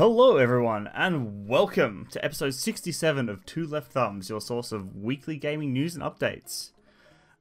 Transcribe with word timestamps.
Hello, 0.00 0.38
everyone, 0.38 0.88
and 0.94 1.46
welcome 1.46 2.08
to 2.10 2.24
episode 2.24 2.54
67 2.54 3.28
of 3.28 3.44
Two 3.44 3.66
Left 3.66 3.92
Thumbs, 3.92 4.30
your 4.30 4.40
source 4.40 4.72
of 4.72 4.96
weekly 4.96 5.36
gaming 5.36 5.74
news 5.74 5.94
and 5.94 6.02
updates. 6.02 6.70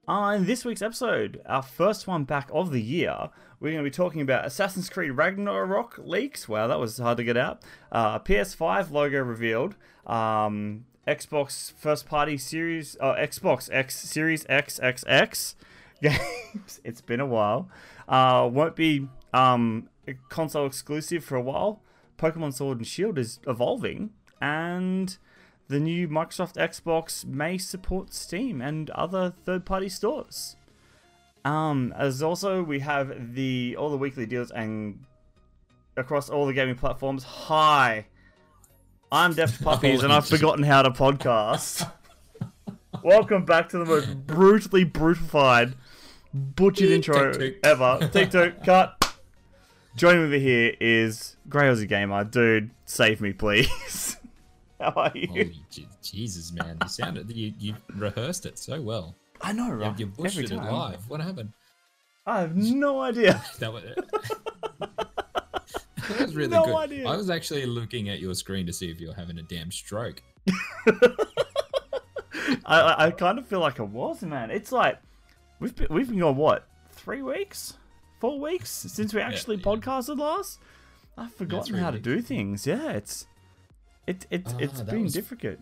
Uh, 0.05 0.33
in 0.35 0.45
this 0.45 0.65
week's 0.65 0.81
episode, 0.81 1.41
our 1.45 1.61
first 1.61 2.05
one 2.05 2.25
back 2.25 2.49
of 2.51 2.71
the 2.71 2.81
year, 2.81 3.29
we're 3.61 3.71
going 3.71 3.81
to 3.81 3.89
be 3.89 3.95
talking 3.95 4.19
about 4.19 4.45
Assassin's 4.45 4.89
Creed 4.89 5.11
Ragnarok 5.11 5.99
leaks. 5.99 6.49
Wow, 6.49 6.67
that 6.67 6.81
was 6.81 6.97
hard 6.97 7.15
to 7.19 7.23
get 7.23 7.37
out. 7.37 7.63
Uh, 7.93 8.19
PS5 8.19 8.91
logo 8.91 9.21
revealed. 9.21 9.77
Um, 10.05 10.83
Xbox 11.07 11.71
first 11.71 12.07
party 12.07 12.37
series, 12.37 12.97
uh, 12.99 13.15
Xbox 13.15 13.69
X 13.71 13.95
Series 13.95 14.43
XXX 14.43 15.55
games. 16.01 16.81
it's 16.83 16.99
been 16.99 17.21
a 17.21 17.25
while. 17.25 17.69
Uh, 18.05 18.49
won't 18.51 18.75
be 18.75 19.07
um, 19.33 19.87
console 20.27 20.65
exclusive 20.65 21.23
for 21.23 21.37
a 21.37 21.41
while. 21.41 21.81
Pokemon 22.19 22.53
Sword 22.53 22.79
and 22.79 22.87
Shield 22.87 23.17
is 23.17 23.39
evolving, 23.47 24.11
and 24.41 25.17
the 25.67 25.79
new 25.79 26.07
Microsoft 26.07 26.55
Xbox 26.55 27.25
may 27.25 27.57
support 27.57 28.13
Steam 28.13 28.61
and 28.61 28.89
other 28.91 29.33
third-party 29.45 29.89
stores. 29.89 30.55
Um, 31.45 31.93
as 31.97 32.21
also 32.21 32.61
we 32.61 32.79
have 32.79 33.33
the 33.33 33.75
all 33.79 33.89
the 33.89 33.97
weekly 33.97 34.25
deals 34.25 34.51
and 34.51 34.99
across 35.95 36.29
all 36.29 36.45
the 36.45 36.53
gaming 36.53 36.75
platforms. 36.75 37.23
Hi, 37.23 38.07
I'm 39.11 39.33
Deft 39.33 39.63
Puppies, 39.63 40.03
and 40.03 40.11
I've 40.11 40.27
forgotten 40.27 40.63
how 40.63 40.81
to 40.81 40.91
podcast. 40.91 41.89
Welcome 43.03 43.45
back 43.45 43.69
to 43.69 43.77
the 43.77 43.85
most 43.85 44.27
brutally 44.27 44.83
brutified, 44.83 45.75
butchered 46.33 46.89
intro 46.89 47.33
ever. 47.63 48.09
Tick 48.11 48.31
tock, 48.31 48.65
cut. 48.65 48.98
Joining 49.99 50.29
me 50.29 50.39
here 50.39 50.75
is 50.79 51.35
Grey 51.49 51.65
Aussie 51.67 51.85
Gamer. 51.85 52.23
Dude, 52.23 52.71
save 52.85 53.19
me, 53.19 53.33
please. 53.33 54.15
How 54.79 54.91
are 54.95 55.11
you? 55.13 55.27
Oh, 55.29 55.43
Je- 55.69 55.87
Jesus, 56.01 56.53
man! 56.53 56.77
You 56.81 56.87
sounded 56.87 57.29
you 57.29 57.53
you 57.59 57.75
rehearsed 57.97 58.45
it 58.45 58.57
so 58.57 58.81
well. 58.81 59.13
I 59.41 59.51
know, 59.51 59.67
You, 59.67 59.73
right? 59.73 59.99
you 59.99 60.05
bushed 60.05 60.37
Every 60.37 60.45
it 60.45 60.57
time. 60.57 60.71
live. 60.73 61.09
What 61.09 61.19
happened? 61.19 61.51
I 62.25 62.39
have 62.39 62.55
no 62.55 63.01
idea. 63.01 63.43
That 63.59 63.73
was, 63.73 63.83
that 64.79 66.19
was 66.21 66.33
really 66.33 66.47
No 66.47 66.63
good. 66.63 66.75
idea. 66.75 67.05
I 67.09 67.17
was 67.17 67.29
actually 67.29 67.65
looking 67.65 68.07
at 68.07 68.19
your 68.21 68.33
screen 68.35 68.65
to 68.67 68.73
see 68.73 68.89
if 68.89 69.01
you're 69.01 69.13
having 69.13 69.37
a 69.37 69.43
damn 69.43 69.69
stroke. 69.69 70.23
I, 72.65 72.95
I, 72.97 73.11
kind 73.11 73.37
of 73.37 73.45
feel 73.47 73.59
like 73.59 73.79
I 73.81 73.83
was, 73.83 74.21
man. 74.23 74.49
It's 74.49 74.71
like 74.71 74.97
we've 75.59 75.75
been, 75.75 75.87
we've 75.89 76.09
been 76.09 76.23
on 76.23 76.37
what 76.37 76.67
three 76.91 77.21
weeks, 77.21 77.73
four 78.19 78.39
weeks 78.39 78.69
since 78.69 79.13
we 79.13 79.21
actually 79.21 79.57
yeah. 79.57 79.63
podcasted 79.63 80.17
last. 80.19 80.59
I've 81.17 81.33
forgotten 81.33 81.75
how 81.75 81.91
to 81.91 81.99
do 81.99 82.21
things. 82.21 82.65
Yeah, 82.67 82.91
it's 82.91 83.27
it, 84.07 84.25
it 84.31 84.43
Ah, 84.47 84.57
it's 84.59 84.81
been 84.81 85.03
was- 85.03 85.13
difficult. 85.13 85.57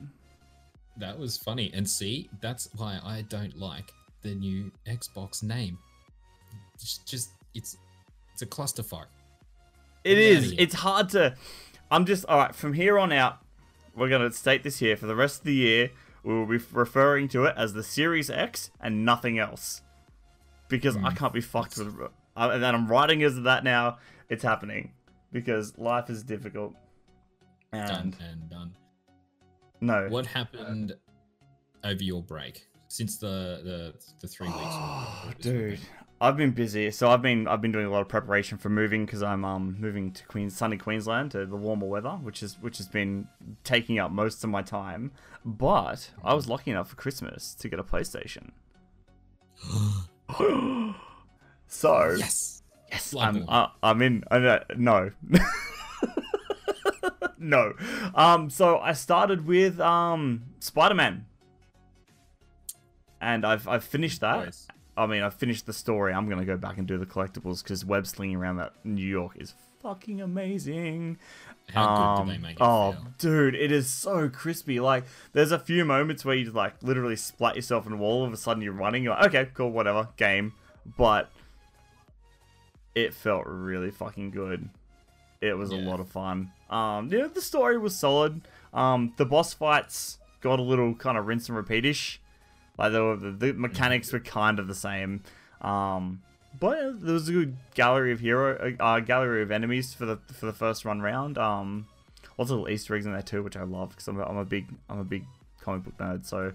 That 0.98 1.20
was 1.20 1.38
funny. 1.38 1.72
And 1.74 1.88
see, 1.88 2.28
that's 2.42 2.70
why 2.76 3.00
I 3.04 3.22
don't 3.30 3.56
like 3.58 3.92
the 4.24 4.34
new 4.34 4.72
Xbox 4.88 5.44
name. 5.44 5.78
It's 6.74 6.98
just 7.00 7.30
it's 7.54 7.78
it's 8.34 8.42
a 8.42 8.46
clusterfuck. 8.48 9.06
It 10.04 10.16
Get 10.16 10.18
is. 10.18 10.54
It's 10.58 10.76
hard 10.76 11.10
to. 11.10 11.36
I'm 11.92 12.06
just 12.06 12.26
all 12.26 12.38
right. 12.38 12.56
From 12.56 12.74
here 12.74 12.98
on 12.98 13.12
out, 13.12 13.38
we're 13.96 14.10
gonna 14.10 14.32
state 14.32 14.64
this 14.64 14.80
here 14.80 14.98
for 14.98 15.06
the 15.06 15.16
rest 15.16 15.40
of 15.42 15.46
the 15.46 15.54
year. 15.54 15.92
We 16.24 16.34
will 16.34 16.46
be 16.48 16.60
referring 16.72 17.28
to 17.30 17.46
it 17.46 17.54
as 17.58 17.74
the 17.74 17.84
Series 17.84 18.30
X 18.30 18.70
and 18.82 19.06
nothing 19.06 19.38
else, 19.40 19.82
because 20.68 20.96
Hmm. 20.96 21.06
I 21.06 21.14
can't 21.14 21.34
be 21.34 21.42
fucked 21.42 21.78
with. 21.78 21.96
Uh, 22.38 22.52
and 22.54 22.64
then 22.64 22.76
I'm 22.76 22.88
writing 22.88 23.24
as 23.24 23.42
that 23.42 23.64
now. 23.64 23.98
It's 24.30 24.44
happening 24.44 24.92
because 25.32 25.78
life 25.78 26.10
is 26.10 26.24
difficult. 26.24 26.76
Done 27.74 27.82
And 27.92 28.18
and 28.22 28.50
done. 28.50 28.76
no, 29.82 30.08
What 30.10 30.26
happened 30.26 30.94
over 31.84 32.04
your 32.04 32.22
break 32.22 32.68
since 32.88 33.18
the 33.18 33.62
the 33.64 33.94
the 34.22 34.28
three 34.28 34.48
weeks? 34.48 34.60
Oh, 34.62 35.32
dude, 35.42 35.80
I've 36.22 36.38
been 36.38 36.52
busy. 36.52 36.92
So 36.92 37.10
I've 37.10 37.22
been 37.22 37.48
I've 37.48 37.62
been 37.62 37.72
doing 37.72 37.88
a 37.88 37.90
lot 37.90 38.02
of 38.02 38.08
preparation 38.08 38.58
for 38.58 38.70
moving 38.70 39.06
because 39.06 39.24
I'm 39.24 39.44
um 39.44 39.76
moving 39.80 40.12
to 40.12 40.26
Queens, 40.28 40.56
sunny 40.56 40.78
Queensland 40.78 41.32
to 41.32 41.46
the 41.46 41.56
warmer 41.58 41.88
weather, 41.88 42.12
which 42.12 42.44
is 42.44 42.58
which 42.62 42.78
has 42.78 42.88
been 42.88 43.28
taking 43.64 43.98
up 44.00 44.12
most 44.12 44.44
of 44.44 44.50
my 44.50 44.62
time. 44.62 45.12
But 45.44 46.12
I 46.24 46.34
was 46.34 46.48
lucky 46.48 46.72
enough 46.72 46.90
for 46.90 46.96
Christmas 46.96 47.56
to 47.56 47.68
get 47.68 47.80
a 47.80 47.84
PlayStation. 47.84 48.52
so 51.68 52.16
Yes. 52.18 52.64
yes, 52.92 53.14
Bloodborne. 53.14 53.46
I'm 53.48 53.50
uh, 53.50 53.68
I'm 53.84 54.02
in. 54.02 54.24
Uh, 54.30 54.60
no, 54.76 55.12
no. 55.30 55.40
no. 57.38 57.74
Um. 58.16 58.50
So 58.50 58.80
I 58.80 58.94
started 58.94 59.46
with 59.46 59.80
um 59.80 60.44
Spider 60.60 60.96
Man, 60.96 61.26
and 63.22 63.46
I've 63.46 63.68
I've 63.68 63.84
finished 63.84 64.22
that. 64.22 64.46
Nice. 64.46 64.68
I 64.96 65.06
mean, 65.06 65.22
I've 65.22 65.36
finished 65.36 65.66
the 65.68 65.74
story. 65.74 66.14
I'm 66.14 66.28
gonna 66.28 66.46
go 66.46 66.58
back 66.58 66.78
and 66.78 66.88
do 66.88 66.98
the 66.98 67.06
collectibles 67.06 67.64
because 67.64 67.86
web 67.86 68.08
slinging 68.08 68.38
around 68.38 68.58
that 68.58 68.74
New 68.84 69.06
York 69.06 69.34
is 69.36 69.54
fucking 69.82 70.22
amazing. 70.22 71.18
How 71.74 71.86
good 71.86 72.02
Um, 72.22 72.28
do 72.28 72.34
they 72.34 72.38
make 72.40 72.52
it 72.54 72.62
oh, 72.62 72.94
feel? 72.94 73.08
dude, 73.20 73.56
it 73.56 73.72
is 73.74 73.90
so 73.90 74.30
crispy. 74.30 74.80
Like, 74.80 75.04
there's 75.34 75.52
a 75.52 75.60
few 75.60 75.84
moments 75.84 76.24
where 76.24 76.34
you 76.34 76.46
just 76.46 76.56
like 76.56 76.82
literally 76.82 77.18
splat 77.18 77.56
yourself 77.58 77.86
in 77.86 77.94
a 77.94 77.98
wall. 77.98 78.22
All 78.22 78.26
of 78.26 78.34
a 78.34 78.38
sudden, 78.38 78.64
you're 78.64 78.74
running. 78.74 79.04
You're 79.04 79.14
like, 79.16 79.26
okay, 79.36 79.50
cool, 79.54 79.70
whatever, 79.72 80.08
game. 80.18 80.54
But 80.98 81.30
it 82.98 83.14
felt 83.14 83.44
really 83.46 83.92
fucking 83.92 84.32
good. 84.32 84.70
It 85.40 85.56
was 85.56 85.70
a 85.72 85.76
lot 85.76 86.00
of 86.00 86.08
fun. 86.10 86.52
Um, 86.70 87.10
yeah, 87.12 87.28
the 87.32 87.42
story 87.42 87.78
was 87.78 87.96
solid. 87.96 88.42
Um, 88.74 89.14
the 89.18 89.26
boss 89.26 89.54
fights 89.54 90.18
got 90.42 90.60
a 90.60 90.64
little 90.64 90.96
kind 90.96 91.18
of 91.18 91.28
rinse 91.28 91.48
and 91.48 91.56
repeatish. 91.58 92.18
Like 92.78 92.94
were, 92.94 93.16
the, 93.16 93.32
the 93.32 93.54
mechanics 93.54 94.12
were 94.12 94.20
kind 94.20 94.58
of 94.60 94.68
the 94.68 94.76
same. 94.76 95.22
Um, 95.62 96.22
but 96.60 97.04
there 97.04 97.14
was 97.14 97.30
a 97.30 97.34
good 97.34 97.58
gallery 97.76 98.12
of 98.12 98.20
hero, 98.20 98.76
uh, 98.80 98.84
uh, 98.84 99.00
gallery 99.00 99.44
of 99.44 99.52
enemies 99.52 99.94
for 99.94 100.06
the 100.06 100.18
for 100.34 100.48
the 100.48 100.54
first 100.54 100.86
run 100.86 101.02
round. 101.02 101.38
Um, 101.38 101.88
lots 102.38 102.50
of 102.50 102.58
little 102.58 102.70
Easter 102.70 102.96
eggs 102.96 103.06
in 103.06 103.12
there 103.14 103.22
too, 103.22 103.44
which 103.44 103.56
I 103.58 103.64
love 103.64 103.90
because 103.90 104.08
I'm, 104.08 104.20
a- 104.20 104.26
I'm 104.26 104.38
a 104.38 104.46
big 104.46 104.66
I'm 104.90 105.00
a 105.00 105.04
big 105.04 105.24
comic 105.62 105.84
book 105.84 105.98
nerd. 105.98 106.26
So 106.26 106.54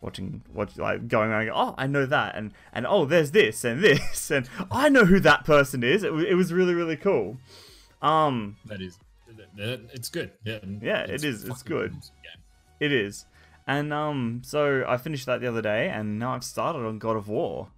watching 0.00 0.42
watch 0.52 0.76
like 0.76 1.08
going 1.08 1.30
around, 1.30 1.50
oh 1.54 1.74
I 1.76 1.86
know 1.86 2.06
that, 2.06 2.36
and 2.36 2.52
and 2.72 2.86
oh 2.86 3.04
there's 3.04 3.30
this 3.30 3.64
and 3.64 3.82
this, 3.82 4.30
and 4.30 4.48
I 4.70 4.88
know 4.88 5.04
who 5.04 5.20
that 5.20 5.44
person 5.44 5.82
is. 5.82 6.02
It, 6.02 6.12
it 6.12 6.34
was 6.34 6.52
really 6.52 6.74
really 6.74 6.96
cool. 6.96 7.38
Um, 8.02 8.56
That 8.64 8.80
is, 8.80 9.90
it's 9.92 10.08
good. 10.08 10.32
Yeah, 10.44 10.58
Yeah, 10.80 11.02
it 11.02 11.24
is, 11.24 11.44
it's 11.44 11.62
good. 11.62 11.94
It 12.80 12.92
is. 12.92 13.26
And 13.66 13.92
um 13.92 14.42
so 14.44 14.84
I 14.88 14.96
finished 14.96 15.26
that 15.26 15.40
the 15.40 15.46
other 15.46 15.62
day 15.62 15.88
and 15.90 16.18
now 16.18 16.34
I've 16.34 16.44
started 16.44 16.80
on 16.80 16.98
God 16.98 17.16
of 17.16 17.28
War. 17.28 17.68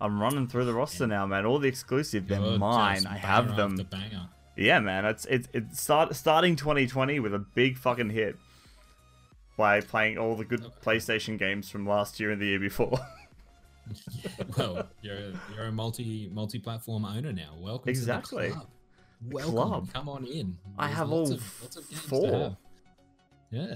I'm 0.00 0.20
running 0.20 0.46
through 0.48 0.66
the 0.66 0.74
roster 0.74 1.06
now, 1.06 1.24
man. 1.26 1.46
All 1.46 1.58
the 1.58 1.68
exclusive, 1.68 2.28
they're 2.28 2.40
You're 2.40 2.58
mine. 2.58 3.06
I 3.06 3.16
have 3.16 3.56
them. 3.56 3.76
Yeah, 4.56 4.80
man. 4.80 5.04
It's 5.06 5.24
it's 5.26 5.48
it's 5.52 5.80
start 5.80 6.14
starting 6.14 6.56
2020 6.56 7.20
with 7.20 7.34
a 7.34 7.38
big 7.38 7.78
fucking 7.78 8.10
hit 8.10 8.36
by 9.56 9.80
playing 9.80 10.18
all 10.18 10.34
the 10.36 10.44
good 10.44 10.64
PlayStation 10.82 11.38
games 11.38 11.70
from 11.70 11.86
last 11.86 12.18
year 12.20 12.30
and 12.30 12.40
the 12.40 12.46
year 12.46 12.58
before. 12.60 12.98
well, 14.56 14.88
you're 15.02 15.16
a, 15.16 15.32
you're 15.54 15.66
a 15.66 15.72
multi 15.72 16.30
multi 16.32 16.58
platform 16.58 17.04
owner 17.04 17.32
now. 17.32 17.54
Welcome 17.58 17.90
Exactly. 17.90 18.44
to 18.44 18.48
the 18.48 18.54
club. 18.54 18.68
Welcome. 19.30 19.54
club. 19.54 19.88
Come 19.92 20.08
on 20.08 20.24
in. 20.26 20.56
I 20.78 20.88
have 20.88 21.08
lots 21.10 21.30
all 21.30 21.36
of, 21.36 21.62
lots 21.62 21.76
of 21.76 21.88
games 21.90 22.02
to 22.02 22.08
four. 22.08 22.38
have. 22.38 22.56
Yeah. 23.50 23.74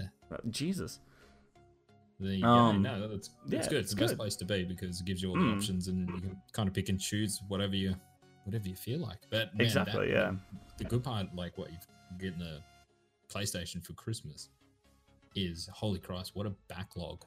Jesus. 0.51 1.01
There 2.21 2.33
you 2.33 2.45
Um, 2.45 2.83
go. 2.83 2.97
No, 2.99 3.09
that's, 3.09 3.31
that's 3.47 3.67
yeah, 3.67 3.71
good. 3.71 3.79
it's 3.81 3.93
It's 3.93 3.95
the 3.95 4.01
best 4.01 4.11
good. 4.13 4.19
place 4.19 4.37
to 4.37 4.45
be 4.45 4.65
because 4.65 5.01
it 5.01 5.07
gives 5.07 5.23
you 5.23 5.29
all 5.29 5.37
the 5.37 5.43
Mm. 5.43 5.57
options 5.57 5.89
and 5.89 6.09
you 6.09 6.21
can 6.21 6.37
kind 6.53 6.69
of 6.69 6.75
pick 6.75 6.89
and 6.89 6.99
choose 7.01 7.41
whatever 7.49 7.77
you 7.77 7.95
whatever 8.45 8.67
you 8.67 8.75
feel 8.77 8.99
like. 8.99 9.19
But 9.31 9.55
man, 9.55 9.67
Exactly, 9.67 10.07
that- 10.09 10.13
yeah. 10.13 10.33
The 10.79 10.85
good 10.85 11.05
part, 11.05 11.35
like 11.35 11.59
what 11.59 11.71
you've 11.71 11.87
getting 12.19 12.41
a 12.41 12.65
PlayStation 13.33 13.85
for 13.85 13.93
Christmas, 13.93 14.49
is 15.35 15.69
holy 15.73 15.99
Christ, 15.99 16.35
what 16.35 16.47
a 16.47 16.51
backlog 16.69 17.25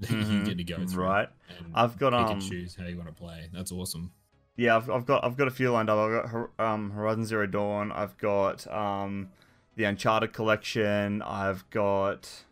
that 0.00 0.10
you 0.10 0.16
Mhm, 0.16 0.44
get 0.46 0.56
to 0.58 0.64
go 0.64 0.86
through. 0.86 1.04
Right. 1.04 1.28
And 1.48 1.72
I've 1.74 1.98
got 1.98 2.14
um 2.14 2.40
choose 2.40 2.76
how 2.76 2.86
you 2.86 2.96
want 2.96 3.08
to 3.08 3.14
play. 3.14 3.48
That's 3.52 3.72
awesome. 3.72 4.12
Yeah, 4.56 4.76
I've, 4.76 4.88
I've 4.88 5.04
got 5.06 5.24
I've 5.24 5.36
got 5.36 5.48
a 5.48 5.50
few 5.50 5.70
lined 5.70 5.90
up. 5.90 5.98
I've 5.98 6.32
got 6.32 6.50
um, 6.64 6.90
Horizon 6.90 7.24
Zero 7.26 7.46
Dawn. 7.46 7.92
I've 7.92 8.16
got 8.16 8.66
um, 8.72 9.28
the 9.76 9.84
Uncharted 9.84 10.32
collection. 10.32 11.20
I've 11.22 11.68
got 11.70 12.44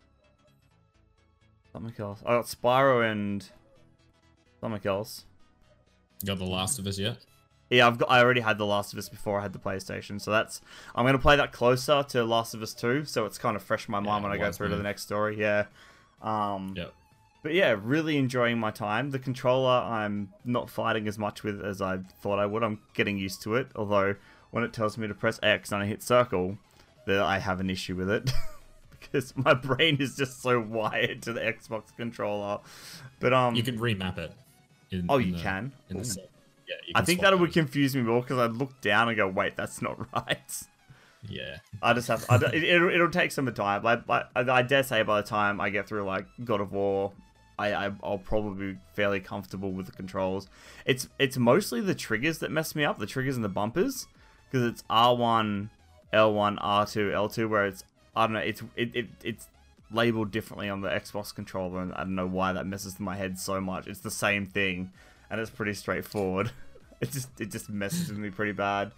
something 1.72 1.94
else. 1.98 2.22
I 2.26 2.32
got 2.32 2.44
Spyro 2.44 3.10
and 3.10 3.48
something 4.60 4.86
else. 4.86 5.24
You 6.22 6.26
got 6.28 6.38
The 6.38 6.44
Last 6.44 6.78
of 6.78 6.86
Us 6.86 6.98
yet? 6.98 7.16
Yeah, 7.74 7.86
I've 7.86 7.98
got. 7.98 8.10
I 8.10 8.20
already 8.20 8.40
had 8.40 8.58
The 8.58 8.66
Last 8.66 8.92
of 8.92 8.98
Us 8.98 9.08
before 9.08 9.38
I 9.38 9.42
had 9.42 9.52
the 9.52 9.58
PlayStation, 9.58 10.20
so 10.20 10.30
that's. 10.30 10.60
I'm 10.94 11.04
gonna 11.04 11.18
play 11.18 11.36
that 11.36 11.52
closer 11.52 12.02
to 12.10 12.24
Last 12.24 12.54
of 12.54 12.62
Us 12.62 12.72
Two, 12.74 13.04
so 13.04 13.24
it's 13.26 13.38
kind 13.38 13.56
of 13.56 13.62
fresh 13.62 13.88
in 13.88 13.92
my 13.92 14.00
mind 14.00 14.22
Yeah, 14.24 14.30
when 14.30 14.38
I 14.40 14.42
go 14.42 14.52
through 14.52 14.68
to 14.68 14.76
the 14.76 14.82
next 14.82 15.02
story. 15.02 15.38
Yeah. 15.38 15.66
Um, 16.22 16.74
Yep. 16.76 16.92
But 17.42 17.52
yeah, 17.52 17.76
really 17.82 18.16
enjoying 18.16 18.58
my 18.58 18.70
time. 18.70 19.10
The 19.10 19.18
controller 19.18 19.70
I'm 19.82 20.30
not 20.46 20.70
fighting 20.70 21.06
as 21.06 21.18
much 21.18 21.42
with 21.42 21.62
as 21.62 21.82
I 21.82 21.98
thought 22.22 22.38
I 22.38 22.46
would. 22.46 22.62
I'm 22.64 22.78
getting 22.94 23.18
used 23.18 23.42
to 23.42 23.56
it. 23.56 23.68
Although 23.76 24.14
when 24.50 24.64
it 24.64 24.72
tells 24.72 24.96
me 24.96 25.06
to 25.08 25.14
press 25.14 25.38
X 25.42 25.70
and 25.70 25.82
I 25.82 25.86
hit 25.86 26.02
circle, 26.02 26.56
that 27.06 27.20
I 27.20 27.38
have 27.40 27.60
an 27.60 27.68
issue 27.68 27.96
with 27.96 28.08
it 28.08 28.32
because 28.90 29.36
my 29.36 29.52
brain 29.52 29.98
is 30.00 30.16
just 30.16 30.40
so 30.40 30.58
wired 30.58 31.20
to 31.24 31.34
the 31.34 31.40
Xbox 31.40 31.94
controller. 31.98 32.60
But 33.20 33.34
um, 33.34 33.54
You 33.54 33.62
can 33.62 33.78
remap 33.78 34.16
it. 34.16 34.32
in- 34.90 35.04
oh, 35.10 35.18
in 35.18 35.26
you 35.28 35.32
the- 35.34 35.42
can. 35.42 35.72
In 35.90 35.96
the 35.98 36.00
Ooh. 36.00 36.04
set. 36.04 36.30
Yeah, 36.66 36.74
I 36.94 37.02
think 37.02 37.20
that 37.20 37.38
would 37.38 37.52
confuse 37.52 37.94
me 37.94 38.02
more 38.02 38.22
because 38.22 38.38
I'd 38.38 38.56
look 38.56 38.80
down 38.80 39.08
and 39.08 39.16
go, 39.16 39.28
"Wait, 39.28 39.56
that's 39.56 39.82
not 39.82 39.98
right." 40.14 40.62
Yeah. 41.28 41.58
I 41.82 41.94
just 41.94 42.08
have. 42.08 42.24
I, 42.28 42.36
it, 42.36 42.64
it'll, 42.64 42.90
it'll 42.90 43.10
take 43.10 43.32
some 43.32 43.52
time. 43.54 43.82
Like, 43.82 44.06
but 44.06 44.30
I, 44.36 44.40
I 44.40 44.62
dare 44.62 44.82
say 44.82 45.02
by 45.02 45.20
the 45.20 45.26
time 45.26 45.60
I 45.60 45.70
get 45.70 45.88
through 45.88 46.04
like 46.04 46.26
God 46.44 46.60
of 46.60 46.72
War, 46.72 47.12
I, 47.58 47.72
I 47.72 47.92
I'll 48.02 48.18
probably 48.18 48.74
be 48.74 48.78
fairly 48.94 49.20
comfortable 49.20 49.72
with 49.72 49.86
the 49.86 49.92
controls. 49.92 50.48
It's 50.84 51.08
it's 51.18 51.36
mostly 51.36 51.80
the 51.80 51.94
triggers 51.94 52.38
that 52.38 52.50
mess 52.50 52.74
me 52.74 52.84
up. 52.84 52.98
The 52.98 53.06
triggers 53.06 53.36
and 53.36 53.44
the 53.44 53.48
bumpers 53.48 54.06
because 54.50 54.66
it's 54.66 54.84
R 54.90 55.14
one, 55.16 55.70
L 56.12 56.32
one, 56.34 56.58
R 56.58 56.86
two, 56.86 57.12
L 57.12 57.28
two. 57.28 57.48
Where 57.48 57.66
it's 57.66 57.84
I 58.14 58.26
don't 58.26 58.34
know. 58.34 58.40
It's 58.40 58.62
it, 58.76 58.94
it 58.94 59.06
it's 59.22 59.46
labeled 59.90 60.30
differently 60.30 60.68
on 60.68 60.80
the 60.80 60.88
Xbox 60.88 61.34
controller, 61.34 61.80
and 61.80 61.92
I 61.94 61.98
don't 61.98 62.14
know 62.14 62.26
why 62.26 62.52
that 62.52 62.66
messes 62.66 62.94
with 62.94 63.00
my 63.00 63.16
head 63.16 63.38
so 63.38 63.60
much. 63.60 63.86
It's 63.86 64.00
the 64.00 64.10
same 64.10 64.46
thing, 64.46 64.92
and 65.34 65.40
it's 65.42 65.50
pretty 65.50 65.74
straightforward. 65.74 66.50
It 67.00 67.10
just 67.10 67.28
it 67.38 67.50
just 67.50 67.68
messes 67.68 68.08
with 68.08 68.18
me 68.18 68.30
pretty 68.30 68.52
bad. 68.52 68.92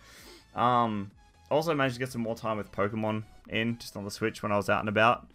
Um, 0.55 1.11
also 1.51 1.75
managed 1.75 1.95
to 1.97 1.99
get 1.99 2.13
some 2.13 2.21
more 2.21 2.37
time 2.37 2.57
with 2.57 2.71
Pokemon 2.71 3.25
in 3.49 3.79
just 3.79 3.97
on 3.97 4.05
the 4.05 4.11
Switch 4.13 4.43
when 4.45 4.53
I 4.53 4.57
was 4.57 4.69
out 4.69 4.81
and 4.81 4.89
about 4.89 5.27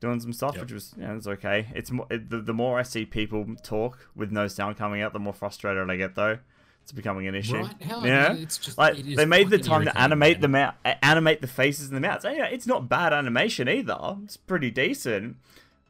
doing 0.00 0.20
some 0.20 0.32
stuff, 0.34 0.54
Yep. 0.56 0.62
which 0.64 0.72
was 0.72 0.94
yeah, 0.98 1.14
it's 1.16 1.26
okay. 1.26 1.68
It's 1.74 1.90
mo- 1.90 2.06
it, 2.10 2.28
the, 2.28 2.40
the 2.42 2.52
more 2.52 2.78
I 2.78 2.82
see 2.82 3.06
people 3.06 3.46
talk 3.62 4.08
with 4.14 4.30
no 4.30 4.46
sound 4.48 4.76
coming 4.76 5.00
out, 5.00 5.12
the 5.14 5.20
more 5.20 5.32
frustrated 5.32 5.88
I 5.88 5.96
get 5.96 6.16
though. 6.16 6.38
It's 6.82 6.92
becoming 6.92 7.28
an 7.28 7.34
issue. 7.34 7.58
Right? 7.62 7.74
Yeah. 8.04 8.34
It's 8.34 8.58
just, 8.58 8.76
Like 8.76 8.96
they 8.96 9.24
made 9.24 9.48
the 9.48 9.58
time 9.58 9.84
to 9.84 9.98
animate 9.98 10.40
the 10.42 10.48
mouth, 10.48 10.74
animate 10.84 11.40
the 11.40 11.46
faces 11.46 11.86
and 11.88 11.96
the 11.96 12.00
mouths. 12.00 12.24
And, 12.26 12.36
yeah, 12.36 12.46
it's 12.46 12.66
not 12.66 12.88
bad 12.90 13.12
animation 13.14 13.68
either. 13.70 14.16
It's 14.24 14.36
pretty 14.36 14.70
decent, 14.70 15.36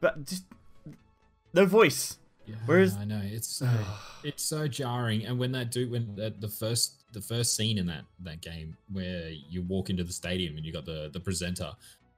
but 0.00 0.25
just 0.26 0.44
no 1.55 1.64
voice. 1.64 2.18
Yeah, 2.49 2.55
Whereas- 2.67 2.97
I 2.97 3.05
know 3.05 3.21
it's 3.23 3.49
so 3.49 3.69
it's 4.25 4.43
so 4.43 4.67
jarring, 4.69 5.27
and 5.27 5.39
when 5.39 5.53
that 5.53 5.71
dude, 5.71 5.91
when 5.91 6.17
that, 6.17 6.41
the 6.41 6.49
first 6.49 7.05
the 7.12 7.21
first 7.21 7.55
scene 7.56 7.79
in 7.79 7.87
that 7.87 8.05
that 8.21 8.41
game 8.41 8.77
where 8.93 9.29
you 9.29 9.62
walk 9.62 9.91
into 9.91 10.05
the 10.05 10.12
stadium 10.12 10.56
and 10.56 10.65
you 10.65 10.73
got 10.73 10.85
the 10.87 11.11
the 11.12 11.21
presenter 11.21 11.65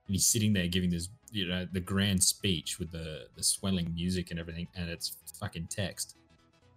and 0.07 0.15
he's 0.17 0.27
sitting 0.27 0.53
there 0.53 0.67
giving 0.67 0.91
this 0.91 1.09
you 1.31 1.47
know 1.47 1.67
the 1.73 1.81
grand 1.81 2.23
speech 2.23 2.79
with 2.79 2.91
the 2.93 3.27
the 3.37 3.43
swelling 3.43 3.93
music 3.95 4.31
and 4.31 4.39
everything, 4.41 4.69
and 4.77 4.89
it's 4.89 5.17
fucking 5.39 5.67
text. 5.69 6.17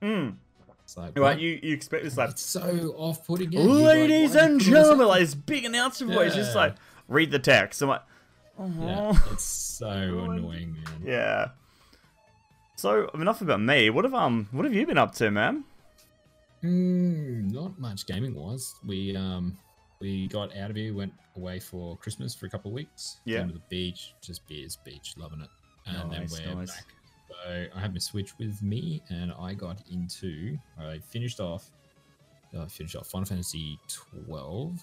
Mm. 0.02 0.36
It's 0.84 0.98
like 0.98 1.18
Right, 1.18 1.40
you 1.40 1.60
you 1.62 1.74
expect 1.74 2.04
this 2.04 2.18
like 2.18 2.32
it's 2.32 2.42
so 2.42 2.94
off 2.98 3.26
putting. 3.26 3.52
Yeah, 3.52 3.62
you're 3.62 3.70
like, 3.72 3.84
Ladies 3.86 4.36
and 4.36 4.60
did 4.60 4.68
you 4.68 4.74
put 4.74 4.78
all 4.78 4.82
this 4.82 4.90
gentlemen, 4.90 5.08
like 5.08 5.20
this 5.22 5.36
big 5.36 5.66
announcer 5.66 6.06
voice, 6.06 6.36
just 6.36 6.56
like 6.56 6.76
read 7.08 7.32
the 7.32 7.40
text. 7.40 7.82
I'm 7.82 7.90
like, 7.90 8.02
yeah, 8.60 8.66
oh, 9.14 9.28
it's 9.32 9.44
so 9.44 9.88
annoying, 10.30 10.74
man. 10.74 11.02
yeah. 11.06 11.48
So 12.84 13.08
enough 13.14 13.40
about 13.40 13.62
me. 13.62 13.90
What 13.90 14.04
have 14.04 14.14
um, 14.14 14.50
what 14.52 14.66
have 14.66 14.74
you 14.74 14.86
been 14.86 14.98
up 14.98 15.16
to, 15.16 15.32
man? 15.32 15.64
Mm, 16.62 17.50
not 17.54 17.80
much 17.80 18.06
gaming 18.06 18.36
wise. 18.36 18.76
We 18.86 19.16
um 19.16 19.58
we 20.02 20.28
got 20.28 20.54
out 20.58 20.70
of 20.70 20.76
here, 20.76 20.94
went 20.94 21.14
away 21.38 21.62
for 21.62 21.96
Christmas 21.96 22.36
for 22.36 22.46
a 22.46 22.50
couple 22.50 22.72
of 22.72 22.76
weeks. 22.76 23.22
Yeah. 23.24 23.38
Came 23.40 23.48
to 23.48 23.54
the 23.54 23.62
beach, 23.70 24.14
just 24.22 24.46
beers, 24.50 24.78
beach, 24.84 25.14
loving 25.16 25.40
it. 25.40 25.50
And 25.86 26.12
Nice, 26.12 26.38
then 26.38 26.50
we're 26.50 26.56
nice. 26.56 26.76
back. 26.76 26.86
So 27.30 27.66
I 27.74 27.80
had 27.80 27.94
my 27.94 28.00
Switch 28.00 28.38
with 28.38 28.62
me, 28.62 29.02
and 29.08 29.32
I 29.40 29.54
got 29.54 29.78
into. 29.90 30.58
I 30.78 31.00
finished 31.00 31.40
off. 31.40 31.72
I 32.54 32.66
finished 32.66 32.98
off 32.98 33.08
Final 33.08 33.26
Fantasy 33.28 33.80
twelve. 33.88 34.74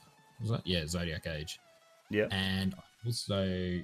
Was 0.41 0.49
that? 0.53 0.67
Yeah, 0.67 0.87
Zodiac 0.87 1.27
Age, 1.27 1.61
Yeah. 2.09 2.29
and 2.31 2.75
I 2.75 3.07
also 3.07 3.79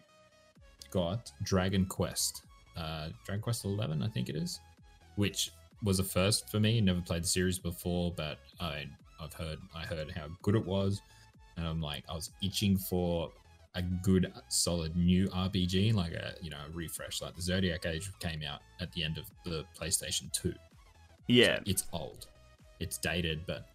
got 0.90 1.32
Dragon 1.42 1.84
Quest. 1.84 2.44
Uh, 2.76 3.08
Dragon 3.24 3.42
Quest 3.42 3.64
eleven, 3.64 4.02
I 4.02 4.08
think 4.08 4.28
it 4.28 4.36
is, 4.36 4.60
which 5.16 5.50
was 5.82 5.98
a 5.98 6.04
first 6.04 6.50
for 6.50 6.60
me. 6.60 6.80
Never 6.80 7.00
played 7.00 7.22
the 7.22 7.28
series 7.28 7.58
before, 7.58 8.12
but 8.16 8.38
I 8.60 8.86
I've 9.20 9.34
heard 9.34 9.58
I 9.74 9.84
heard 9.84 10.10
how 10.10 10.26
good 10.42 10.54
it 10.54 10.64
was, 10.64 11.00
and 11.56 11.66
I'm 11.66 11.80
like 11.80 12.04
I 12.08 12.14
was 12.14 12.30
itching 12.42 12.76
for 12.76 13.30
a 13.74 13.82
good 13.82 14.32
solid 14.48 14.96
new 14.96 15.28
RPG, 15.28 15.94
like 15.94 16.12
a 16.12 16.34
you 16.42 16.50
know 16.50 16.58
a 16.68 16.72
refresh. 16.72 17.22
Like 17.22 17.36
the 17.36 17.42
Zodiac 17.42 17.86
Age 17.86 18.10
came 18.20 18.42
out 18.42 18.60
at 18.80 18.90
the 18.92 19.04
end 19.04 19.18
of 19.18 19.24
the 19.44 19.64
PlayStation 19.78 20.32
Two. 20.32 20.54
Yeah. 21.28 21.58
It's 21.66 21.84
old, 21.92 22.26
it's 22.80 22.98
dated, 22.98 23.40
but 23.46 23.66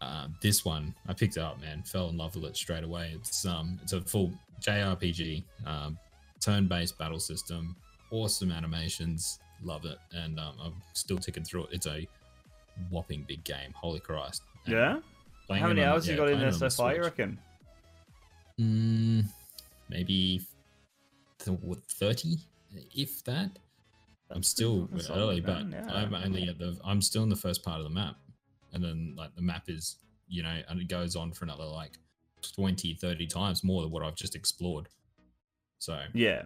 um, 0.00 0.34
this 0.42 0.64
one 0.64 0.94
I 1.06 1.12
picked 1.12 1.36
it 1.36 1.42
up, 1.42 1.60
man. 1.60 1.82
Fell 1.82 2.08
in 2.08 2.16
love 2.16 2.34
with 2.34 2.44
it 2.44 2.56
straight 2.56 2.84
away. 2.84 3.12
It's 3.14 3.44
um 3.46 3.78
it's 3.82 3.92
a 3.92 4.00
full 4.00 4.32
JRPG, 4.60 5.42
um, 5.66 5.98
turn-based 6.42 6.98
battle 6.98 7.20
system, 7.20 7.76
awesome 8.10 8.50
animations, 8.52 9.38
love 9.62 9.84
it, 9.84 9.98
and 10.12 10.38
um, 10.38 10.54
I'm 10.62 10.74
still 10.92 11.18
ticking 11.18 11.44
through 11.44 11.64
it. 11.64 11.70
It's 11.72 11.86
a 11.86 12.06
whopping 12.90 13.24
big 13.26 13.44
game. 13.44 13.72
Holy 13.74 14.00
Christ! 14.00 14.42
And 14.66 14.74
Yeah. 14.74 14.98
How 15.48 15.68
many 15.68 15.82
on- 15.82 15.88
hours 15.88 16.06
you 16.06 16.14
yeah, 16.14 16.18
got 16.18 16.28
in 16.30 16.38
there 16.38 16.52
so 16.52 16.70
far? 16.70 16.94
You 16.94 17.02
reckon? 17.02 17.38
Mm, 18.60 19.24
maybe 19.88 20.42
30, 21.38 22.38
if 22.94 23.22
that. 23.24 23.50
I'm 24.30 24.42
still 24.42 24.88
early, 25.10 25.40
but 25.40 25.68
yeah. 25.68 25.84
I'm 25.92 26.14
only 26.14 26.48
at 26.48 26.58
the. 26.58 26.78
I'm 26.84 27.02
still 27.02 27.22
in 27.22 27.28
the 27.28 27.36
first 27.36 27.62
part 27.62 27.78
of 27.78 27.84
the 27.84 27.90
map, 27.90 28.16
and 28.72 28.82
then 28.82 29.14
like 29.16 29.34
the 29.36 29.42
map 29.42 29.68
is, 29.68 29.96
you 30.26 30.42
know, 30.42 30.56
and 30.68 30.80
it 30.80 30.88
goes 30.88 31.16
on 31.16 31.32
for 31.32 31.44
another 31.44 31.64
like 31.64 31.98
20, 32.54 32.94
30 32.94 33.26
times 33.26 33.62
more 33.62 33.82
than 33.82 33.90
what 33.90 34.02
I've 34.02 34.14
just 34.14 34.34
explored. 34.34 34.88
So 35.82 36.00
Yeah. 36.14 36.44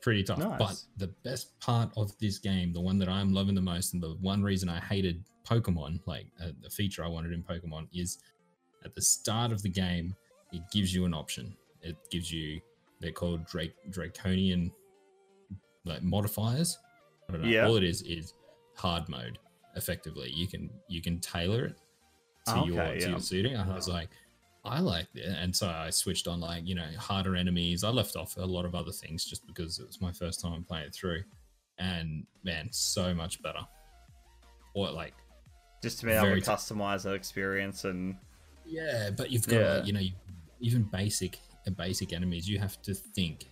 pretty 0.00 0.22
tough. 0.22 0.38
Nice. 0.38 0.58
But 0.58 0.84
the 0.96 1.08
best 1.24 1.58
part 1.58 1.90
of 1.96 2.16
this 2.18 2.38
game, 2.38 2.72
the 2.72 2.80
one 2.80 2.98
that 2.98 3.08
I'm 3.08 3.32
loving 3.32 3.56
the 3.56 3.60
most, 3.60 3.94
and 3.94 4.02
the 4.02 4.14
one 4.20 4.42
reason 4.44 4.68
I 4.68 4.78
hated 4.78 5.24
Pokemon, 5.44 6.06
like 6.06 6.26
uh, 6.40 6.52
the 6.62 6.70
feature 6.70 7.04
I 7.04 7.08
wanted 7.08 7.32
in 7.32 7.42
Pokemon, 7.42 7.88
is 7.92 8.18
at 8.84 8.94
the 8.94 9.02
start 9.02 9.50
of 9.50 9.60
the 9.62 9.68
game, 9.68 10.14
it 10.52 10.62
gives 10.70 10.94
you 10.94 11.04
an 11.04 11.12
option. 11.14 11.56
It 11.82 11.96
gives 12.10 12.30
you 12.32 12.60
they're 13.00 13.10
called 13.10 13.44
Drake 13.46 13.74
Draconian 13.90 14.70
like 15.84 16.02
modifiers. 16.02 16.78
I 17.28 17.32
don't 17.32 17.42
know. 17.42 17.48
Yeah. 17.48 17.66
All 17.66 17.76
it 17.76 17.82
is 17.84 18.02
is 18.02 18.34
hard 18.76 19.08
mode. 19.08 19.38
Effectively, 19.74 20.30
you 20.30 20.46
can 20.46 20.70
you 20.88 21.02
can 21.02 21.18
tailor 21.18 21.64
it 21.66 21.76
to 22.46 22.58
Okay, 22.58 22.66
your 22.68 22.94
to 23.00 23.10
your 23.10 23.20
suiting. 23.20 23.54
And 23.54 23.68
I 23.70 23.74
was 23.74 23.88
like, 23.88 24.10
I 24.64 24.80
liked 24.80 25.16
it. 25.16 25.26
And 25.26 25.54
so 25.54 25.68
I 25.68 25.90
switched 25.90 26.28
on 26.28 26.40
like, 26.40 26.66
you 26.66 26.74
know, 26.74 26.86
harder 26.98 27.34
enemies. 27.36 27.82
I 27.84 27.88
left 27.88 28.16
off 28.16 28.36
a 28.36 28.44
lot 28.44 28.64
of 28.64 28.74
other 28.74 28.92
things 28.92 29.24
just 29.24 29.46
because 29.46 29.78
it 29.78 29.86
was 29.86 30.00
my 30.00 30.12
first 30.12 30.40
time 30.40 30.64
playing 30.64 30.86
it 30.86 30.94
through. 30.94 31.22
And 31.78 32.26
man, 32.44 32.68
so 32.70 33.14
much 33.14 33.42
better. 33.42 33.60
Or 34.74 34.90
like, 34.90 35.14
Just 35.82 36.00
to 36.00 36.06
be 36.06 36.12
able 36.12 36.28
to 36.28 36.40
customize 36.42 37.04
that 37.04 37.14
experience 37.14 37.84
and 37.84 38.16
yeah, 38.66 39.10
but 39.16 39.30
you've 39.30 39.46
got, 39.46 39.56
Yeah. 39.60 39.74
like, 39.76 39.86
you 39.86 39.92
know, 39.92 40.02
even 40.60 40.82
basic 40.82 41.38
uh, 41.66 41.70
basic 41.70 42.12
enemies, 42.12 42.48
you 42.48 42.58
have 42.58 42.80
to 42.82 42.94
think 42.94 43.46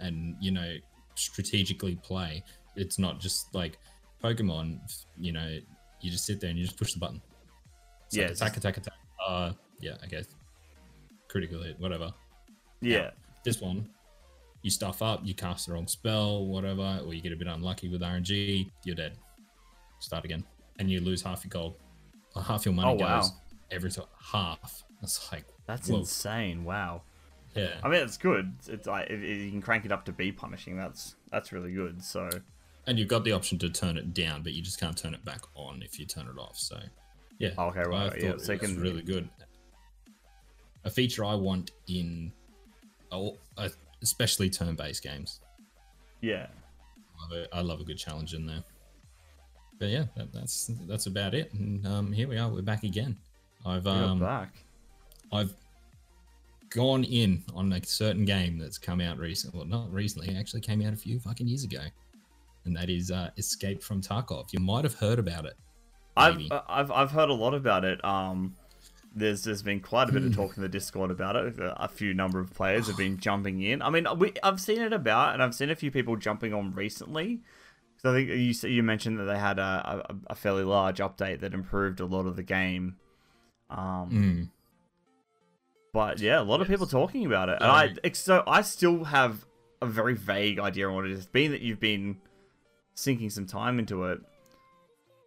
and, 0.00 0.36
you 0.40 0.50
know, 0.50 0.74
strategically 1.14 1.96
play. 1.96 2.42
It's 2.76 2.98
not 2.98 3.20
just 3.20 3.54
like 3.54 3.78
Pokemon, 4.22 4.80
you 5.18 5.32
know, 5.32 5.58
you 6.00 6.10
just 6.10 6.24
sit 6.24 6.40
there 6.40 6.50
and 6.50 6.58
you 6.58 6.64
just 6.64 6.78
push 6.78 6.92
the 6.94 6.98
button. 6.98 7.20
It's 8.06 8.16
Yeah, 8.16 8.22
like 8.24 8.30
it's 8.32 8.40
attack, 8.40 8.56
attack, 8.56 8.76
attack. 8.78 8.94
Uh, 9.26 9.52
yeah, 9.84 9.94
I 10.02 10.06
guess. 10.06 10.26
Critical 11.28 11.62
hit, 11.62 11.78
whatever. 11.78 12.12
yeah. 12.80 13.10
This 13.44 13.60
one, 13.60 13.86
you 14.62 14.70
stuff 14.70 15.02
up, 15.02 15.20
you 15.22 15.34
cast 15.34 15.66
the 15.66 15.74
wrong 15.74 15.86
spell, 15.86 16.46
whatever, 16.46 17.00
or 17.04 17.12
you 17.12 17.20
get 17.20 17.32
a 17.32 17.36
bit 17.36 17.46
unlucky 17.46 17.88
with 17.90 18.00
RNG, 18.00 18.70
you're 18.84 18.94
dead. 18.96 19.18
Start 19.98 20.24
again, 20.24 20.44
and 20.78 20.90
you 20.90 21.00
lose 21.00 21.20
half 21.20 21.44
your 21.44 21.50
gold. 21.50 21.74
Or 22.34 22.42
half 22.42 22.64
your 22.64 22.72
money 22.74 22.90
Oh, 22.92 22.94
wow. 22.94 23.20
goes 23.20 23.32
every 23.70 23.90
time. 23.90 24.06
Half. 24.32 24.82
That's 25.02 25.30
like 25.30 25.44
That's 25.66 25.88
whoa. 25.90 25.98
insane. 25.98 26.64
Wow. 26.64 27.02
Yeah, 27.54 27.74
I 27.82 27.88
mean, 27.88 28.02
it's 28.02 28.16
good. 28.16 28.52
It's 28.66 28.86
like 28.88 29.10
if, 29.10 29.22
if 29.22 29.38
you 29.38 29.50
can 29.50 29.60
crank 29.62 29.84
it 29.84 29.92
up 29.92 30.04
to 30.06 30.12
be 30.12 30.32
punishing. 30.32 30.76
That's 30.76 31.14
that's 31.30 31.52
really 31.52 31.72
good. 31.72 32.02
So 32.02 32.28
and 32.86 32.98
you've 32.98 33.08
got 33.08 33.24
the 33.24 33.32
option 33.32 33.58
to 33.58 33.68
turn 33.70 33.96
it 33.98 34.12
down, 34.14 34.42
but 34.42 34.52
you 34.54 34.62
just 34.62 34.80
can't 34.80 34.96
turn 34.96 35.12
it 35.14 35.24
back 35.24 35.42
on 35.54 35.82
if 35.82 35.98
you 36.00 36.06
turn 36.06 36.26
it 36.26 36.38
off. 36.40 36.58
So, 36.58 36.80
yeah. 37.38 37.50
Okay, 37.58 37.82
right, 37.86 38.12
yeah, 38.22 38.32
so 38.38 38.52
you 38.54 38.58
can- 38.58 38.80
really 38.80 39.02
good. 39.02 39.28
A 40.84 40.90
feature 40.90 41.24
I 41.24 41.34
want 41.34 41.70
in, 41.88 42.32
oh, 43.10 43.36
especially 44.02 44.50
turn-based 44.50 45.02
games. 45.02 45.40
yeah, 46.20 46.46
love. 47.20 47.46
I 47.52 47.60
love 47.60 47.80
a 47.80 47.84
good 47.84 47.98
challenge 47.98 48.34
in 48.34 48.46
there. 48.46 48.62
But 49.78 49.88
yeah, 49.88 50.04
that, 50.16 50.32
that's 50.32 50.70
that's 50.86 51.06
about 51.06 51.34
it. 51.34 51.52
And 51.54 51.86
um, 51.86 52.12
here 52.12 52.28
we 52.28 52.38
are. 52.38 52.48
We're 52.48 52.62
back 52.62 52.84
again. 52.84 53.16
I've 53.66 53.86
um, 53.86 54.20
back. 54.20 54.54
I've 55.32 55.54
gone 56.70 57.04
in 57.04 57.42
on 57.54 57.72
a 57.72 57.84
certain 57.84 58.24
game 58.24 58.58
that's 58.58 58.78
come 58.78 59.00
out 59.00 59.18
recently. 59.18 59.58
Well, 59.58 59.66
not 59.66 59.92
recently. 59.92 60.28
It 60.28 60.38
actually 60.38 60.60
came 60.60 60.82
out 60.82 60.92
a 60.92 60.96
few 60.96 61.18
fucking 61.18 61.46
years 61.46 61.64
ago, 61.64 61.80
and 62.64 62.76
that 62.76 62.90
is 62.90 63.10
uh, 63.10 63.30
Escape 63.36 63.82
from 63.82 64.00
Tarkov. 64.00 64.52
You 64.52 64.60
might 64.60 64.84
have 64.84 64.94
heard 64.94 65.18
about 65.18 65.46
it. 65.46 65.54
I've 66.16 66.40
uh, 66.50 66.62
I've 66.68 66.90
I've 66.90 67.10
heard 67.10 67.30
a 67.30 67.34
lot 67.34 67.54
about 67.54 67.84
it. 67.84 68.04
Um, 68.04 68.54
there's 69.14 69.44
there's 69.44 69.62
been 69.62 69.80
quite 69.80 70.08
a 70.08 70.12
bit 70.12 70.24
of 70.24 70.34
talk 70.34 70.56
in 70.56 70.62
the 70.62 70.68
Discord 70.68 71.10
about 71.10 71.36
it. 71.36 71.54
A 71.58 71.88
few 71.88 72.12
number 72.14 72.40
of 72.40 72.52
players 72.52 72.88
have 72.88 72.96
been 72.96 73.18
jumping 73.18 73.62
in. 73.62 73.80
I 73.82 73.90
mean, 73.90 74.06
we, 74.18 74.32
I've 74.42 74.60
seen 74.60 74.80
it 74.80 74.92
about, 74.92 75.34
and 75.34 75.42
I've 75.42 75.54
seen 75.54 75.70
a 75.70 75.76
few 75.76 75.90
people 75.90 76.16
jumping 76.16 76.52
on 76.52 76.72
recently. 76.72 77.42
So 78.02 78.10
I 78.10 78.14
think 78.14 78.28
you 78.28 78.68
you 78.68 78.82
mentioned 78.82 79.18
that 79.18 79.24
they 79.24 79.38
had 79.38 79.58
a, 79.58 80.04
a, 80.10 80.16
a 80.30 80.34
fairly 80.34 80.64
large 80.64 80.98
update 80.98 81.40
that 81.40 81.54
improved 81.54 82.00
a 82.00 82.06
lot 82.06 82.26
of 82.26 82.36
the 82.36 82.42
game. 82.42 82.96
Um, 83.70 84.10
Mm. 84.12 84.48
but 85.92 86.20
yeah, 86.20 86.40
a 86.40 86.42
lot 86.42 86.60
of 86.60 86.68
people 86.68 86.86
talking 86.86 87.24
about 87.24 87.48
it, 87.48 87.58
and 87.60 87.70
I 87.70 88.12
so 88.12 88.42
I 88.46 88.62
still 88.62 89.04
have 89.04 89.46
a 89.80 89.86
very 89.86 90.14
vague 90.14 90.58
idea 90.58 90.88
on 90.88 90.94
what 90.94 91.04
it 91.06 91.12
is. 91.12 91.26
Being 91.26 91.52
that 91.52 91.60
you've 91.60 91.80
been 91.80 92.18
sinking 92.94 93.30
some 93.30 93.46
time 93.46 93.78
into 93.78 94.04
it, 94.04 94.20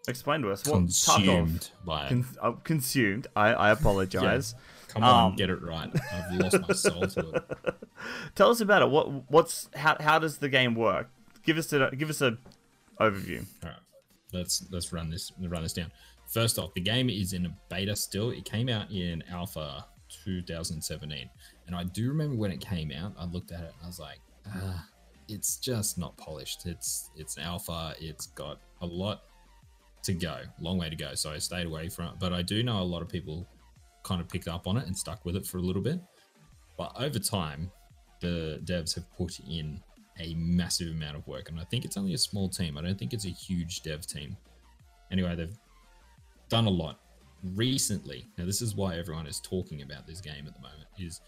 explain 0.07 0.41
to 0.41 0.51
us 0.51 0.65
what 0.65 0.75
Consumed 0.75 1.69
by 1.85 2.05
it. 2.05 2.09
con- 2.09 2.25
uh, 2.41 2.51
consumed. 2.63 3.27
I 3.35 3.53
I 3.53 3.71
apologize. 3.71 4.55
Come 4.87 5.03
on, 5.03 5.31
um, 5.31 5.35
get 5.35 5.49
it 5.49 5.61
right. 5.61 5.89
I've 6.13 6.39
lost 6.39 6.61
my 6.61 6.73
soul 6.73 7.07
to 7.07 7.29
it. 7.31 7.75
Tell 8.35 8.49
us 8.49 8.61
about 8.61 8.81
it. 8.81 8.89
What 8.89 9.29
what's 9.31 9.69
how 9.75 9.97
how 9.99 10.17
does 10.19 10.37
the 10.37 10.49
game 10.49 10.75
work? 10.75 11.09
Give 11.43 11.57
us 11.57 11.71
a 11.73 11.91
give 11.95 12.09
us 12.09 12.21
a 12.21 12.37
overview. 12.99 13.45
All 13.63 13.69
right, 13.69 13.79
let's 14.33 14.65
let's 14.71 14.91
run 14.93 15.09
this 15.09 15.31
run 15.39 15.63
this 15.63 15.73
down. 15.73 15.91
First 16.27 16.57
off, 16.59 16.73
the 16.73 16.81
game 16.81 17.09
is 17.09 17.33
in 17.33 17.45
a 17.45 17.55
beta 17.69 17.95
still. 17.95 18.31
It 18.31 18.45
came 18.45 18.69
out 18.69 18.91
in 18.91 19.23
alpha 19.29 19.85
2017, 20.25 21.29
and 21.67 21.75
I 21.75 21.83
do 21.83 22.09
remember 22.09 22.35
when 22.35 22.51
it 22.51 22.59
came 22.61 22.91
out. 22.91 23.13
I 23.17 23.25
looked 23.25 23.51
at 23.51 23.61
it 23.61 23.73
and 23.77 23.83
I 23.83 23.87
was 23.87 23.99
like, 23.99 24.19
ah, 24.47 24.85
it's 25.27 25.57
just 25.57 25.97
not 25.97 26.15
polished. 26.17 26.65
It's 26.65 27.09
it's 27.15 27.37
alpha. 27.37 27.93
It's 27.99 28.27
got 28.27 28.59
a 28.81 28.85
lot 28.85 29.23
to 30.03 30.13
go, 30.13 30.41
long 30.59 30.77
way 30.77 30.89
to 30.89 30.95
go. 30.95 31.13
So 31.15 31.31
I 31.31 31.37
stayed 31.37 31.65
away 31.65 31.89
from 31.89 32.05
it. 32.07 32.13
But 32.19 32.33
I 32.33 32.41
do 32.41 32.63
know 32.63 32.81
a 32.81 32.83
lot 32.83 33.01
of 33.01 33.09
people 33.09 33.47
kind 34.03 34.21
of 34.21 34.29
picked 34.29 34.47
up 34.47 34.67
on 34.67 34.77
it 34.77 34.87
and 34.87 34.97
stuck 34.97 35.25
with 35.25 35.35
it 35.35 35.45
for 35.45 35.57
a 35.57 35.61
little 35.61 35.81
bit. 35.81 35.99
But 36.77 36.93
over 36.97 37.19
time, 37.19 37.71
the 38.21 38.61
devs 38.63 38.95
have 38.95 39.09
put 39.17 39.39
in 39.49 39.81
a 40.19 40.33
massive 40.35 40.89
amount 40.89 41.15
of 41.15 41.27
work, 41.27 41.49
and 41.49 41.59
I 41.59 41.63
think 41.65 41.85
it's 41.85 41.97
only 41.97 42.13
a 42.13 42.17
small 42.17 42.49
team. 42.49 42.77
I 42.77 42.81
don't 42.81 42.97
think 42.97 43.13
it's 43.13 43.25
a 43.25 43.29
huge 43.29 43.81
dev 43.83 44.05
team. 44.07 44.35
Anyway, 45.11 45.35
they've 45.35 45.57
done 46.49 46.65
a 46.65 46.71
lot 46.71 46.99
recently. 47.55 48.25
Now, 48.37 48.45
this 48.45 48.61
is 48.61 48.75
why 48.75 48.97
everyone 48.97 49.27
is 49.27 49.39
talking 49.39 49.81
about 49.81 50.07
this 50.07 50.21
game 50.21 50.47
at 50.47 50.53
the 50.53 50.61
moment. 50.61 50.87
Is 50.97 51.21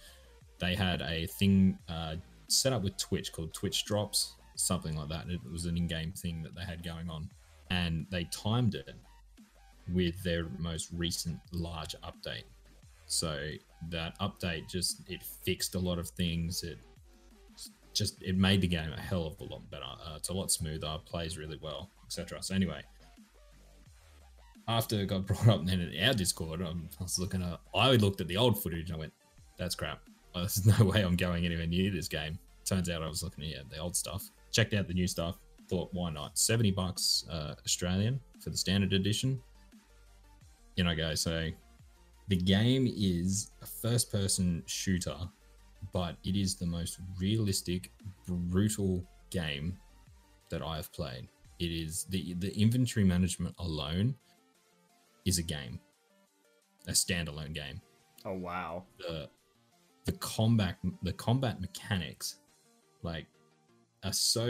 they 0.60 0.76
had 0.76 1.02
a 1.02 1.28
thing 1.28 1.78
uh, 1.88 2.16
set 2.48 2.74
up 2.74 2.84
with 2.84 2.98
Twitch 2.98 3.32
called 3.32 3.54
Twitch 3.54 3.86
Drops, 3.86 4.34
something 4.56 4.96
like 4.96 5.10
that. 5.10 5.30
It 5.30 5.40
was 5.52 5.66
an 5.66 5.78
in-game 5.78 6.14
thing 6.14 6.42
that 6.44 6.56
they 6.56 6.64
had 6.64 6.84
going 6.84 7.10
on, 7.10 7.30
and 7.70 8.06
they 8.10 8.26
timed 8.26 8.76
it 8.76 8.90
with 9.94 10.22
their 10.24 10.48
most 10.58 10.90
recent 10.94 11.40
large 11.52 11.96
update. 12.04 12.44
So 13.06 13.52
that 13.90 14.18
update 14.20 14.70
just 14.70 15.02
it 15.10 15.24
fixed 15.24 15.76
a 15.76 15.80
lot 15.80 15.98
of 15.98 16.10
things. 16.10 16.64
It 16.64 16.78
just 17.94 18.22
it 18.22 18.38
made 18.38 18.62
the 18.62 18.68
game 18.68 18.92
a 18.96 19.00
hell 19.00 19.26
of 19.26 19.40
a 19.40 19.44
lot 19.44 19.70
better. 19.72 19.84
Uh, 19.84 20.16
it's 20.16 20.30
a 20.30 20.34
lot 20.34 20.52
smoother, 20.52 20.98
plays 21.06 21.38
really 21.38 21.58
well, 21.62 21.90
etc. 22.06 22.42
So 22.44 22.54
anyway, 22.54 22.82
after 24.68 24.98
it 24.98 25.08
got 25.08 25.26
brought 25.28 25.48
up 25.48 25.66
then 25.66 25.82
in 25.82 26.04
our 26.04 26.14
Discord, 26.14 26.62
um, 26.62 26.88
I 27.00 27.04
was 27.04 27.18
looking 27.20 27.42
at 27.42 27.60
I 27.74 27.92
looked 27.94 28.22
at 28.22 28.28
the 28.28 28.38
old 28.38 28.62
footage 28.62 28.90
and 28.90 28.98
I 28.98 29.00
went, 29.00 29.14
"That's 29.58 29.76
crap. 29.76 30.02
There's 30.36 30.66
no 30.66 30.86
way 30.86 31.02
I'm 31.02 31.16
going 31.16 31.46
anywhere 31.46 31.68
near 31.68 31.92
this 31.92 32.08
game." 32.08 32.38
Turns 32.64 32.90
out 32.90 33.02
I 33.02 33.08
was 33.08 33.24
looking 33.24 33.52
at 33.54 33.70
the 33.70 33.80
old 33.80 33.96
stuff. 33.96 34.30
Checked 34.52 34.76
out 34.76 34.88
the 34.88 34.94
new 34.94 35.08
stuff. 35.08 35.40
Thought, 35.70 35.90
why 35.94 36.10
not? 36.10 36.38
Seventy 36.38 36.72
bucks 36.72 37.26
uh, 37.30 37.56
Australian 37.66 38.20
for 38.42 38.50
the 38.50 38.58
standard 38.58 38.94
edition. 38.94 39.40
You 40.76 40.84
know, 40.84 40.96
guys. 40.96 41.22
So 41.22 41.50
the 42.28 42.36
game 42.36 42.92
is 42.96 43.52
a 43.62 43.66
first-person 43.66 44.64
shooter 44.66 45.18
but 45.92 46.16
it 46.24 46.36
is 46.36 46.56
the 46.56 46.66
most 46.66 47.00
realistic, 47.20 47.92
brutal 48.28 49.04
game 49.30 49.78
that 50.50 50.62
I 50.62 50.76
have 50.76 50.92
played. 50.92 51.28
It 51.60 51.72
is 51.72 52.06
the 52.10 52.34
the 52.36 52.58
inventory 52.58 53.06
management 53.06 53.56
alone 53.60 54.16
is 55.26 55.38
a 55.38 55.44
game, 55.44 55.80
a 56.88 56.92
standalone 56.92 57.54
game. 57.54 57.82
Oh 58.26 58.34
wow. 58.34 58.86
The 59.00 59.30
the 60.06 60.14
combat 60.14 60.78
the 61.04 61.14
combat 61.14 61.60
mechanics, 61.60 62.38
like, 63.04 63.28
are 64.04 64.14
so 64.14 64.48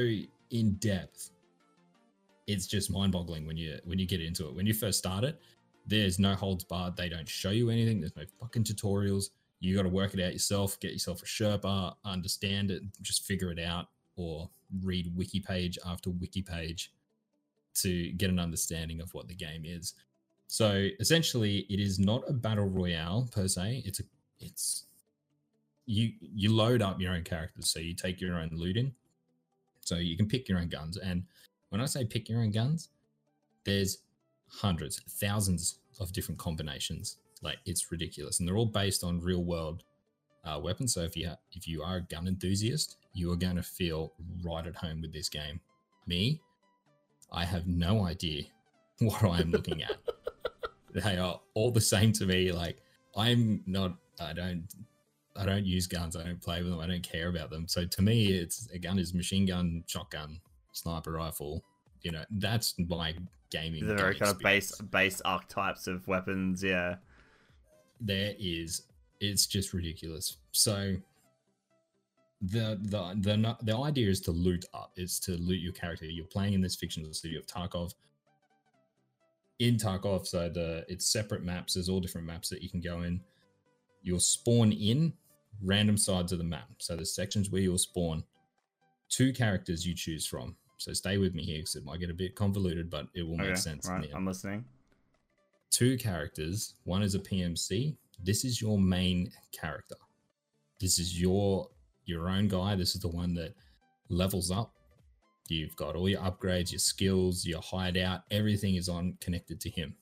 in 0.51 0.73
depth. 0.75 1.31
It's 2.47 2.67
just 2.67 2.91
mind 2.91 3.11
boggling 3.11 3.45
when 3.45 3.57
you 3.57 3.79
when 3.85 3.99
you 3.99 4.07
get 4.07 4.21
into 4.21 4.47
it. 4.47 4.55
When 4.55 4.65
you 4.65 4.73
first 4.73 4.97
start 4.97 5.23
it, 5.23 5.39
there's 5.85 6.19
no 6.19 6.33
holds 6.33 6.63
barred. 6.63 6.97
They 6.97 7.09
don't 7.09 7.27
show 7.27 7.51
you 7.51 7.69
anything. 7.69 7.99
There's 7.99 8.15
no 8.15 8.23
fucking 8.39 8.63
tutorials 8.63 9.29
you 9.59 9.75
got 9.75 9.83
to 9.83 9.89
work 9.89 10.13
it 10.13 10.23
out 10.23 10.33
yourself 10.33 10.79
get 10.79 10.91
yourself 10.91 11.21
a 11.21 11.25
sherpa 11.25 11.95
understand 12.05 12.71
it 12.71 12.81
just 13.01 13.25
figure 13.25 13.51
it 13.51 13.59
out 13.59 13.87
or 14.15 14.49
read 14.83 15.11
wiki 15.15 15.39
page 15.39 15.77
after 15.85 16.09
wiki 16.09 16.41
page 16.41 16.93
to 17.73 18.11
get 18.13 18.29
an 18.29 18.39
understanding 18.39 19.01
of 19.01 19.13
what 19.13 19.27
the 19.27 19.35
game 19.35 19.63
is 19.65 19.93
so 20.47 20.87
essentially 20.99 21.65
it 21.69 21.79
is 21.79 21.99
not 21.99 22.23
a 22.27 22.33
battle 22.33 22.65
royale 22.67 23.27
per 23.31 23.47
se 23.47 23.83
it's 23.85 23.99
a 23.99 24.03
it's 24.39 24.85
you 25.85 26.11
you 26.21 26.53
load 26.53 26.81
up 26.81 26.99
your 26.99 27.13
own 27.13 27.23
characters 27.23 27.69
so 27.69 27.79
you 27.79 27.93
take 27.93 28.21
your 28.21 28.37
own 28.37 28.49
loot 28.53 28.77
in 28.77 28.93
so 29.89 29.95
you 29.95 30.15
can 30.15 30.27
pick 30.27 30.47
your 30.47 30.59
own 30.59 30.69
guns 30.69 30.97
and 30.97 31.23
when 31.69 31.81
i 31.81 31.85
say 31.85 32.05
pick 32.05 32.29
your 32.29 32.41
own 32.41 32.51
guns 32.51 32.89
there's 33.65 33.99
hundreds 34.47 35.01
thousands 35.19 35.79
of 35.99 36.11
different 36.13 36.39
combinations 36.39 37.17
like 37.41 37.57
it's 37.65 37.91
ridiculous, 37.91 38.39
and 38.39 38.47
they're 38.47 38.57
all 38.57 38.65
based 38.65 39.03
on 39.03 39.21
real 39.21 39.43
world 39.43 39.83
uh, 40.45 40.59
weapons. 40.61 40.93
So 40.93 41.01
if 41.01 41.15
you 41.15 41.29
ha- 41.29 41.37
if 41.51 41.67
you 41.67 41.81
are 41.81 41.97
a 41.97 42.01
gun 42.01 42.27
enthusiast, 42.27 42.97
you 43.13 43.31
are 43.31 43.35
going 43.35 43.55
to 43.55 43.63
feel 43.63 44.13
right 44.43 44.65
at 44.65 44.75
home 44.75 45.01
with 45.01 45.13
this 45.13 45.29
game. 45.29 45.59
Me, 46.07 46.41
I 47.31 47.45
have 47.45 47.67
no 47.67 48.05
idea 48.05 48.43
what 48.99 49.23
I 49.23 49.39
am 49.39 49.51
looking 49.51 49.83
at. 49.83 49.97
they 50.93 51.17
are 51.17 51.39
all 51.53 51.71
the 51.71 51.81
same 51.81 52.11
to 52.13 52.25
me. 52.25 52.51
Like 52.51 52.81
I'm 53.15 53.63
not. 53.65 53.95
I 54.19 54.33
don't. 54.33 54.67
I 55.39 55.45
don't 55.45 55.65
use 55.65 55.87
guns. 55.87 56.15
I 56.15 56.23
don't 56.23 56.41
play 56.41 56.61
with 56.61 56.71
them. 56.71 56.79
I 56.79 56.87
don't 56.87 57.03
care 57.03 57.29
about 57.29 57.49
them. 57.49 57.67
So 57.67 57.85
to 57.85 58.01
me, 58.01 58.27
it's 58.33 58.67
a 58.73 58.79
gun 58.79 58.99
is 58.99 59.13
machine 59.13 59.45
gun, 59.45 59.83
shotgun, 59.87 60.39
sniper 60.73 61.11
rifle. 61.11 61.63
You 62.01 62.11
know, 62.11 62.23
that's 62.31 62.75
my 62.77 63.15
gaming. 63.49 63.87
The 63.87 63.95
very 63.95 64.15
kind 64.15 64.31
of 64.31 64.39
base 64.39 64.75
base 64.79 65.21
archetypes 65.25 65.87
of 65.87 66.07
weapons. 66.07 66.63
Yeah. 66.63 66.95
there 67.99 68.33
is 68.39 68.83
it's 69.19 69.45
just 69.45 69.73
ridiculous 69.73 70.37
so 70.51 70.95
the 72.41 72.79
the 72.83 73.15
the 73.19 73.57
the 73.63 73.77
idea 73.77 74.09
is 74.09 74.21
to 74.21 74.31
loot 74.31 74.63
up 74.73 74.93
is 74.95 75.19
to 75.19 75.31
loot 75.33 75.59
your 75.59 75.73
character 75.73 76.05
you're 76.05 76.25
playing 76.25 76.53
in 76.53 76.61
this 76.61 76.75
fictional 76.75 77.13
city 77.13 77.35
of 77.35 77.45
tarkov 77.45 77.93
in 79.59 79.75
tarkov 79.75 80.25
so 80.25 80.47
the 80.47 80.85
it's 80.87 81.05
separate 81.11 81.43
maps 81.43 81.73
there's 81.73 81.89
all 81.89 81.99
different 81.99 82.25
maps 82.25 82.47
that 82.47 82.63
you 82.63 82.69
can 82.69 82.79
go 82.79 83.01
in 83.01 83.19
you'll 84.03 84.19
spawn 84.21 84.71
in 84.71 85.11
random 85.63 85.97
sides 85.97 86.31
of 86.31 86.37
the 86.37 86.43
map 86.43 86.69
so 86.77 86.95
there's 86.95 87.13
sections 87.13 87.49
where 87.49 87.61
you'll 87.61 87.77
spawn 87.77 88.23
two 89.09 89.33
characters 89.33 89.85
you 89.85 89.93
choose 89.93 90.25
from 90.25 90.55
so 90.77 90.93
stay 90.93 91.17
with 91.17 91.33
me 91.35 91.43
here 91.43 91.57
because 91.59 91.75
it 91.75 91.83
might 91.83 91.99
get 91.99 92.09
a 92.09 92.13
bit 92.13 92.35
convoluted 92.35 92.89
but 92.89 93.07
it 93.13 93.23
will 93.23 93.37
make 93.37 93.47
Okay. 93.51 93.55
sense 93.55 93.87
Right. 93.89 94.09
the 94.09 94.15
I'm 94.15 94.25
listening. 94.25 94.63
two 95.71 95.97
characters. 95.97 96.75
One 96.85 97.01
is 97.03 97.15
a 97.15 97.19
PMC. 97.19 97.95
This 98.23 98.43
is 98.45 98.61
your 98.61 98.79
main 98.79 99.31
character. 99.51 99.95
This 100.79 100.97
is 100.99 101.19
your 101.21 101.69
your 102.05 102.29
own 102.29 102.47
guy. 102.47 102.75
This 102.75 102.95
is 102.95 103.01
the 103.01 103.07
one 103.09 103.33
that 103.35 103.53
levels 104.09 104.49
up. 104.51 104.73
You've 105.49 105.75
got 105.75 105.95
all 105.95 106.07
your 106.09 106.21
upgrades, 106.21 106.71
your 106.71 106.79
skills, 106.79 107.45
your 107.45 107.61
hideout. 107.61 108.21
Everything 108.31 108.75
is 108.75 108.87
on 108.89 109.17
connected 109.19 109.59
to 109.61 109.69
him. 109.69 109.95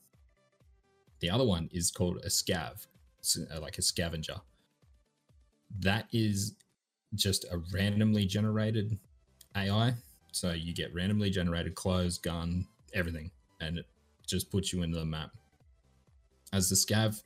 The 1.20 1.30
other 1.30 1.44
one 1.44 1.68
is 1.72 1.90
called 1.90 2.18
a 2.18 2.28
scav, 2.28 2.86
uh, 3.52 3.60
like 3.60 3.78
a 3.78 3.82
scavenger. 3.82 4.36
That 5.80 6.06
is 6.12 6.54
just 7.14 7.44
a 7.50 7.60
randomly 7.72 8.26
generated 8.26 8.98
AI. 9.56 9.94
So 10.32 10.52
you 10.52 10.74
get 10.74 10.94
randomly 10.94 11.30
generated 11.30 11.74
clothes, 11.74 12.18
gun, 12.18 12.66
everything, 12.94 13.30
and 13.60 13.78
it 13.78 13.86
just 14.26 14.50
puts 14.50 14.72
you 14.72 14.82
into 14.82 14.98
the 14.98 15.04
map 15.04 15.30
as 16.52 16.68
the 16.68 16.76
scav, 16.76 17.22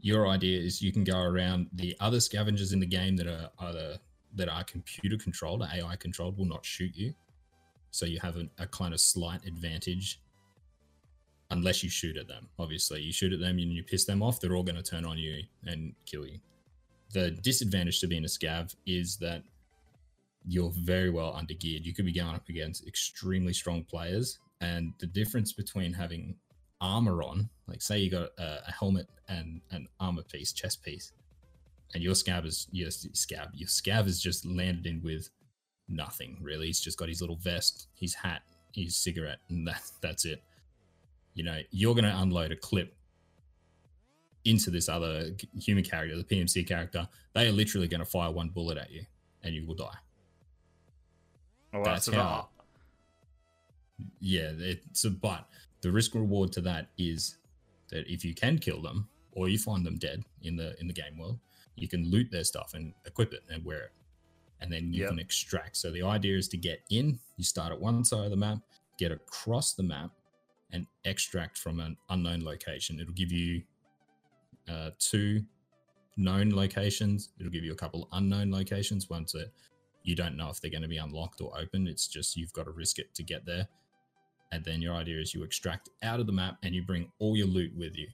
your 0.00 0.26
idea 0.28 0.60
is 0.60 0.82
you 0.82 0.92
can 0.92 1.04
go 1.04 1.20
around 1.20 1.68
the 1.74 1.96
other 2.00 2.20
scavengers 2.20 2.72
in 2.72 2.80
the 2.80 2.86
game 2.86 3.16
that 3.16 3.26
are 3.26 3.50
either 3.60 3.98
that 4.34 4.48
are 4.48 4.64
computer 4.64 5.16
controlled, 5.18 5.62
AI 5.62 5.94
controlled, 5.96 6.38
will 6.38 6.46
not 6.46 6.64
shoot 6.64 6.96
you. 6.96 7.12
So 7.90 8.06
you 8.06 8.18
have 8.20 8.36
a, 8.36 8.48
a 8.58 8.66
kind 8.66 8.94
of 8.94 9.00
slight 9.00 9.44
advantage, 9.46 10.22
unless 11.50 11.84
you 11.84 11.90
shoot 11.90 12.16
at 12.16 12.28
them. 12.28 12.48
Obviously, 12.58 13.02
you 13.02 13.12
shoot 13.12 13.34
at 13.34 13.40
them 13.40 13.58
and 13.58 13.72
you 13.72 13.82
piss 13.82 14.06
them 14.06 14.22
off, 14.22 14.40
they're 14.40 14.56
all 14.56 14.62
going 14.62 14.82
to 14.82 14.82
turn 14.82 15.04
on 15.04 15.18
you 15.18 15.42
and 15.66 15.94
kill 16.06 16.26
you. 16.26 16.38
The 17.12 17.30
disadvantage 17.30 18.00
to 18.00 18.06
being 18.06 18.24
a 18.24 18.28
scav 18.28 18.74
is 18.86 19.16
that 19.18 19.42
you're 20.46 20.72
very 20.74 21.10
well 21.10 21.32
undergeared. 21.32 21.84
You 21.84 21.94
could 21.94 22.06
be 22.06 22.12
going 22.12 22.34
up 22.34 22.48
against 22.48 22.86
extremely 22.86 23.52
strong 23.52 23.84
players, 23.84 24.38
and 24.60 24.92
the 24.98 25.06
difference 25.06 25.52
between 25.52 25.92
having 25.92 26.36
armor 26.80 27.22
on, 27.22 27.48
like 27.68 27.80
say 27.82 27.98
you 27.98 28.10
got 28.10 28.30
a, 28.38 28.60
a 28.66 28.72
helmet 28.72 29.06
and 29.28 29.60
an 29.70 29.86
armor 30.00 30.22
piece, 30.22 30.52
chest 30.52 30.82
piece, 30.82 31.12
and 31.94 32.02
your 32.02 32.14
scav 32.14 32.46
is 32.46 32.66
your 32.72 32.88
scav, 32.88 33.48
your 33.54 33.68
scav 33.68 34.06
is 34.06 34.20
just 34.20 34.44
landed 34.46 34.86
in 34.86 35.02
with 35.02 35.28
nothing 35.88 36.38
really. 36.40 36.66
He's 36.66 36.80
just 36.80 36.98
got 36.98 37.08
his 37.08 37.20
little 37.20 37.36
vest, 37.36 37.88
his 37.94 38.14
hat, 38.14 38.42
his 38.74 38.96
cigarette, 38.96 39.38
and 39.48 39.66
that 39.66 39.82
that's 40.00 40.24
it. 40.24 40.42
You 41.34 41.44
know, 41.44 41.58
you're 41.70 41.94
going 41.94 42.04
to 42.04 42.20
unload 42.20 42.52
a 42.52 42.56
clip 42.56 42.94
into 44.44 44.70
this 44.70 44.88
other 44.88 45.30
human 45.58 45.84
character, 45.84 46.16
the 46.16 46.24
PMC 46.24 46.66
character. 46.66 47.08
They 47.34 47.46
are 47.48 47.52
literally 47.52 47.88
going 47.88 48.00
to 48.00 48.04
fire 48.06 48.30
one 48.30 48.48
bullet 48.48 48.76
at 48.78 48.90
you, 48.90 49.04
and 49.42 49.54
you 49.54 49.66
will 49.66 49.74
die. 49.74 49.96
Oh, 51.74 51.82
That's 51.84 52.06
that's 52.06 52.16
how. 52.16 52.48
Yeah, 54.20 54.50
it's 54.58 55.04
a 55.04 55.10
but 55.10 55.46
the 55.80 55.90
risk 55.92 56.14
reward 56.14 56.52
to 56.52 56.60
that 56.62 56.88
is 56.98 57.36
that 57.90 58.10
if 58.10 58.24
you 58.24 58.34
can 58.34 58.58
kill 58.58 58.82
them 58.82 59.08
or 59.32 59.48
you 59.48 59.58
find 59.58 59.86
them 59.86 59.96
dead 59.96 60.24
in 60.42 60.56
the 60.56 60.78
in 60.80 60.86
the 60.88 60.92
game 60.92 61.18
world, 61.18 61.38
you 61.76 61.88
can 61.88 62.10
loot 62.10 62.30
their 62.30 62.44
stuff 62.44 62.74
and 62.74 62.92
equip 63.06 63.32
it 63.32 63.42
and 63.50 63.64
wear 63.64 63.84
it, 63.84 63.92
and 64.60 64.72
then 64.72 64.92
you 64.92 65.02
Yep. 65.02 65.10
can 65.10 65.18
extract. 65.18 65.76
So 65.76 65.90
the 65.90 66.02
idea 66.02 66.36
is 66.36 66.48
to 66.48 66.56
get 66.56 66.82
in. 66.90 67.18
You 67.36 67.44
start 67.44 67.72
at 67.72 67.80
one 67.80 68.04
side 68.04 68.24
of 68.24 68.30
the 68.30 68.36
map, 68.36 68.58
get 68.98 69.12
across 69.12 69.74
the 69.74 69.82
map, 69.84 70.10
and 70.72 70.86
extract 71.04 71.56
from 71.58 71.78
an 71.80 71.96
unknown 72.10 72.44
location. 72.44 72.98
It'll 73.00 73.14
give 73.14 73.30
you 73.32 73.62
uh, 74.68 74.90
two 74.98 75.42
known 76.16 76.50
locations. 76.50 77.30
It'll 77.38 77.52
give 77.52 77.64
you 77.64 77.72
a 77.72 77.76
couple 77.76 78.08
unknown 78.12 78.50
locations. 78.50 79.08
Ones 79.08 79.32
that 79.32 79.50
you 80.02 80.14
don't 80.14 80.36
know 80.36 80.50
if 80.50 80.60
they're 80.60 80.70
going 80.70 80.82
to 80.82 80.88
be 80.88 80.98
unlocked 80.98 81.40
or 81.40 81.52
open. 81.58 81.86
It's 81.86 82.06
just 82.08 82.36
you've 82.36 82.52
got 82.52 82.64
to 82.64 82.72
risk 82.72 82.98
it 82.98 83.14
to 83.14 83.22
get 83.22 83.46
there. 83.46 83.68
And 84.52 84.64
then 84.64 84.82
your 84.82 84.94
idea 84.94 85.18
is 85.18 85.32
you 85.32 85.44
extract 85.44 85.88
out 86.02 86.20
of 86.20 86.26
the 86.26 86.32
map 86.32 86.58
and 86.62 86.74
you 86.74 86.82
bring 86.82 87.10
all 87.18 87.36
your 87.36 87.46
loot 87.46 87.72
with 87.76 87.96
you. 87.96 88.08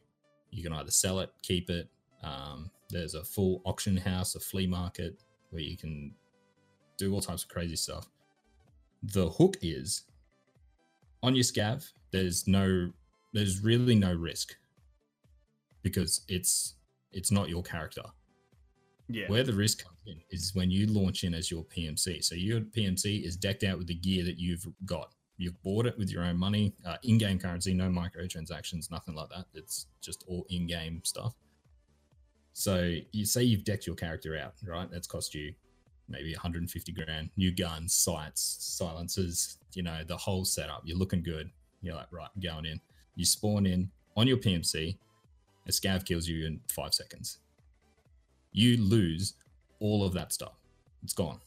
You 0.51 0.63
can 0.63 0.73
either 0.73 0.91
sell 0.91 1.19
it, 1.21 1.31
keep 1.43 1.69
it. 1.69 1.89
Um, 2.23 2.71
there's 2.91 3.15
a 3.15 3.25
full 3.25 3.61
auction 3.65 3.97
house, 3.97 4.35
a 4.35 4.41
flea 4.41 4.67
market 4.67 5.17
where 5.51 5.63
you 5.63 5.77
can 5.77 6.15
do 6.97 7.13
all 7.13 7.21
types 7.21 7.43
of 7.43 7.49
crazy 7.49 7.77
stuff. 7.77 8.07
The 9.03 9.29
hook 9.29 9.57
is 9.63 10.05
on 11.23 11.35
your 11.35 11.45
scav. 11.45 11.91
There's 12.13 12.47
no, 12.47 12.93
there's 13.33 13.61
really 13.63 13.95
no 13.95 14.13
risk 14.15 14.57
because 15.89 16.23
it's 16.29 16.75
it's 17.13 17.31
not 17.31 17.49
your 17.49 17.63
character. 17.63 18.03
Yeah. 19.09 19.29
Where 19.29 19.43
the 19.43 19.55
risk 19.55 19.85
comes 19.85 19.99
in 20.07 20.21
is 20.31 20.55
when 20.55 20.71
you 20.71 20.87
launch 20.87 21.25
in 21.25 21.33
as 21.33 21.51
your 21.51 21.65
PMC. 21.65 22.23
So 22.23 22.35
your 22.35 22.61
PMC 22.61 23.25
is 23.25 23.37
decked 23.37 23.65
out 23.65 23.79
with 23.79 23.87
the 23.87 23.95
gear 23.95 24.25
that 24.25 24.39
you've 24.39 24.67
got. 24.85 25.15
You've 25.39 25.61
bought 25.63 25.87
it 25.87 25.97
with 25.97 26.11
your 26.11 26.25
own 26.25 26.37
money, 26.37 26.75
uh, 26.85 26.97
in-game 27.05 27.39
currency, 27.39 27.73
no 27.73 27.89
microtransactions, 27.89 28.91
nothing 28.91 29.15
like 29.15 29.31
that. 29.31 29.47
It's 29.55 29.87
just 30.03 30.25
all 30.27 30.45
in-game 30.51 31.01
stuff. 31.05 31.33
So 32.53 32.97
you 33.13 33.25
say 33.25 33.45
you've 33.45 33.65
decked 33.65 33.87
your 33.87 33.97
character 33.97 34.37
out, 34.37 34.55
right? 34.67 34.91
That's 34.91 35.07
cost 35.07 35.35
you 35.35 35.55
maybe 36.09 36.33
150 36.33 36.93
grand. 36.93 37.31
New 37.37 37.53
guns, 37.53 37.95
sights, 37.95 38.57
silencers, 38.61 39.59
you 39.75 39.83
know, 39.83 40.01
the 40.07 40.17
whole 40.17 40.45
setup. 40.45 40.83
You're 40.85 40.99
looking 40.99 41.23
good. 41.23 41.51
You're 41.83 41.95
like, 41.95 42.09
right, 42.11 42.29
I'm 42.35 42.43
going 42.43 42.67
in. 42.67 42.81
You 43.15 43.25
spawn 43.25 43.67
in 43.67 43.91
on 44.17 44.27
your 44.27 44.39
PMC. 44.39 44.97
A 45.69 45.71
scav 45.71 46.05
kills 46.07 46.27
you 46.27 46.47
in 46.47 46.61
five 46.69 46.95
seconds 46.95 47.39
you 48.51 48.79
lose 48.79 49.35
all 49.79 50.03
of 50.05 50.15
that 50.15 50.33
stuff. 50.33 50.55
It's 51.05 51.13
gone. 51.13 51.39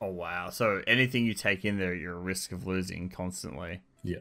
Oh 0.00 0.10
wow. 0.10 0.50
So 0.50 0.82
anything 0.86 1.24
you 1.24 1.32
take 1.34 1.64
in 1.64 1.78
there, 1.78 1.94
you're 1.94 2.14
at 2.16 2.22
risk 2.22 2.52
of 2.52 2.66
losing 2.66 3.08
constantly. 3.08 3.80
Yeah. 4.04 4.18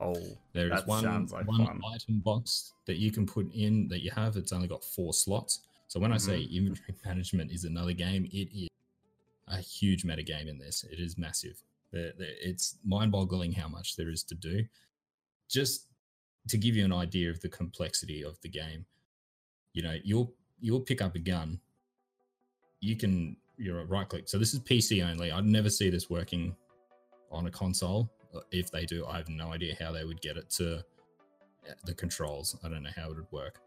Oh, 0.00 0.14
There 0.52 0.72
is 0.72 0.86
one, 0.86 1.02
sounds 1.02 1.32
like 1.32 1.46
one 1.48 1.66
fun. 1.66 1.80
item 1.92 2.20
box 2.20 2.72
that 2.86 2.96
you 2.98 3.10
can 3.10 3.26
put 3.26 3.52
in 3.52 3.88
that 3.88 4.00
you 4.02 4.12
have. 4.12 4.36
It's 4.36 4.52
only 4.52 4.68
got 4.68 4.84
four 4.84 5.12
slots. 5.12 5.60
So 5.88 5.98
when 5.98 6.12
I 6.12 6.18
say 6.18 6.38
Mm-hmm. 6.44 6.56
inventory 6.56 6.94
management 7.04 7.50
is 7.50 7.64
another 7.64 7.92
game, 7.92 8.24
it 8.32 8.48
is 8.56 8.68
a 9.48 9.58
huge 9.58 10.04
meta 10.04 10.22
game 10.22 10.46
in 10.46 10.56
this. 10.56 10.84
It 10.90 11.00
is 11.00 11.18
massive. 11.18 11.60
It's 11.92 12.76
mind 12.84 13.10
boggling 13.10 13.52
how 13.52 13.66
much 13.68 13.96
there 13.96 14.08
is 14.08 14.22
to 14.22 14.36
do. 14.36 14.64
Just 15.50 15.87
to 16.48 16.58
give 16.58 16.76
you 16.76 16.84
an 16.84 16.92
idea 16.92 17.30
of 17.30 17.40
the 17.40 17.48
complexity 17.48 18.24
of 18.24 18.40
the 18.40 18.48
game, 18.48 18.84
you 19.72 19.82
know, 19.82 19.96
you'll 20.02 20.32
you'll 20.60 20.80
pick 20.80 21.00
up 21.00 21.14
a 21.14 21.18
gun. 21.18 21.60
You 22.80 22.96
can 22.96 23.36
you're 23.56 23.80
a 23.80 23.84
right 23.84 24.08
click. 24.08 24.28
So 24.28 24.38
this 24.38 24.54
is 24.54 24.60
PC 24.60 25.08
only. 25.08 25.32
I'd 25.32 25.44
never 25.44 25.68
see 25.70 25.90
this 25.90 26.08
working 26.08 26.54
on 27.30 27.46
a 27.46 27.50
console. 27.50 28.10
If 28.50 28.70
they 28.70 28.84
do, 28.84 29.06
I 29.06 29.16
have 29.16 29.28
no 29.28 29.52
idea 29.52 29.74
how 29.80 29.92
they 29.92 30.04
would 30.04 30.20
get 30.20 30.36
it 30.36 30.48
to 30.50 30.78
uh, 30.78 31.72
the 31.84 31.94
controls. 31.94 32.56
I 32.62 32.68
don't 32.68 32.82
know 32.82 32.90
how 32.94 33.10
it 33.10 33.16
would 33.16 33.32
work. 33.32 33.60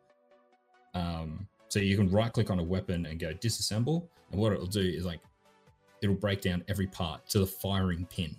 Um, 0.94 1.48
so 1.68 1.80
you 1.80 1.98
can 1.98 2.10
right 2.10 2.32
click 2.32 2.50
on 2.50 2.60
a 2.60 2.64
weapon 2.64 3.06
and 3.06 3.20
go 3.20 3.34
disassemble, 3.34 4.08
and 4.32 4.40
what 4.40 4.54
it'll 4.54 4.66
do 4.66 4.82
is 4.82 5.06
like 5.06 5.20
it'll 6.02 6.16
break 6.16 6.42
down 6.42 6.64
every 6.68 6.88
part 6.88 7.28
to 7.30 7.40
the 7.40 7.48
firing 7.48 8.06
pin. 8.10 8.36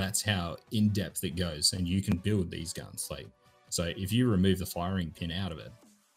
That's 0.00 0.22
how 0.22 0.56
in 0.70 0.88
depth 0.88 1.24
it 1.24 1.36
goes, 1.36 1.74
and 1.74 1.86
you 1.86 2.00
can 2.00 2.16
build 2.16 2.50
these 2.50 2.72
guns. 2.72 3.08
Like, 3.10 3.26
so 3.68 3.84
if 3.84 4.10
you 4.14 4.30
remove 4.30 4.58
the 4.58 4.64
firing 4.64 5.10
pin 5.10 5.30
out 5.30 5.52
of 5.52 5.58
it, 5.58 5.70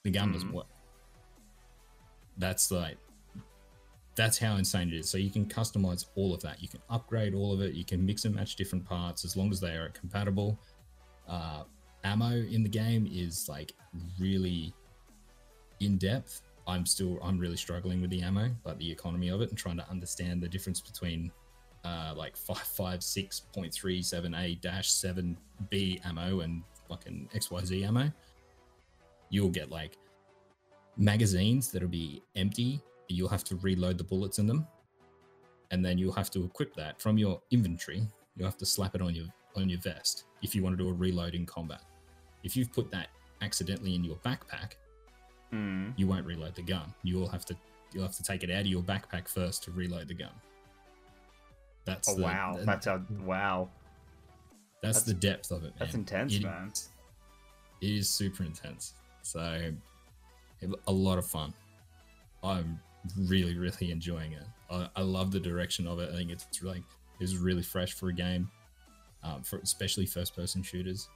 the 0.04 0.10
gun 0.10 0.32
doesn't 0.32 0.48
Mhm. 0.48 0.54
work. 0.54 0.68
That's 2.38 2.72
like 2.72 2.98
that's 4.16 4.38
how 4.38 4.56
insane 4.56 4.88
it 4.88 4.94
is. 4.94 5.10
So 5.10 5.18
you 5.18 5.30
can 5.30 5.46
customize 5.50 6.06
all 6.16 6.34
of 6.34 6.42
that. 6.44 6.62
You 6.62 6.70
can 6.70 6.80
upgrade 6.90 7.34
all 7.34 7.52
of 7.52 7.60
it. 7.60 7.74
You 7.74 7.84
can 7.84 8.06
mix 8.06 8.24
and 8.24 8.34
match 8.34 8.56
different 8.56 8.86
parts 8.86 9.26
as 9.26 9.36
long 9.36 9.52
as 9.52 9.60
they 9.60 9.76
are 9.76 9.90
compatible. 9.90 10.58
Uh, 11.28 11.64
ammo 12.06 12.32
in 12.32 12.64
the 12.64 12.70
game 12.70 13.06
is 13.12 13.50
like 13.50 13.74
really 14.18 14.74
in 15.82 15.98
depth. 15.98 16.42
I'm 16.68 16.86
still 16.86 17.20
I'm 17.22 17.38
really 17.38 17.58
struggling 17.58 18.00
with 18.00 18.12
the 18.12 18.22
ammo, 18.22 18.56
like 18.64 18.78
the 18.78 18.90
economy 18.90 19.28
of 19.28 19.42
it, 19.42 19.50
and 19.50 19.58
trying 19.58 19.78
to 19.78 19.90
understand 19.90 20.42
the 20.42 20.48
difference 20.48 20.80
between 20.80 21.34
uh, 21.84 22.14
like 22.16 22.36
five 22.38 22.58
five 22.60 23.04
six 23.04 23.40
point 23.40 23.74
three 23.74 24.02
seven 24.02 24.34
A 24.36 24.56
dash 24.56 24.90
seven 24.92 25.38
B 25.70 26.00
ammo 26.06 26.40
and 26.42 26.64
fucking 26.88 27.30
XYZ 27.34 27.86
ammo. 27.88 28.12
You'll 29.30 29.50
get 29.50 29.70
like 29.70 29.98
magazines 30.98 31.72
that'll 31.72 31.88
be 31.90 32.22
empty. 32.36 32.82
You'll 33.10 33.30
have 33.30 33.44
to 33.46 33.56
reload 33.58 33.98
the 33.98 34.04
bullets 34.04 34.40
in 34.40 34.48
them, 34.48 34.66
and 35.72 35.84
then 35.84 35.98
you'll 35.98 36.14
have 36.14 36.32
to 36.32 36.44
equip 36.46 36.76
that 36.76 37.02
from 37.02 37.18
your 37.18 37.42
inventory. 37.52 38.08
You'll 38.36 38.48
have 38.48 38.58
to 38.58 38.66
slap 38.66 38.96
it 38.96 39.02
on 39.02 39.14
your 39.14 39.26
on 39.56 39.70
your 39.70 39.80
vest 39.80 40.26
if 40.42 40.56
you 40.56 40.64
want 40.64 40.78
to 40.78 40.84
do 40.84 40.90
a 40.90 40.94
reload 40.94 41.36
in 41.36 41.46
combat. 41.46 41.82
If 42.44 42.56
you've 42.58 42.72
put 42.72 42.90
that 42.92 43.10
accidentally 43.42 43.96
in 43.96 44.04
your 44.04 44.16
backpack, 44.18 44.74
Hmm. 45.52 45.92
you 45.98 46.08
won't 46.08 46.26
reload 46.26 46.56
the 46.56 46.64
gun. 46.64 46.94
You'll 47.04 47.28
have 47.30 47.46
to 47.46 47.56
you'll 47.94 48.04
have 48.04 48.16
to 48.16 48.24
take 48.24 48.44
it 48.44 48.50
out 48.50 48.62
of 48.62 48.68
your 48.68 48.82
backpack 48.82 49.28
first 49.28 49.64
to 49.66 49.72
reload 49.72 50.08
the 50.08 50.16
gun. 50.16 50.32
That's 51.86 52.10
Oh 52.10 52.16
the, 52.16 52.24
wow. 52.24 52.54
th- 52.56 52.66
That's 52.66 52.86
how. 52.86 53.02
Wow. 53.26 53.70
that's, 54.82 55.00
that's- 55.00 55.04
the 55.04 55.14
depth 55.14 55.52
of 55.52 55.60
it. 55.64 55.68
Man. 55.68 55.74
That's 55.80 55.94
intense, 55.96 56.34
It 56.36 56.44
man. 56.44 56.70
is- 56.74 56.90
It 57.82 57.92
is 57.92 58.10
super 58.10 58.44
intense. 58.44 58.94
So 59.22 59.72
a 60.88 60.92
lot 60.92 61.18
of 61.18 61.26
fun. 61.26 61.54
I'm 62.44 62.80
really 63.18 63.58
really 63.58 63.92
enjoying 63.92 64.32
it. 64.34 64.44
I, 64.70 64.88
I 64.96 65.02
love 65.02 65.32
the 65.32 65.40
direction 65.40 65.88
of 65.88 66.00
it. 66.00 66.10
I 66.14 66.16
think 66.16 66.32
it's 66.32 66.46
it's 66.50 66.62
really 66.62 66.84
it's 67.20 67.36
really 67.36 67.62
fresh 67.64 67.94
for 67.94 68.10
a 68.10 68.14
game, 68.14 68.50
um, 69.24 69.44
for 69.44 69.60
especially 69.60 70.06
first 70.06 70.36
person 70.36 70.64
shooters. 70.64 71.10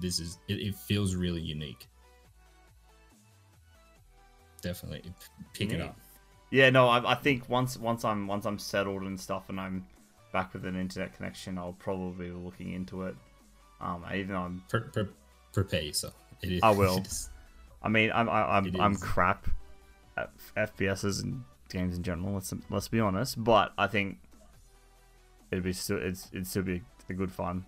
This 0.00 0.18
is 0.20 0.38
it, 0.48 0.54
it 0.54 0.74
feels 0.74 1.14
really 1.14 1.40
unique. 1.40 1.86
Definitely 4.62 5.12
pick 5.52 5.72
it 5.72 5.80
up. 5.80 5.96
Yeah. 6.50 6.70
No. 6.70 6.88
I, 6.88 7.12
I 7.12 7.14
think 7.14 7.48
once 7.48 7.76
once 7.76 8.04
I'm 8.04 8.26
once 8.26 8.46
I'm 8.46 8.58
settled 8.58 9.02
and 9.02 9.18
stuff, 9.20 9.48
and 9.48 9.60
I'm 9.60 9.86
back 10.32 10.52
with 10.52 10.64
an 10.66 10.76
internet 10.78 11.14
connection, 11.16 11.58
I'll 11.58 11.74
probably 11.78 12.26
be 12.26 12.32
looking 12.32 12.72
into 12.72 13.02
it. 13.02 13.16
Um. 13.80 14.04
Even 14.14 14.28
though 14.28 14.40
I'm. 14.40 14.62
Pre- 14.68 14.80
pre- 14.92 15.08
prepare 15.52 15.82
yourself. 15.82 16.14
It 16.42 16.52
is, 16.52 16.60
I 16.62 16.70
will. 16.70 16.98
is- 16.98 17.30
I 17.82 17.88
mean, 17.88 18.10
I'm 18.12 18.28
I, 18.28 18.56
I'm 18.56 18.66
It 18.66 18.80
I'm 18.80 18.96
crap 18.96 19.46
at 20.16 20.30
FPSs 20.56 21.22
and 21.22 21.44
games 21.68 21.96
in 21.96 22.02
general. 22.02 22.32
Let's 22.34 22.52
let's 22.70 22.88
be 22.88 23.00
honest. 23.00 23.42
But 23.42 23.72
I 23.78 23.86
think 23.86 24.18
it'd 25.50 25.62
be 25.64 25.72
still 25.72 25.98
it's 26.00 26.28
it'd 26.32 26.46
still 26.46 26.62
be 26.62 26.82
a 27.08 27.12
good 27.12 27.30
fun. 27.30 27.64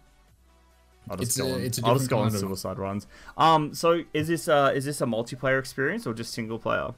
I'll 1.11 1.17
just 1.17 1.31
It's 1.31 1.37
go 1.39 1.47
a- 1.47 1.55
on, 1.55 1.61
it's 1.61 1.79
a 1.79 1.87
I'll 1.87 1.95
just 1.97 2.11
go 2.11 2.19
on 2.19 2.25
kind 2.25 2.35
of- 2.35 2.41
suicide 2.41 2.79
runs. 2.79 3.07
Um. 3.37 3.75
So 3.75 4.03
is 4.13 4.29
this 4.29 4.49
uh 4.49 4.73
is 4.75 4.85
this 4.85 5.01
a 5.01 5.07
multiplayer 5.07 5.59
experience 5.59 6.07
or 6.07 6.15
just 6.15 6.33
single 6.33 6.59
player? 6.59 6.95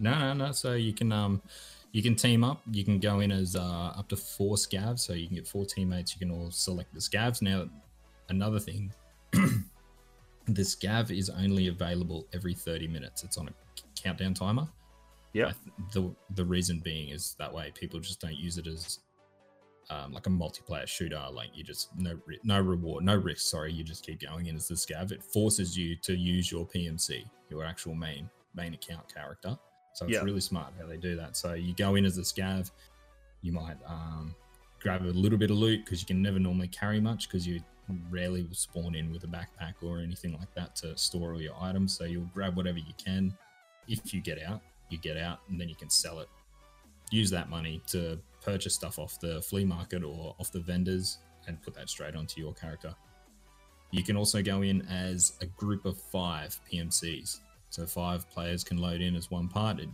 No, 0.00 0.18
no, 0.18 0.32
no. 0.32 0.52
So 0.52 0.72
you 0.72 0.92
can 0.92 1.12
um 1.12 1.42
you 1.92 2.02
can 2.02 2.16
team 2.16 2.42
up. 2.42 2.62
You 2.72 2.84
can 2.84 2.98
go 2.98 3.20
in 3.20 3.30
as 3.30 3.54
uh, 3.54 3.92
up 3.96 4.08
to 4.08 4.16
four 4.16 4.56
scavs. 4.56 5.00
So 5.00 5.12
you 5.12 5.26
can 5.26 5.36
get 5.36 5.46
four 5.46 5.64
teammates. 5.64 6.14
You 6.14 6.26
can 6.26 6.30
all 6.34 6.50
select 6.50 6.92
the 6.94 7.00
scavs. 7.00 7.42
Now, 7.42 7.68
another 8.28 8.58
thing, 8.58 8.92
the 9.32 10.62
scav 10.62 11.16
is 11.16 11.30
only 11.30 11.68
available 11.68 12.26
every 12.32 12.54
thirty 12.54 12.88
minutes. 12.88 13.22
It's 13.22 13.36
on 13.36 13.48
a 13.48 13.52
countdown 14.00 14.34
timer. 14.34 14.68
Yeah. 15.32 15.52
Th- 15.52 15.92
the 15.92 16.14
the 16.34 16.44
reason 16.44 16.80
being 16.80 17.10
is 17.10 17.36
that 17.38 17.52
way 17.52 17.70
people 17.74 18.00
just 18.00 18.20
don't 18.20 18.36
use 18.36 18.56
it 18.56 18.66
as 18.66 19.00
um, 19.90 20.12
like 20.12 20.26
a 20.26 20.30
multiplayer 20.30 20.86
shooter. 20.86 21.22
Like 21.30 21.50
you 21.54 21.64
just 21.64 21.90
no 21.98 22.18
no 22.44 22.60
reward, 22.60 23.04
no 23.04 23.16
risk. 23.16 23.50
Sorry, 23.50 23.72
you 23.72 23.84
just 23.84 24.06
keep 24.06 24.20
going 24.20 24.46
in 24.46 24.56
as 24.56 24.68
the 24.68 24.74
scav. 24.74 25.12
It 25.12 25.22
forces 25.22 25.76
you 25.76 25.96
to 25.96 26.14
use 26.14 26.50
your 26.50 26.66
PMC, 26.66 27.24
your 27.50 27.64
actual 27.64 27.94
main 27.94 28.30
main 28.54 28.74
account 28.74 29.12
character. 29.12 29.58
So 29.92 30.06
it's 30.06 30.14
Yeah. 30.14 30.22
really 30.22 30.40
smart 30.40 30.72
how 30.78 30.86
they 30.86 30.96
do 30.96 31.16
that. 31.16 31.36
So 31.36 31.54
you 31.54 31.74
go 31.74 31.94
in 31.96 32.04
as 32.04 32.16
a 32.18 32.22
scav, 32.22 32.70
you 33.42 33.52
might 33.52 33.76
um, 33.86 34.34
grab 34.80 35.02
a 35.02 35.06
little 35.06 35.38
bit 35.38 35.50
of 35.50 35.56
loot 35.58 35.84
because 35.84 36.00
you 36.00 36.06
can 36.06 36.22
never 36.22 36.38
normally 36.38 36.68
carry 36.68 37.00
much 37.00 37.28
because 37.28 37.46
you 37.46 37.60
rarely 38.08 38.42
will 38.42 38.54
spawn 38.54 38.94
in 38.94 39.10
with 39.10 39.24
a 39.24 39.26
backpack 39.26 39.74
or 39.82 39.98
anything 39.98 40.32
like 40.38 40.52
that 40.54 40.76
to 40.76 40.96
store 40.96 41.32
all 41.32 41.40
your 41.40 41.56
items. 41.60 41.96
So 41.96 42.04
you'll 42.04 42.30
grab 42.32 42.56
whatever 42.56 42.78
you 42.78 42.94
can. 43.04 43.36
If 43.88 44.14
you 44.14 44.20
get 44.20 44.40
out, 44.42 44.62
you 44.88 44.98
get 44.98 45.16
out, 45.16 45.40
and 45.48 45.60
then 45.60 45.68
you 45.68 45.74
can 45.74 45.90
sell 45.90 46.20
it. 46.20 46.28
Use 47.10 47.30
that 47.30 47.48
money 47.48 47.82
to 47.88 48.20
purchase 48.40 48.74
stuff 48.74 48.98
off 48.98 49.18
the 49.18 49.42
flea 49.42 49.64
market 49.64 50.04
or 50.04 50.34
off 50.38 50.52
the 50.52 50.60
vendors 50.60 51.18
and 51.48 51.60
put 51.62 51.74
that 51.74 51.88
straight 51.90 52.14
onto 52.14 52.40
your 52.40 52.54
character. 52.54 52.94
You 53.90 54.04
can 54.04 54.16
also 54.16 54.40
go 54.42 54.62
in 54.62 54.82
as 54.82 55.32
a 55.40 55.46
group 55.46 55.84
of 55.84 56.00
five 56.00 56.58
PMCs. 56.70 57.40
So 57.70 57.86
five 57.86 58.28
players 58.30 58.64
can 58.64 58.78
load 58.78 59.00
in 59.00 59.14
as 59.14 59.30
one 59.30 59.48
part. 59.48 59.78
It, 59.78 59.88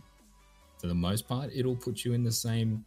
for 0.79 0.87
the 0.87 0.95
most 0.95 1.27
part, 1.27 1.51
it'll 1.53 1.75
put 1.75 2.03
you 2.03 2.13
in 2.13 2.23
the 2.23 2.31
same 2.31 2.83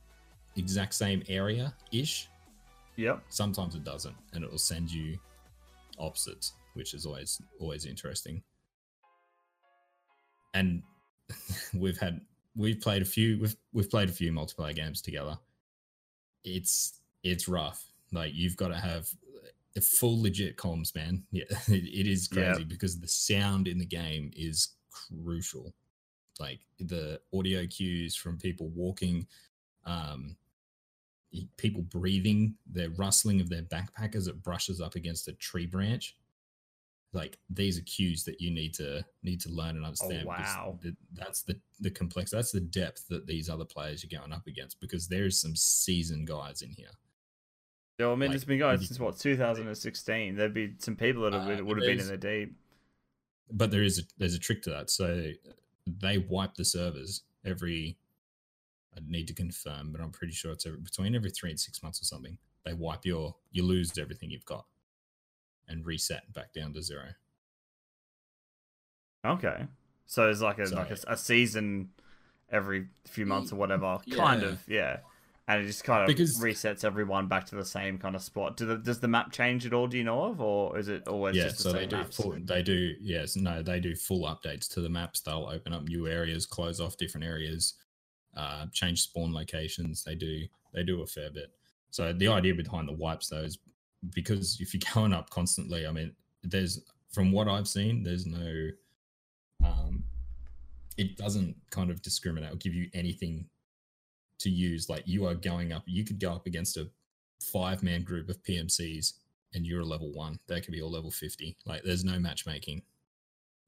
exact 0.56 0.94
same 0.94 1.22
area 1.28 1.72
ish. 1.92 2.28
Yep. 2.96 3.22
Sometimes 3.28 3.74
it 3.74 3.84
doesn't, 3.84 4.16
and 4.34 4.44
it 4.44 4.50
will 4.50 4.58
send 4.58 4.92
you 4.92 5.18
opposites, 5.98 6.52
which 6.74 6.92
is 6.92 7.06
always 7.06 7.40
always 7.60 7.86
interesting. 7.86 8.42
And 10.54 10.82
we've 11.74 11.98
had 11.98 12.20
we've 12.56 12.80
played 12.80 13.02
a 13.02 13.06
few 13.06 13.38
we've 13.40 13.56
we've 13.72 13.90
played 13.90 14.08
a 14.08 14.12
few 14.12 14.32
multiplayer 14.32 14.74
games 14.74 15.00
together. 15.00 15.38
It's 16.44 17.00
it's 17.22 17.48
rough. 17.48 17.84
Like 18.12 18.32
you've 18.34 18.56
got 18.56 18.68
to 18.68 18.76
have 18.76 19.08
a 19.76 19.80
full 19.80 20.20
legit 20.20 20.56
comms, 20.56 20.94
man. 20.94 21.24
Yeah, 21.32 21.44
it, 21.68 21.84
it 21.84 22.06
is 22.06 22.26
crazy 22.26 22.64
because 22.64 22.98
the 22.98 23.08
sound 23.08 23.68
in 23.68 23.78
the 23.78 23.86
game 23.86 24.32
is 24.36 24.70
crucial. 24.90 25.74
Like 26.38 26.60
the 26.78 27.20
audio 27.34 27.66
cues 27.66 28.16
from 28.16 28.38
people 28.38 28.68
walking, 28.68 29.26
um, 29.84 30.36
people 31.56 31.82
breathing, 31.82 32.54
the 32.72 32.88
rustling 32.90 33.40
of 33.40 33.48
their 33.48 33.62
backpack 33.62 34.14
as 34.14 34.26
it 34.26 34.42
brushes 34.42 34.80
up 34.80 34.94
against 34.94 35.28
a 35.28 35.32
tree 35.34 35.66
branch. 35.66 36.16
Like 37.12 37.38
these 37.50 37.76
are 37.76 37.82
cues 37.82 38.24
that 38.24 38.40
you 38.40 38.50
need 38.50 38.72
to 38.74 39.04
need 39.22 39.40
to 39.40 39.48
learn 39.50 39.76
and 39.76 39.84
understand. 39.84 40.28
because 40.28 40.56
wow. 40.56 40.78
that's 41.12 41.42
the 41.42 41.58
the 41.80 41.90
complex. 41.90 42.30
That's 42.30 42.52
the 42.52 42.60
depth 42.60 43.08
that 43.08 43.26
these 43.26 43.48
other 43.48 43.64
players 43.64 44.04
are 44.04 44.16
going 44.16 44.32
up 44.32 44.46
against 44.46 44.80
because 44.80 45.08
there's 45.08 45.40
some 45.40 45.56
seasoned 45.56 46.28
guys 46.28 46.62
in 46.62 46.70
here. 46.70 46.90
Yeah, 47.98 48.06
I 48.06 48.14
mean, 48.14 48.30
Like, 48.30 48.36
it's 48.36 48.44
been 48.44 48.58
going 48.58 48.78
since 48.78 48.98
what 48.98 49.18
2016. 49.18 50.36
There'd 50.36 50.54
be 50.54 50.74
some 50.78 50.96
people 50.96 51.22
that 51.24 51.34
have, 51.34 51.60
Uh, 51.60 51.64
would 51.64 51.78
have 51.78 51.86
been 51.86 52.00
in 52.00 52.06
the 52.06 52.16
deep. 52.16 52.54
But 53.52 53.70
there 53.70 53.82
is 53.82 53.98
a, 53.98 54.02
there's 54.18 54.34
a 54.34 54.38
trick 54.38 54.62
to 54.62 54.70
that. 54.70 54.90
So 54.90 55.32
they 55.86 56.18
wipe 56.18 56.54
the 56.54 56.64
servers 56.64 57.22
every. 57.44 57.96
I 58.96 59.00
need 59.06 59.28
to 59.28 59.34
confirm, 59.34 59.92
but 59.92 60.00
I'm 60.00 60.10
pretty 60.10 60.32
sure 60.32 60.50
it's 60.52 60.66
every, 60.66 60.78
between 60.80 61.14
every 61.14 61.30
three 61.30 61.50
and 61.50 61.60
six 61.60 61.82
months 61.82 62.02
or 62.02 62.04
something. 62.04 62.38
They 62.64 62.72
wipe 62.74 63.06
your 63.06 63.36
you 63.52 63.62
lose 63.62 63.96
everything 63.98 64.30
you've 64.30 64.44
got, 64.44 64.66
and 65.68 65.86
reset 65.86 66.32
back 66.32 66.52
down 66.52 66.72
to 66.74 66.82
zero. 66.82 67.10
Okay, 69.24 69.66
so 70.06 70.28
it's 70.30 70.40
like 70.40 70.58
a 70.58 70.66
So- 70.66 70.76
like 70.76 70.90
a, 70.90 70.96
a 71.08 71.16
season 71.16 71.90
every 72.50 72.86
few 73.06 73.26
months 73.26 73.52
or 73.52 73.56
whatever, 73.56 73.98
kind 74.10 74.42
of, 74.42 74.60
yeah. 74.66 74.98
And 75.50 75.64
it 75.64 75.66
just 75.66 75.82
kind 75.82 76.02
of 76.02 76.06
Because- 76.06 76.38
resets 76.40 76.84
everyone 76.84 77.26
back 77.26 77.44
to 77.46 77.56
the 77.56 77.64
same 77.64 77.98
kind 77.98 78.14
of 78.14 78.22
spot. 78.22 78.56
Do 78.56 78.66
the, 78.66 78.76
does 78.78 79.00
the 79.00 79.08
map 79.08 79.32
change 79.32 79.66
at 79.66 79.72
all? 79.72 79.88
Do 79.88 79.98
you 79.98 80.04
know 80.04 80.22
of, 80.22 80.40
or 80.40 80.78
is 80.78 80.86
it 80.86 81.08
always 81.08 81.34
yeah, 81.34 81.44
just 81.44 81.56
the 81.56 81.62
so 81.64 81.70
same 81.72 81.80
they 81.80 81.86
do 81.88 81.96
maps? 81.96 82.16
full, 82.16 82.36
they 82.44 82.62
do 82.62 82.94
yes 83.00 83.34
no 83.34 83.60
they 83.60 83.80
do 83.80 83.96
full 83.96 84.26
updates 84.26 84.72
to 84.74 84.80
the 84.80 84.88
maps. 84.88 85.20
They'll 85.20 85.48
open 85.52 85.72
up 85.72 85.82
new 85.82 86.06
areas, 86.06 86.46
close 86.46 86.78
off 86.78 86.96
different 86.96 87.26
areas, 87.26 87.74
uh, 88.36 88.66
change 88.72 89.02
spawn 89.02 89.32
locations. 89.34 90.04
They 90.04 90.14
do 90.14 90.46
they 90.72 90.84
do 90.84 91.02
a 91.02 91.06
fair 91.06 91.30
bit. 91.30 91.50
So 91.90 92.12
the 92.12 92.28
idea 92.28 92.54
behind 92.54 92.86
the 92.86 92.92
wipes 92.92 93.28
though 93.28 93.42
is 93.42 93.58
because 94.14 94.60
if 94.60 94.72
you're 94.72 94.80
going 94.94 95.12
up 95.12 95.30
constantly, 95.30 95.84
I 95.84 95.90
mean, 95.90 96.14
there's 96.44 96.80
from 97.10 97.32
what 97.32 97.48
I've 97.48 97.66
seen, 97.66 98.04
there's 98.04 98.24
no 98.24 98.68
um 99.64 100.04
it 100.96 101.16
doesn't 101.16 101.56
kind 101.70 101.90
of 101.90 102.02
discriminate 102.02 102.52
or 102.52 102.56
give 102.56 102.74
you 102.74 102.88
anything 102.94 103.46
to 104.40 104.50
use. 104.50 104.88
Like 104.88 105.04
you 105.06 105.26
are 105.26 105.34
going 105.34 105.72
up, 105.72 105.82
you 105.86 106.04
could 106.04 106.20
go 106.20 106.32
up 106.32 106.46
against 106.46 106.76
a 106.76 106.90
five 107.40 107.82
man 107.82 108.02
group 108.02 108.28
of 108.28 108.42
PMCs 108.42 109.14
and 109.54 109.66
you're 109.66 109.80
a 109.80 109.86
level 109.86 110.12
one. 110.12 110.38
They 110.46 110.60
could 110.60 110.72
be 110.72 110.82
all 110.82 110.90
level 110.90 111.10
50. 111.10 111.56
Like 111.64 111.82
there's 111.82 112.04
no 112.04 112.18
matchmaking 112.18 112.82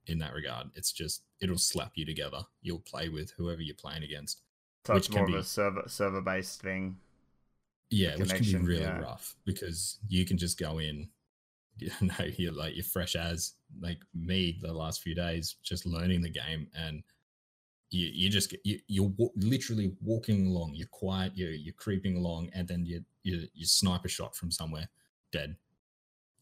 in 0.07 0.19
that 0.19 0.35
regard. 0.35 0.69
It's 0.75 0.93
just 0.93 1.23
it'll 1.41 1.59
slap 1.59 1.93
you 1.95 2.05
together. 2.05 2.41
You'll 2.63 2.81
play 2.81 3.09
with 3.09 3.33
whoever 3.37 3.61
you're 3.61 3.75
playing 3.75 4.03
against. 4.03 4.43
so 4.87 4.95
it's 4.95 5.09
which 5.09 5.17
can 5.17 5.27
more 5.27 5.39
of 5.39 5.45
a 5.45 5.47
server 5.47 5.85
server 5.87 6.21
based 6.21 6.61
thing. 6.61 6.97
Yeah, 7.91 8.17
which 8.17 8.33
can 8.33 8.43
be 8.43 8.57
really 8.57 8.83
yeah. 8.83 9.01
rough 9.01 9.37
because 9.45 9.99
you 10.09 10.25
can 10.25 10.39
just 10.39 10.59
go 10.59 10.79
in, 10.79 11.09
you 11.79 11.91
know, 12.01 12.25
you're 12.37 12.53
like 12.53 12.75
you're 12.75 12.85
fresh 12.85 13.17
as 13.17 13.55
like 13.81 13.99
me 14.15 14.59
the 14.63 14.73
last 14.73 15.03
few 15.03 15.15
days, 15.15 15.57
just 15.63 15.87
learning 15.87 16.23
the 16.23 16.31
game, 16.31 16.69
and 16.75 17.03
you 17.93 18.11
you 18.13 18.31
just 18.31 18.55
you, 18.65 18.81
you're 18.89 19.13
wa- 19.17 19.29
literally 19.37 19.93
walking 20.01 20.47
along. 20.47 20.73
You're 20.75 20.89
quiet. 20.89 21.33
You're 21.35 21.51
you're 21.51 21.75
creeping 21.75 22.17
along, 22.17 22.51
and 22.55 22.67
then 22.67 22.85
you 22.87 23.05
you 23.23 23.47
you 23.55 23.67
sniper 23.67 24.09
shot 24.09 24.35
from 24.35 24.51
somewhere, 24.51 24.89
dead. 25.31 25.57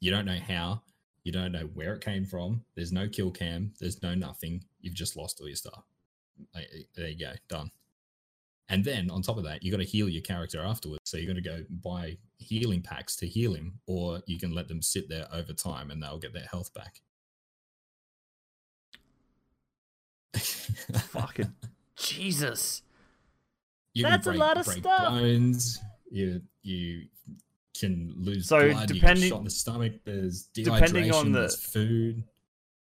You 0.01 0.11
don't 0.11 0.25
know 0.27 0.39
how. 0.39 0.83
You 1.25 1.33
don't 1.33 1.53
know 1.53 1.69
where 1.75 1.95
it 1.95 2.03
came 2.03 2.25
from. 2.25 2.65
There's 2.75 2.93
no 2.93 3.09
kill 3.09 3.31
cam. 3.31 3.73
There's 3.79 4.03
no 4.03 4.15
nothing. 4.15 4.65
You've 4.81 4.95
just 4.95 5.17
lost 5.17 5.41
all 5.41 5.49
your 5.49 5.57
stuff. 5.57 5.85
There 6.97 7.09
you 7.09 7.19
go, 7.19 7.33
done. 7.49 7.71
And 8.71 8.85
then 8.85 9.11
on 9.11 9.21
top 9.21 9.37
of 9.37 9.45
that, 9.45 9.63
you 9.63 9.71
got 9.71 9.79
to 9.79 9.85
heal 9.85 10.09
your 10.09 10.23
character 10.23 10.63
afterwards. 10.63 11.03
So 11.05 11.17
you're 11.17 11.31
going 11.31 11.43
to 11.43 11.49
go 11.49 11.65
buy 11.83 12.17
healing 12.39 12.81
packs 12.81 13.17
to 13.17 13.27
heal 13.27 13.53
him, 13.53 13.81
or 13.87 14.23
you 14.27 14.39
can 14.39 14.55
let 14.55 14.69
them 14.69 14.81
sit 14.81 15.09
there 15.09 15.27
over 15.33 15.53
time 15.53 15.91
and 15.91 16.03
they'll 16.03 16.19
get 16.19 16.33
their 16.33 16.49
health 16.51 16.73
back. 16.73 17.03
Fucking 21.09 21.53
Jesus. 21.97 22.83
You 23.95 24.05
can 24.05 24.13
That's 24.13 24.27
a 24.27 24.33
lot 24.33 24.57
of 24.59 24.67
stuff. 24.67 25.09
Bones. 25.09 25.81
You 26.11 26.43
you 26.63 27.07
can 27.79 28.13
lose 28.17 28.47
So 28.49 28.71
blood. 28.71 28.89
you 28.91 28.95
depending- 28.95 29.23
get 29.25 29.29
shot 29.31 29.39
in 29.39 29.45
the 29.45 29.51
stomach. 29.51 29.93
There's 30.05 30.49
dehydration. 30.55 30.65
Depending 30.65 31.13
on 31.13 31.33
the- 31.33 31.39
there's 31.41 31.57
food. 31.57 32.25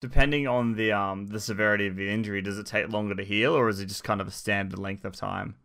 Depending 0.00 0.46
on 0.46 0.74
the 0.74 0.92
um 0.92 1.26
the 1.26 1.40
severity 1.40 1.86
of 1.88 1.96
the 1.96 2.08
injury, 2.08 2.40
does 2.42 2.58
it 2.58 2.66
take 2.66 2.88
longer 2.90 3.14
to 3.16 3.24
heal, 3.24 3.52
or 3.54 3.68
is 3.68 3.80
it 3.80 3.86
just 3.86 4.04
kind 4.04 4.20
of 4.20 4.28
a 4.28 4.30
standard 4.30 4.78
length 4.78 5.04
of 5.04 5.16
time? 5.16 5.56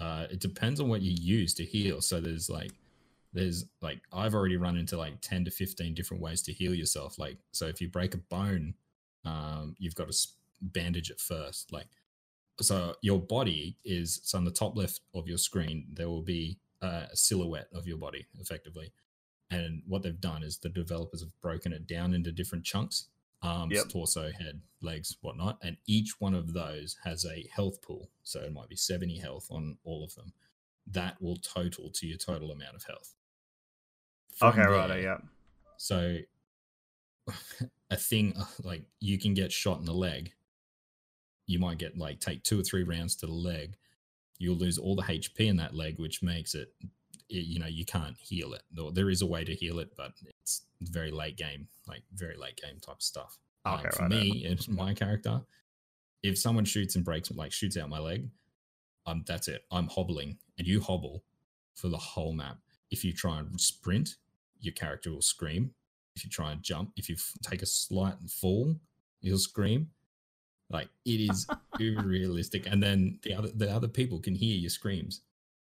Uh, 0.00 0.26
it 0.30 0.40
depends 0.40 0.80
on 0.80 0.88
what 0.88 1.00
you 1.02 1.12
use 1.12 1.54
to 1.54 1.64
heal. 1.64 2.00
So 2.02 2.20
there's 2.20 2.50
like, 2.50 2.72
there's 3.32 3.64
like, 3.80 4.00
I've 4.12 4.34
already 4.34 4.56
run 4.56 4.76
into 4.76 4.96
like 4.98 5.20
10 5.20 5.44
to 5.46 5.50
15 5.50 5.94
different 5.94 6.22
ways 6.22 6.42
to 6.42 6.52
heal 6.52 6.74
yourself. 6.74 7.18
Like, 7.18 7.38
so 7.52 7.66
if 7.66 7.80
you 7.80 7.88
break 7.88 8.12
a 8.14 8.18
bone, 8.18 8.74
um, 9.24 9.74
you've 9.78 9.94
got 9.94 10.04
to 10.04 10.08
s- 10.08 10.34
bandage 10.60 11.10
it 11.10 11.20
first. 11.20 11.72
Like, 11.72 11.88
so 12.60 12.94
your 13.02 13.20
body 13.20 13.76
is, 13.84 14.20
so 14.24 14.38
on 14.38 14.44
the 14.44 14.50
top 14.50 14.76
left 14.76 15.00
of 15.14 15.28
your 15.28 15.38
screen, 15.38 15.86
there 15.92 16.08
will 16.08 16.22
be 16.22 16.58
a 16.80 17.08
silhouette 17.14 17.68
of 17.72 17.86
your 17.86 17.98
body 17.98 18.26
effectively. 18.40 18.92
And 19.50 19.82
what 19.86 20.02
they've 20.02 20.20
done 20.20 20.42
is 20.42 20.58
the 20.58 20.68
developers 20.68 21.20
have 21.20 21.40
broken 21.40 21.72
it 21.72 21.86
down 21.86 22.14
into 22.14 22.32
different 22.32 22.64
chunks 22.64 23.08
arms, 23.44 23.74
Yep. 23.74 23.88
torso, 23.90 24.32
head, 24.32 24.62
legs, 24.80 25.16
whatnot. 25.20 25.58
And 25.62 25.76
each 25.86 26.20
one 26.20 26.34
of 26.34 26.52
those 26.52 26.96
has 27.04 27.24
a 27.24 27.46
health 27.54 27.82
pool. 27.82 28.10
So 28.22 28.40
it 28.40 28.52
might 28.52 28.68
be 28.68 28.76
70 28.76 29.18
health 29.18 29.46
on 29.50 29.76
all 29.84 30.02
of 30.02 30.14
them. 30.14 30.32
That 30.86 31.20
will 31.20 31.36
total 31.36 31.90
to 31.90 32.06
your 32.06 32.18
total 32.18 32.50
amount 32.50 32.74
of 32.74 32.84
health. 32.84 33.14
From 34.34 34.48
okay, 34.48 34.62
right, 34.62 35.02
yeah. 35.02 35.18
So 35.76 36.18
a 37.90 37.96
thing 37.96 38.34
like 38.64 38.82
you 39.00 39.18
can 39.18 39.34
get 39.34 39.52
shot 39.52 39.78
in 39.78 39.84
the 39.84 39.94
leg. 39.94 40.32
You 41.46 41.58
might 41.58 41.78
get 41.78 41.98
like 41.98 42.20
take 42.20 42.42
two 42.42 42.60
or 42.60 42.62
three 42.62 42.82
rounds 42.82 43.16
to 43.16 43.26
the 43.26 43.32
leg. 43.32 43.76
You'll 44.38 44.56
lose 44.56 44.78
all 44.78 44.96
the 44.96 45.02
HP 45.02 45.40
in 45.40 45.56
that 45.58 45.74
leg, 45.74 45.98
which 45.98 46.22
makes 46.22 46.54
it, 46.54 46.72
it 47.28 47.46
you 47.46 47.58
know, 47.58 47.66
you 47.66 47.84
can't 47.84 48.16
heal 48.18 48.54
it. 48.54 48.62
There 48.94 49.10
is 49.10 49.22
a 49.22 49.26
way 49.26 49.44
to 49.44 49.54
heal 49.54 49.78
it, 49.78 49.90
but 49.96 50.12
it's 50.42 50.62
very 50.80 51.10
late 51.10 51.36
game, 51.36 51.68
like 51.86 52.02
very 52.14 52.36
late 52.36 52.60
game 52.60 52.80
type 52.80 53.02
stuff. 53.02 53.38
Um, 53.64 53.80
for 53.92 54.02
right, 54.02 54.10
me 54.10 54.44
and 54.44 54.68
my 54.68 54.92
character, 54.92 55.40
if 56.22 56.38
someone 56.38 56.64
shoots 56.64 56.96
and 56.96 57.04
breaks, 57.04 57.30
like 57.30 57.52
shoots 57.52 57.76
out 57.76 57.88
my 57.88 57.98
leg, 57.98 58.28
um, 59.06 59.24
that's 59.26 59.48
it. 59.48 59.64
I'm 59.70 59.88
hobbling, 59.88 60.38
and 60.58 60.66
you 60.66 60.80
hobble 60.80 61.22
for 61.74 61.88
the 61.88 61.98
whole 61.98 62.32
map. 62.32 62.58
If 62.90 63.04
you 63.04 63.12
try 63.12 63.38
and 63.38 63.60
sprint, 63.60 64.16
your 64.60 64.72
character 64.72 65.10
will 65.10 65.22
scream. 65.22 65.72
If 66.16 66.24
you 66.24 66.30
try 66.30 66.52
and 66.52 66.62
jump, 66.62 66.92
if 66.96 67.08
you 67.08 67.16
f- 67.16 67.34
take 67.42 67.62
a 67.62 67.66
slight 67.66 68.14
fall, 68.28 68.76
you'll 69.20 69.38
scream. 69.38 69.90
Like 70.70 70.88
it 71.04 71.30
is 71.30 71.46
realistic, 71.78 72.66
and 72.66 72.82
then 72.82 73.18
the 73.22 73.34
other 73.34 73.48
the 73.48 73.70
other 73.70 73.88
people 73.88 74.18
can 74.18 74.34
hear 74.34 74.56
your 74.56 74.70
screams, 74.70 75.20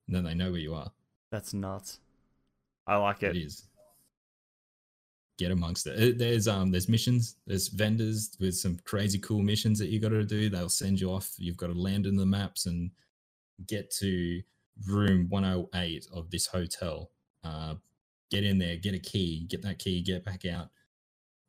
and 0.07 0.15
then 0.15 0.23
they 0.23 0.33
know 0.33 0.51
where 0.51 0.59
you 0.59 0.73
are. 0.73 0.91
That's 1.31 1.53
nuts. 1.53 1.99
I 2.87 2.95
like 2.97 3.23
it. 3.23 3.35
It 3.35 3.41
is. 3.41 3.63
Get 5.37 5.51
amongst 5.51 5.85
it. 5.87 6.15
Uh, 6.15 6.17
There's 6.17 6.47
um 6.47 6.71
there's 6.71 6.87
missions. 6.87 7.35
There's 7.45 7.67
vendors 7.67 8.37
with 8.39 8.55
some 8.55 8.79
crazy 8.85 9.19
cool 9.19 9.41
missions 9.41 9.79
that 9.79 9.89
you 9.89 9.99
got 9.99 10.09
to 10.09 10.23
do. 10.23 10.49
They'll 10.49 10.69
send 10.69 11.01
you 11.01 11.11
off. 11.11 11.33
You've 11.37 11.57
got 11.57 11.67
to 11.67 11.73
land 11.73 12.05
in 12.05 12.15
the 12.15 12.25
maps 12.25 12.65
and 12.65 12.91
get 13.67 13.91
to 13.99 14.41
room 14.87 15.27
108 15.29 16.07
of 16.13 16.29
this 16.31 16.47
hotel. 16.47 17.11
Uh, 17.43 17.75
get 18.31 18.43
in 18.43 18.57
there, 18.57 18.77
get 18.77 18.95
a 18.95 18.99
key, 18.99 19.45
get 19.49 19.61
that 19.63 19.79
key, 19.79 20.01
get 20.01 20.23
back 20.23 20.45
out. 20.45 20.69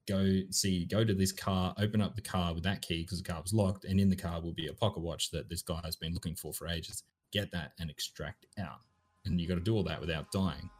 Go 0.09 0.41
see, 0.51 0.85
go 0.85 1.05
to 1.05 1.15
this 1.15 1.33
car, 1.33 1.75
open 1.79 2.01
up 2.01 2.15
the 2.15 2.23
car 2.23 2.55
with 2.55 2.63
that 2.63 2.81
key 2.81 3.03
because 3.03 3.23
the 3.23 3.29
car 3.33 3.43
was 3.43 3.53
locked, 3.53 3.85
and 3.85 3.99
in 3.99 4.09
the 4.09 4.15
car 4.17 4.41
will 4.41 4.53
be 4.53 4.69
a 4.69 4.73
pocket 4.73 5.01
watch 5.01 5.31
that 5.33 5.49
this 5.49 5.63
guy 5.63 5.81
has 5.85 5.97
been 5.97 6.15
looking 6.15 6.37
for 6.37 6.53
for 6.53 6.69
ages. 6.69 7.03
Get 7.33 7.51
that 7.51 7.73
and 7.81 7.91
extract 7.91 8.47
out, 8.59 8.81
and 9.25 9.41
you 9.41 9.49
got 9.49 9.57
to 9.57 9.61
do 9.61 9.75
all 9.75 9.83
that 9.85 10.01
without 10.01 10.31
dying. 10.31 10.71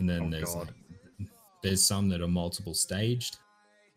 And 0.00 0.08
then 0.08 0.24
Oh, 0.26 0.30
there's 0.30 0.54
like, 0.56 0.68
there's 1.62 1.82
some 1.82 2.08
that 2.08 2.20
are 2.20 2.28
multiple 2.28 2.74
staged, 2.74 3.36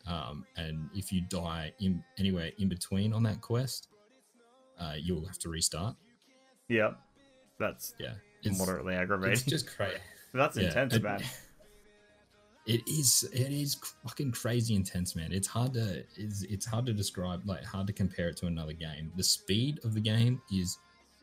um, 0.05 0.45
and 0.55 0.89
if 0.93 1.11
you 1.11 1.21
die 1.21 1.73
in 1.79 2.03
anywhere 2.19 2.51
in 2.59 2.69
between 2.69 3.11
on 3.11 3.23
that 3.23 3.41
quest, 3.41 3.87
uh, 4.79 4.93
you'll 4.99 5.25
have 5.25 5.39
to 5.39 5.49
restart. 5.49 5.95
Yep. 6.69 6.97
That's 7.59 7.93
Yeah, 7.99 8.13
moderately 8.45 8.93
it's 8.93 9.01
aggravating. 9.01 9.43
just 9.49 9.67
crazy. 9.67 9.97
That's 10.33 10.57
Yeah, 10.57 10.67
intense, 10.67 11.01
man. 11.01 11.21
It 12.67 12.87
is 12.87 13.27
it 13.33 13.51
is 13.51 13.75
fucking 14.05 14.31
crazy 14.33 14.75
intense, 14.75 15.15
man. 15.15 15.31
It's 15.31 15.47
hard 15.47 15.73
to 15.73 16.03
it's, 16.15 16.43
it's 16.43 16.65
hard 16.65 16.85
to 16.85 16.93
describe, 16.93 17.41
like 17.45 17.63
hard 17.63 17.87
to 17.87 17.93
compare 17.93 18.29
it 18.29 18.37
to 18.37 18.45
another 18.47 18.73
game. 18.73 19.11
The 19.15 19.23
speed 19.23 19.79
of 19.83 19.93
the 19.95 19.99
game 20.01 20.41
is 20.51 20.77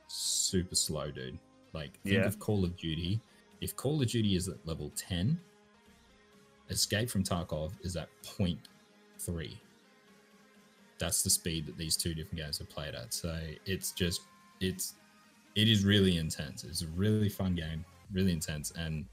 super 0.09 0.75
slow, 0.75 1.11
dude. 1.11 1.39
Like 1.73 1.93
think 2.03 2.17
Yeah. 2.17 2.25
of 2.27 2.39
Call 2.41 2.65
of 2.65 2.77
Duty. 2.77 3.21
If 3.61 3.77
Call 3.77 4.03
of 4.03 4.09
Duty 4.09 4.35
is 4.35 4.49
at 4.49 4.57
level 4.67 4.91
10, 4.97 5.39
Escape 6.71 7.09
from 7.09 7.23
Tarkov 7.25 7.73
is 7.83 7.97
at 7.97 8.09
0.3. 8.23 9.57
That's 10.99 11.23
the 11.23 11.31
speed 11.31 11.67
that 11.67 11.77
these 11.79 11.97
two 11.97 12.15
different 12.15 12.39
games 12.39 12.61
are 12.61 12.65
played 12.67 12.95
at. 12.95 13.15
So 13.15 13.39
it's 13.65 13.93
just 13.93 14.23
it's 14.61 14.95
it 15.55 15.69
is 15.69 15.85
really 15.85 16.17
intense. 16.17 16.65
It's 16.65 16.83
a 16.83 16.89
really 16.89 17.29
fun 17.29 17.55
game, 17.55 17.85
really 18.13 18.33
intense, 18.33 18.73
and 18.73 19.05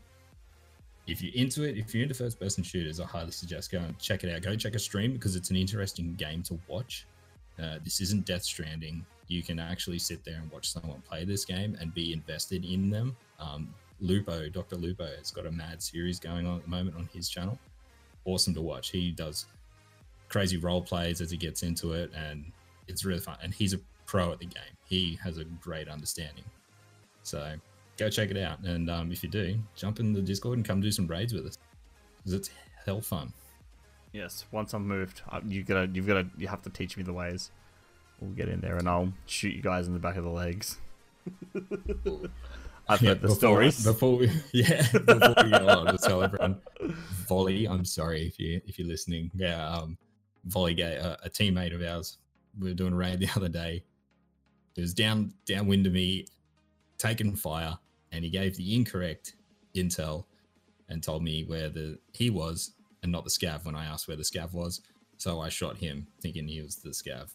if 1.08 1.22
you're 1.22 1.34
into 1.36 1.64
it, 1.64 1.78
if 1.78 1.94
you're 1.94 2.04
into 2.04 2.16
first 2.16 2.40
person 2.40 2.64
shooters, 2.64 3.00
I 3.00 3.06
highly 3.06 3.32
suggest 3.32 3.72
go 3.72 3.80
and 3.80 3.98
check 4.00 4.24
it 4.24 4.34
out. 4.34 4.42
Go 4.42 4.56
check 4.56 4.76
a 4.76 4.80
stream 4.80 5.14
because 5.14 5.36
it's 5.36 5.50
an 5.50 5.56
interesting 5.56 6.16
game 6.16 6.42
to 6.44 6.60
watch. 6.68 7.06
Uh, 7.62 7.78
this 7.84 8.02
isn't 8.02 8.26
Death 8.26 8.44
Stranding. 8.44 9.06
You 9.28 9.44
can 9.44 9.60
actually 9.60 10.00
sit 10.00 10.24
there 10.24 10.36
and 10.36 10.52
watch 10.52 10.72
someone 10.72 11.02
play 11.08 11.26
this 11.26 11.46
game 11.46 11.78
and 11.80 11.94
be 11.94 12.12
invested 12.14 12.66
in 12.66 12.90
them. 12.90 13.16
Um, 13.40 13.74
Lupo, 14.02 14.50
Dr. 14.50 14.76
Lupo, 14.76 15.06
has 15.06 15.32
got 15.32 15.46
a 15.46 15.52
mad 15.52 15.82
series 15.82 16.20
going 16.20 16.46
on 16.46 16.58
at 16.58 16.64
the 16.64 16.70
moment 16.70 16.98
on 16.98 17.10
his 17.14 17.30
channel. 17.30 17.58
Awesome 18.26 18.54
to 18.56 18.62
watch. 18.62 18.90
He 18.90 19.12
does 19.12 19.46
crazy 20.30 20.58
role 20.58 20.82
plays 20.82 21.22
as 21.22 21.32
he 21.32 21.38
gets 21.38 21.64
into 21.64 21.94
it, 21.94 22.12
and 22.16 22.52
it's 22.88 23.06
really 23.06 23.20
fun. 23.20 23.38
And 23.42 23.54
he's 23.54 23.74
a 23.74 23.80
pro 24.06 24.32
at 24.32 24.40
the 24.40 24.46
game. 24.46 24.64
He 24.88 25.18
has 25.24 25.38
a 25.38 25.44
great 25.44 25.88
understanding. 25.88 26.44
So 27.24 27.56
go 27.98 28.10
check 28.10 28.32
it 28.32 28.38
out. 28.38 28.60
And 28.64 28.90
um, 28.90 29.12
if 29.12 29.24
you 29.24 29.30
do, 29.30 29.58
jump 29.76 30.00
in 30.00 30.14
the 30.14 30.22
Discord 30.22 30.58
and 30.58 30.66
come 30.66 30.82
do 30.82 30.92
some 30.92 31.08
raids 31.08 31.34
with 31.34 31.46
us 31.46 31.58
because 32.18 32.34
it's 32.34 32.50
hell 32.86 33.02
fun. 33.02 33.32
Yes. 34.14 34.46
Once 34.52 34.74
I'm 34.74 34.88
moved, 34.88 35.22
I- 35.30 35.42
you 35.46 35.64
gotta, 35.64 35.90
you've 35.94 36.08
gotta, 36.08 36.28
you 36.38 36.48
have 36.48 36.62
to 36.64 36.70
teach 36.70 36.98
me 36.98 37.04
the 37.04 37.14
ways. 37.14 37.52
We'll 38.22 38.32
get 38.32 38.48
in 38.50 38.62
there 38.62 38.78
and 38.78 38.88
I'll 38.88 39.12
shoot 39.26 39.54
you 39.56 39.62
guys 39.62 39.88
in 39.88 39.94
the 39.94 40.00
back 40.00 40.16
of 40.16 40.24
the 40.24 40.30
legs. 40.30 40.78
I've 42.88 43.02
Yeah, 43.02 43.10
heard 43.10 43.18
the 43.22 43.28
before- 43.28 43.36
stories. 43.36 43.84
Before 43.84 44.18
we, 44.18 44.32
yeah, 44.54 44.90
before 44.92 45.34
we 45.44 45.50
go 45.52 45.68
on, 45.68 45.88
just 45.88 46.04
tell 46.06 46.22
everyone, 46.24 46.58
Volley. 47.28 47.68
I'm 47.68 47.84
sorry 47.84 48.28
if 48.28 48.40
you 48.40 48.62
if 48.68 48.78
you're 48.78 48.88
listening. 48.88 49.32
Yeah, 49.36 49.68
um, 49.68 49.98
Volley, 50.46 50.80
a, 50.82 51.18
a 51.24 51.30
teammate 51.30 51.74
of 51.74 51.82
ours, 51.82 52.20
we 52.60 52.70
were 52.70 52.76
doing 52.76 52.94
a 52.94 52.96
raid 52.96 53.20
the 53.22 53.30
other 53.36 53.50
day. 53.50 53.84
It 54.78 54.82
was 54.82 54.94
down 54.94 55.34
downwind 55.46 55.88
of 55.88 55.94
me, 55.94 56.28
taking 57.00 57.36
fire, 57.36 57.78
and 58.16 58.24
he 58.24 58.30
gave 58.32 58.56
the 58.58 58.76
incorrect 58.76 59.36
intel 59.76 60.26
and 60.90 61.04
told 61.04 61.24
me 61.24 61.44
where 61.44 61.70
the 61.70 62.00
he 62.14 62.30
was 62.30 62.72
and 63.04 63.12
not 63.12 63.24
the 63.24 63.30
scav 63.30 63.66
when 63.66 63.76
I 63.76 63.86
asked 63.86 64.08
where 64.08 64.18
the 64.18 64.24
scav 64.24 64.54
was. 64.54 64.82
So 65.18 65.40
I 65.40 65.50
shot 65.50 65.78
him, 65.78 66.08
thinking 66.22 66.48
he 66.48 66.62
was 66.62 66.78
the 66.78 66.90
scav. 66.90 67.30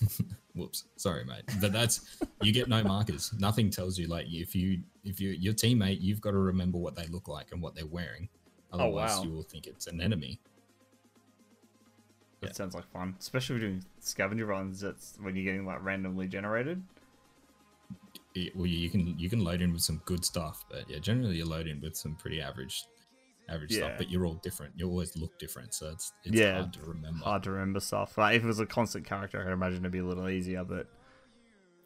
Whoops, 0.54 0.84
sorry, 0.96 1.24
mate. 1.24 1.42
But 1.60 1.72
that's 1.72 2.18
you 2.42 2.52
get 2.52 2.68
no 2.68 2.82
markers. 2.82 3.32
Nothing 3.38 3.70
tells 3.70 3.98
you 3.98 4.06
like 4.06 4.26
if 4.28 4.54
you 4.54 4.80
if 5.04 5.20
you 5.20 5.30
your 5.30 5.54
teammate, 5.54 6.00
you've 6.00 6.20
got 6.20 6.32
to 6.32 6.38
remember 6.38 6.78
what 6.78 6.94
they 6.96 7.06
look 7.06 7.28
like 7.28 7.52
and 7.52 7.62
what 7.62 7.74
they're 7.74 7.86
wearing. 7.86 8.28
Oh, 8.72 8.78
Otherwise, 8.78 9.16
wow. 9.18 9.22
you 9.24 9.30
will 9.32 9.42
think 9.42 9.66
it's 9.66 9.86
an 9.86 10.00
enemy. 10.00 10.40
That 12.40 12.48
Yeah. 12.48 12.52
sounds 12.52 12.74
like 12.74 12.88
fun, 12.92 13.16
especially 13.18 13.56
if 13.56 13.62
you're 13.62 13.70
doing 13.70 13.84
scavenger 14.00 14.46
runs. 14.46 14.80
That's 14.80 15.16
when 15.20 15.34
you're 15.36 15.44
getting 15.44 15.66
like 15.66 15.82
randomly 15.82 16.26
generated. 16.26 16.82
Well, 18.54 18.66
you 18.66 18.88
can 18.90 19.18
you 19.18 19.28
can 19.28 19.40
load 19.42 19.60
in 19.60 19.72
with 19.72 19.82
some 19.82 20.00
good 20.04 20.24
stuff, 20.24 20.64
but 20.70 20.88
yeah, 20.88 20.98
generally 20.98 21.36
you 21.36 21.44
load 21.44 21.66
in 21.66 21.80
with 21.80 21.96
some 21.96 22.14
pretty 22.14 22.40
average 22.40 22.84
average 23.48 23.72
Yeah. 23.72 23.86
stuff. 23.86 23.98
But 23.98 24.10
you're 24.10 24.24
all 24.26 24.34
different. 24.34 24.74
You 24.76 24.88
always 24.88 25.16
look 25.16 25.36
different, 25.38 25.74
so 25.74 25.90
it's 25.90 26.12
it's 26.24 26.36
Yeah, 26.36 26.60
hard 26.60 26.72
to 26.74 26.80
remember. 26.82 27.24
Hard 27.24 27.42
to 27.44 27.50
remember 27.50 27.80
stuff. 27.80 28.16
Like 28.16 28.36
if 28.36 28.44
it 28.44 28.46
was 28.46 28.60
a 28.60 28.66
constant 28.66 29.04
character, 29.04 29.40
I 29.40 29.44
can 29.44 29.52
imagine 29.52 29.78
it'd 29.80 29.90
be 29.92 29.98
a 29.98 30.04
little 30.04 30.28
easier. 30.28 30.62
But 30.64 30.86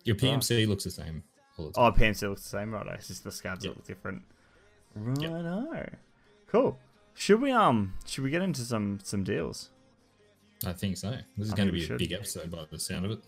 Your 0.05 0.17
PMC 0.17 0.67
looks 0.69 0.85
the 0.85 0.91
same 0.91 1.25
all 1.57 1.67
the 1.69 1.73
time. 1.73 1.85
oh, 1.85 1.93
PMC 1.97 2.29
looks 2.29 2.43
the 2.43 2.49
same, 2.51 2.73
right? 2.75 2.87
It's 2.89 3.09
just 3.09 3.25
the 3.25 3.31
scavs 3.31 3.63
Yeah. 3.65 3.71
look 3.71 3.85
different. 3.87 4.23
Right. 4.95 5.93
Cool. 6.49 6.79
Should 7.15 7.41
we 7.41 7.51
um? 7.53 7.95
Should 8.07 8.25
we 8.25 8.31
get 8.31 8.43
into 8.43 8.61
some 8.63 8.99
some 9.03 9.25
deals? 9.25 9.71
I 10.67 10.73
think 10.73 10.97
so. 10.97 11.11
This 11.37 11.47
is 11.49 11.53
I 11.53 11.57
going 11.57 11.69
to 11.69 11.73
be 11.73 11.83
a 11.83 11.87
should. 11.87 11.99
big 11.99 12.13
episode 12.13 12.51
by 12.51 12.65
the 12.71 12.79
sound 12.79 13.05
of 13.07 13.11
it. 13.13 13.19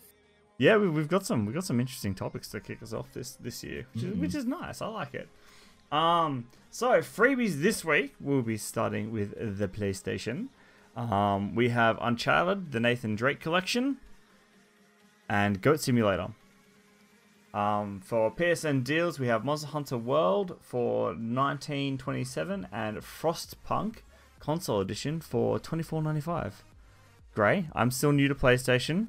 Yeah, 0.58 0.76
we, 0.78 0.88
we've 0.88 1.08
got 1.08 1.26
some 1.26 1.44
we've 1.46 1.54
got 1.54 1.64
some 1.64 1.80
interesting 1.80 2.14
topics 2.14 2.48
to 2.48 2.60
kick 2.60 2.82
us 2.82 2.92
off 2.92 3.12
this 3.12 3.32
this 3.32 3.62
year, 3.62 3.86
which 3.94 4.04
is, 4.04 4.14
Mm. 4.14 4.20
which 4.20 4.34
is 4.34 4.44
nice. 4.46 4.80
I 4.80 4.86
like 4.88 5.14
it. 5.14 5.28
Um, 5.92 6.48
so 6.70 6.88
freebies 7.00 7.60
this 7.62 7.84
week 7.84 8.14
we'll 8.20 8.42
be 8.42 8.56
starting 8.56 9.12
with 9.12 9.58
the 9.58 9.68
PlayStation. 9.68 10.48
Um, 10.96 11.54
we 11.54 11.68
have 11.68 11.98
Uncharted, 12.00 12.72
the 12.72 12.80
Nathan 12.80 13.14
Drake 13.16 13.38
collection, 13.38 13.98
and 15.28 15.60
Goat 15.60 15.80
Simulator. 15.80 16.28
Um, 17.52 18.00
for 18.04 18.30
PSN 18.30 18.82
deals, 18.84 19.18
we 19.18 19.28
have 19.28 19.44
Monster 19.44 19.68
Hunter 19.68 19.96
World 19.98 20.56
for 20.60 21.08
1927 21.14 22.68
and 22.72 22.98
Frostpunk 22.98 23.96
console 24.40 24.80
edition 24.80 25.20
for 25.20 25.58
24.95. 25.58 26.52
Grey, 27.34 27.68
I'm 27.74 27.90
still 27.90 28.12
new 28.12 28.28
to 28.28 28.34
PlayStation. 28.34 29.08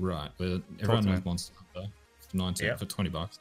Right. 0.00 0.30
Well, 0.38 0.60
everyone 0.80 1.04
knows 1.04 1.24
Monster 1.24 1.52
Hunter 1.74 1.90
for 2.28 2.36
19 2.36 2.66
Yeah. 2.66 2.76
for 2.76 2.86
20 2.86 3.10
bucks. 3.10 3.38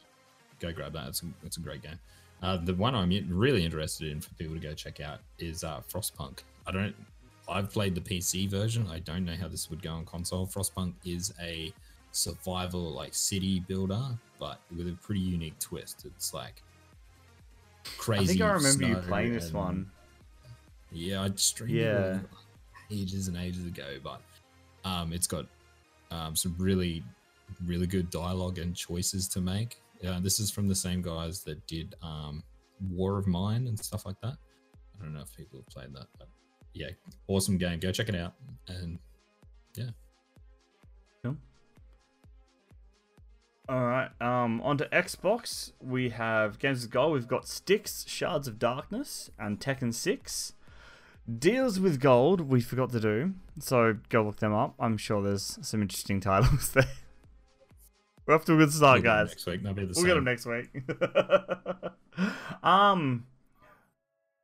Go 0.59 0.73
grab 0.73 0.91
that. 0.93 1.07
It's 1.07 1.23
a, 1.23 1.25
it's 1.45 1.55
a 1.57 1.61
great 1.61 1.81
game. 1.81 1.97
Uh, 2.43 2.57
the 2.57 2.73
one 2.73 2.95
I'm 2.95 3.09
really 3.29 3.63
interested 3.63 4.11
in 4.11 4.19
for 4.19 4.33
people 4.35 4.55
to 4.55 4.61
go 4.61 4.73
check 4.73 4.99
out 4.99 5.19
is 5.39 5.63
uh, 5.63 5.81
Frostpunk. 5.91 6.39
I 6.67 6.71
don't. 6.71 6.95
I've 7.47 7.71
played 7.71 7.95
the 7.95 8.01
PC 8.01 8.49
version. 8.49 8.87
I 8.91 8.99
don't 8.99 9.25
know 9.25 9.35
how 9.39 9.47
this 9.47 9.69
would 9.69 9.81
go 9.81 9.91
on 9.91 10.05
console. 10.05 10.45
Frostpunk 10.47 10.93
is 11.05 11.33
a 11.41 11.73
survival 12.11 12.91
like 12.91 13.13
city 13.13 13.61
builder, 13.61 14.01
but 14.37 14.59
with 14.75 14.87
a 14.87 14.93
pretty 15.01 15.21
unique 15.21 15.57
twist. 15.59 16.05
It's 16.05 16.33
like 16.33 16.61
crazy. 17.97 18.23
I 18.23 18.27
think 18.27 18.41
I 18.41 18.51
remember 18.51 18.85
you 18.85 18.95
playing 18.97 19.33
this 19.33 19.51
one. 19.53 19.89
Yeah, 20.91 21.23
I 21.23 21.31
streamed 21.35 21.71
Yeah. 21.73 22.15
it 22.17 22.21
ages 22.91 23.27
and 23.27 23.37
ages 23.37 23.65
ago, 23.65 23.97
but 24.03 24.21
um, 24.85 25.13
it's 25.13 25.27
got 25.27 25.45
um, 26.11 26.35
some 26.35 26.55
really, 26.57 27.03
really 27.65 27.87
good 27.87 28.09
dialogue 28.09 28.59
and 28.59 28.75
choices 28.75 29.27
to 29.29 29.41
make. 29.41 29.81
Uh, 30.05 30.19
this 30.19 30.39
is 30.39 30.49
from 30.49 30.67
the 30.67 30.75
same 30.75 31.01
guys 31.01 31.41
that 31.43 31.65
did 31.67 31.95
um, 32.01 32.43
War 32.91 33.17
of 33.17 33.27
Mine 33.27 33.67
and 33.67 33.77
stuff 33.77 34.05
like 34.05 34.19
that. 34.21 34.37
I 34.99 35.03
don't 35.03 35.13
know 35.13 35.21
if 35.21 35.35
people 35.35 35.59
have 35.59 35.67
played 35.67 35.93
that, 35.93 36.07
but 36.17 36.27
yeah, 36.73 36.89
awesome 37.27 37.57
game. 37.57 37.79
Go 37.79 37.91
check 37.91 38.09
it 38.09 38.15
out. 38.15 38.33
And 38.67 38.99
yeah. 39.75 39.89
Cool. 41.23 41.37
All 43.67 43.85
right. 43.85 44.09
Um, 44.21 44.61
onto 44.61 44.85
Xbox, 44.85 45.73
we 45.81 46.09
have 46.09 46.59
Games 46.59 46.81
with 46.81 46.91
Gold. 46.91 47.13
We've 47.13 47.27
got 47.27 47.47
Styx, 47.47 48.05
Shards 48.07 48.47
of 48.47 48.59
Darkness, 48.59 49.29
and 49.37 49.59
Tekken 49.59 49.93
6. 49.93 50.53
Deals 51.37 51.79
with 51.79 51.99
Gold, 51.99 52.41
we 52.41 52.61
forgot 52.61 52.91
to 52.91 52.99
do, 52.99 53.33
so 53.59 53.97
go 54.09 54.23
look 54.23 54.37
them 54.37 54.53
up. 54.53 54.73
I'm 54.79 54.97
sure 54.97 55.21
there's 55.21 55.59
some 55.61 55.81
interesting 55.81 56.19
titles 56.21 56.69
there. 56.71 56.85
We're 58.25 58.35
off 58.35 58.45
to 58.45 58.53
a 58.53 58.57
good 58.57 58.71
start, 58.71 58.95
we'll 58.95 59.03
guys. 59.03 59.29
next 59.29 59.45
week. 59.45 59.63
They'll 59.63 59.73
be 59.73 59.85
the 59.85 59.93
We'll 59.95 60.05
get 60.05 60.15
them 60.15 60.23
next 60.23 60.45
week. 60.45 60.69
um, 62.63 63.25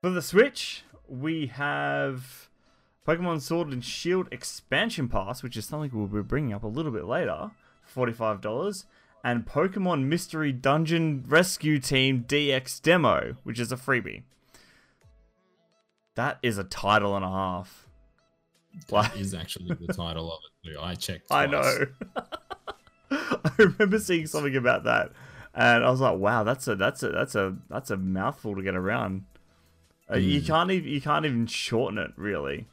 for 0.01 0.09
the 0.09 0.21
Switch, 0.21 0.83
we 1.07 1.47
have 1.47 2.49
Pokemon 3.07 3.41
Sword 3.41 3.69
and 3.69 3.83
Shield 3.83 4.27
Expansion 4.31 5.07
Pass, 5.07 5.43
which 5.43 5.55
is 5.55 5.65
something 5.65 5.91
we'll 5.93 6.07
be 6.07 6.21
bringing 6.21 6.53
up 6.53 6.63
a 6.63 6.67
little 6.67 6.91
bit 6.91 7.05
later, 7.05 7.51
forty-five 7.85 8.41
dollars, 8.41 8.85
and 9.23 9.45
Pokemon 9.45 10.05
Mystery 10.05 10.51
Dungeon 10.51 11.23
Rescue 11.27 11.79
Team 11.79 12.25
DX 12.27 12.81
demo, 12.81 13.37
which 13.43 13.59
is 13.59 13.71
a 13.71 13.77
freebie. 13.77 14.23
That 16.15 16.39
is 16.41 16.57
a 16.57 16.63
title 16.63 17.15
and 17.15 17.25
a 17.25 17.29
half. 17.29 17.87
That 18.89 19.15
is 19.17 19.33
actually 19.33 19.75
the 19.75 19.87
title 19.93 20.31
of 20.33 20.39
it. 20.65 20.69
Too. 20.73 20.79
I 20.81 20.95
checked. 20.95 21.27
Twice. 21.27 21.47
I 21.47 21.51
know. 21.51 21.85
I 23.11 23.51
remember 23.57 23.99
seeing 23.99 24.27
something 24.27 24.55
about 24.55 24.83
that, 24.85 25.11
and 25.53 25.83
I 25.85 25.89
was 25.91 26.01
like, 26.01 26.17
"Wow, 26.17 26.43
that's 26.43 26.67
a 26.67 26.75
that's 26.75 27.03
a 27.03 27.09
that's 27.09 27.35
a 27.35 27.55
that's 27.69 27.91
a 27.91 27.97
mouthful 27.97 28.55
to 28.55 28.63
get 28.63 28.75
around." 28.75 29.23
Uh, 30.11 30.17
You 30.17 30.41
Mm. 30.41 30.47
can't 30.47 30.71
even 30.71 30.89
you 30.91 31.01
can't 31.01 31.25
even 31.25 31.47
shorten 31.47 31.97
it 31.97 32.11
really. 32.17 32.67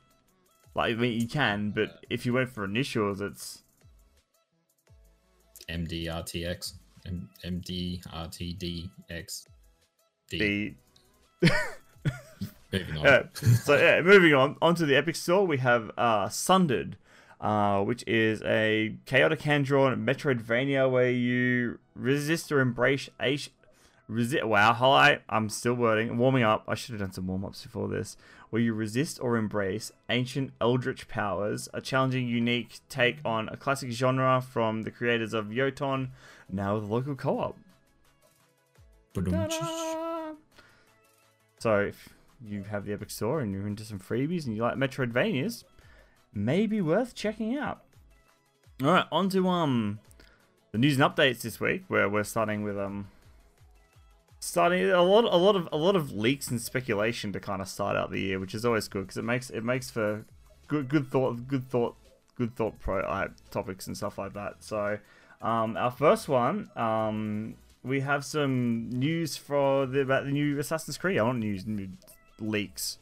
Like 0.75 0.93
I 0.93 0.97
mean, 0.97 1.21
you 1.21 1.29
can, 1.29 1.71
but 1.71 2.05
if 2.11 2.27
you 2.27 2.33
went 2.33 2.51
for 2.51 2.65
initials, 2.65 3.21
it's 3.21 3.63
MDRTX. 5.69 6.75
M- 7.07 7.29
MDRTDX. 7.45 9.47
D. 10.31 10.75
the 11.41 11.49
Moving 12.73 12.97
on. 12.99 13.05
Yeah. 13.05 13.23
so 13.33 13.77
yeah, 13.77 14.01
moving 14.01 14.35
on 14.35 14.57
onto 14.63 14.87
the 14.87 14.97
Epic 14.97 15.17
Store, 15.17 15.47
we 15.47 15.59
have 15.59 15.91
uh, 15.99 16.29
Sundered, 16.29 16.97
uh, 17.41 17.83
which 17.83 18.03
is 18.07 18.43
a 18.43 18.95
chaotic 19.05 19.43
hand-drawn 19.43 20.07
Metroidvania 20.07 20.91
where 20.91 21.11
you 21.11 21.79
resist 21.95 22.51
or 22.51 22.61
embrace 22.61 23.11
a 23.21 23.39
resist. 24.09 24.45
Wow, 24.45 24.73
hi, 24.73 25.19
I'm 25.29 25.49
still 25.49 25.75
wording, 25.75 26.17
warming 26.17 26.45
up. 26.45 26.65
I 26.67 26.75
should 26.75 26.93
have 26.93 27.01
done 27.01 27.13
some 27.13 27.27
warm-ups 27.27 27.63
before 27.63 27.89
this. 27.89 28.17
Where 28.51 28.61
you 28.61 28.75
resist 28.75 29.19
or 29.23 29.37
embrace 29.37 29.93
ancient 30.11 30.53
eldritch 30.61 31.09
powers, 31.09 31.71
a 31.73 31.81
challenging, 31.81 32.29
unique 32.29 32.81
take 32.91 33.19
on 33.25 33.49
a 33.49 33.57
classic 33.57 33.91
genre 33.93 34.43
from 34.43 34.83
the 34.83 34.91
creators 34.91 35.33
of 35.33 35.51
Jotun, 35.51 36.11
now 36.51 36.75
with 36.75 36.85
local 36.85 37.15
co-op. 37.15 37.57
So 41.59 41.81
if 41.81 42.09
you 42.45 42.65
have 42.65 42.85
the 42.85 42.93
Epic 42.93 43.11
Store 43.11 43.41
and 43.41 43.53
you're 43.53 43.67
into 43.67 43.85
some 43.85 43.99
freebies 43.99 44.47
and 44.47 44.57
you 44.57 44.63
like 44.63 44.77
Metroidvanias, 44.77 45.65
maybe 46.35 46.81
worth 46.81 47.15
checking 47.15 47.57
out. 47.57 47.83
All 48.83 48.89
right, 48.89 49.07
on 49.13 49.29
to 49.31 49.49
um 49.49 50.01
the 50.73 50.79
news 50.79 50.99
and 50.99 51.05
updates 51.05 51.43
this 51.43 51.61
week, 51.61 51.85
where 51.89 52.09
we're 52.09 52.25
starting 52.25 52.63
with 52.63 52.79
um 52.79 53.09
starting 54.41 54.91
a 54.91 55.03
lot 55.03 55.25
a 55.25 55.37
lot 55.37 55.55
of 55.55 55.69
a 55.71 55.77
lot 55.77 55.95
of 55.95 56.11
leaks 56.11 56.49
and 56.49 56.61
speculation 56.61 57.33
to 57.33 57.39
kind 57.41 57.63
of 57.63 57.69
start 57.69 57.97
out 57.97 58.11
the 58.11 58.21
year, 58.21 58.39
which 58.41 58.55
is 58.55 58.65
always 58.65 58.89
good 58.89 59.03
because 59.03 59.17
it 59.17 59.25
makes 59.25 59.51
it 59.51 59.65
makes 59.65 59.91
for 59.91 60.25
good 60.69 60.89
good 60.89 61.11
thought 61.11 61.47
good 61.47 61.69
thought 61.69 61.97
good 62.37 62.57
thought 62.57 62.79
pro 62.81 63.01
uh, 63.01 63.29
topics 63.51 63.87
and 63.87 63.97
stuff 63.97 64.19
like 64.19 64.33
that. 64.33 64.55
So 64.61 64.99
um 65.41 65.77
our 65.77 65.91
first 65.91 66.29
one 66.29 66.71
um 66.77 67.55
we 67.85 68.01
have 68.01 68.25
some 68.25 68.89
news 68.91 69.37
for 69.37 69.87
the 69.87 70.01
about 70.01 70.25
the 70.25 70.31
new 70.33 70.59
Assassin's 70.59 70.99
Creed. 70.99 71.19
I 71.19 71.23
want 71.23 71.39
news 71.39 71.67
new 71.67 71.89
leaks. 72.43 72.99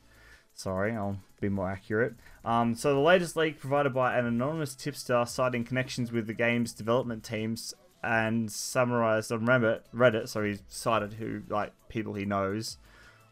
Sorry, 0.54 0.92
I'll 0.92 1.18
be 1.40 1.48
more 1.48 1.70
accurate. 1.70 2.14
Um, 2.44 2.74
so 2.74 2.92
the 2.92 3.00
latest 3.00 3.36
leak 3.36 3.58
provided 3.58 3.94
by 3.94 4.18
an 4.18 4.26
anonymous 4.26 4.74
tipster 4.74 5.24
citing 5.26 5.64
connections 5.64 6.12
with 6.12 6.26
the 6.26 6.34
game's 6.34 6.72
development 6.72 7.24
teams 7.24 7.74
and 8.02 8.50
summarized 8.50 9.32
on 9.32 9.46
Reddit. 9.46 9.80
Reddit, 9.94 10.28
so 10.28 10.42
he 10.42 10.58
cited 10.68 11.14
who 11.14 11.42
like 11.48 11.72
people 11.88 12.14
he 12.14 12.24
knows, 12.24 12.78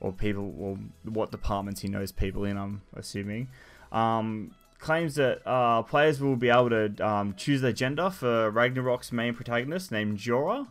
or 0.00 0.12
people, 0.12 0.54
or 0.58 0.78
what 1.04 1.30
departments 1.30 1.80
he 1.82 1.88
knows 1.88 2.12
people 2.12 2.44
in. 2.44 2.56
I'm 2.56 2.82
assuming. 2.94 3.48
Um, 3.92 4.54
claims 4.78 5.16
that 5.16 5.46
uh, 5.46 5.82
players 5.82 6.20
will 6.20 6.36
be 6.36 6.50
able 6.50 6.70
to 6.70 7.06
um, 7.06 7.34
choose 7.34 7.60
their 7.60 7.72
gender 7.72 8.10
for 8.10 8.50
Ragnarok's 8.50 9.12
main 9.12 9.34
protagonist 9.34 9.90
named 9.90 10.18
Jorah 10.18 10.68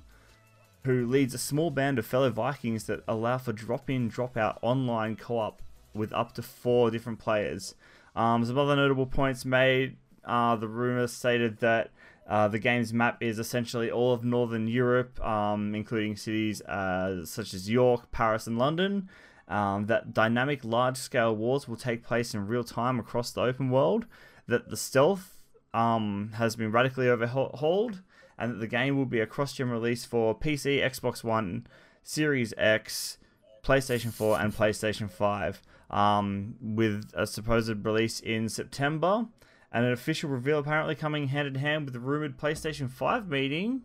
who 0.87 1.05
leads 1.05 1.33
a 1.33 1.37
small 1.37 1.69
band 1.69 1.99
of 1.99 2.05
fellow 2.05 2.29
Vikings 2.29 2.85
that 2.85 3.03
allow 3.09 3.37
for 3.37 3.51
drop 3.51 3.89
in, 3.89 4.07
drop 4.07 4.37
out 4.37 4.57
online 4.61 5.17
co 5.17 5.37
op 5.37 5.61
with 5.93 6.13
up 6.13 6.33
to 6.35 6.41
four 6.41 6.89
different 6.89 7.19
players. 7.19 7.75
Um, 8.15 8.45
some 8.45 8.57
other 8.57 8.75
notable 8.75 9.05
points 9.05 9.43
made 9.43 9.97
uh, 10.23 10.55
the 10.55 10.67
rumor 10.67 11.07
stated 11.07 11.59
that 11.59 11.91
uh, 12.25 12.47
the 12.47 12.57
game's 12.57 12.93
map 12.93 13.21
is 13.21 13.37
essentially 13.37 13.91
all 13.91 14.13
of 14.13 14.23
Northern 14.23 14.69
Europe, 14.69 15.19
um, 15.25 15.75
including 15.75 16.15
cities 16.15 16.61
uh, 16.61 17.25
such 17.25 17.53
as 17.53 17.69
York, 17.69 18.09
Paris, 18.11 18.47
and 18.47 18.57
London. 18.57 19.09
Um, 19.49 19.87
that 19.87 20.13
dynamic 20.13 20.63
large 20.63 20.97
scale 20.97 21.35
wars 21.35 21.67
will 21.67 21.77
take 21.77 22.01
place 22.01 22.33
in 22.33 22.47
real 22.47 22.63
time 22.63 22.97
across 22.97 23.31
the 23.31 23.41
open 23.41 23.69
world. 23.69 24.05
That 24.47 24.69
the 24.69 24.77
stealth 24.77 25.37
um, 25.73 26.31
has 26.35 26.55
been 26.55 26.71
radically 26.71 27.09
overhauled 27.09 28.01
and 28.37 28.51
that 28.53 28.59
the 28.59 28.67
game 28.67 28.97
will 28.97 29.05
be 29.05 29.19
a 29.19 29.25
cross-gen 29.27 29.69
release 29.69 30.05
for 30.05 30.37
PC, 30.37 30.79
Xbox 30.83 31.23
One, 31.23 31.65
Series 32.03 32.53
X, 32.57 33.17
PlayStation 33.63 34.11
4, 34.13 34.39
and 34.39 34.53
PlayStation 34.53 35.09
5, 35.09 35.61
um, 35.89 36.55
with 36.61 37.09
a 37.13 37.25
supposed 37.27 37.85
release 37.85 38.19
in 38.19 38.47
September, 38.49 39.25
and 39.71 39.85
an 39.85 39.91
official 39.91 40.29
reveal 40.29 40.59
apparently 40.59 40.95
coming 40.95 41.27
hand 41.27 41.47
in 41.47 41.55
hand 41.55 41.85
with 41.85 41.93
the 41.93 41.99
rumored 41.99 42.37
PlayStation 42.37 42.89
5 42.89 43.27
meeting 43.27 43.81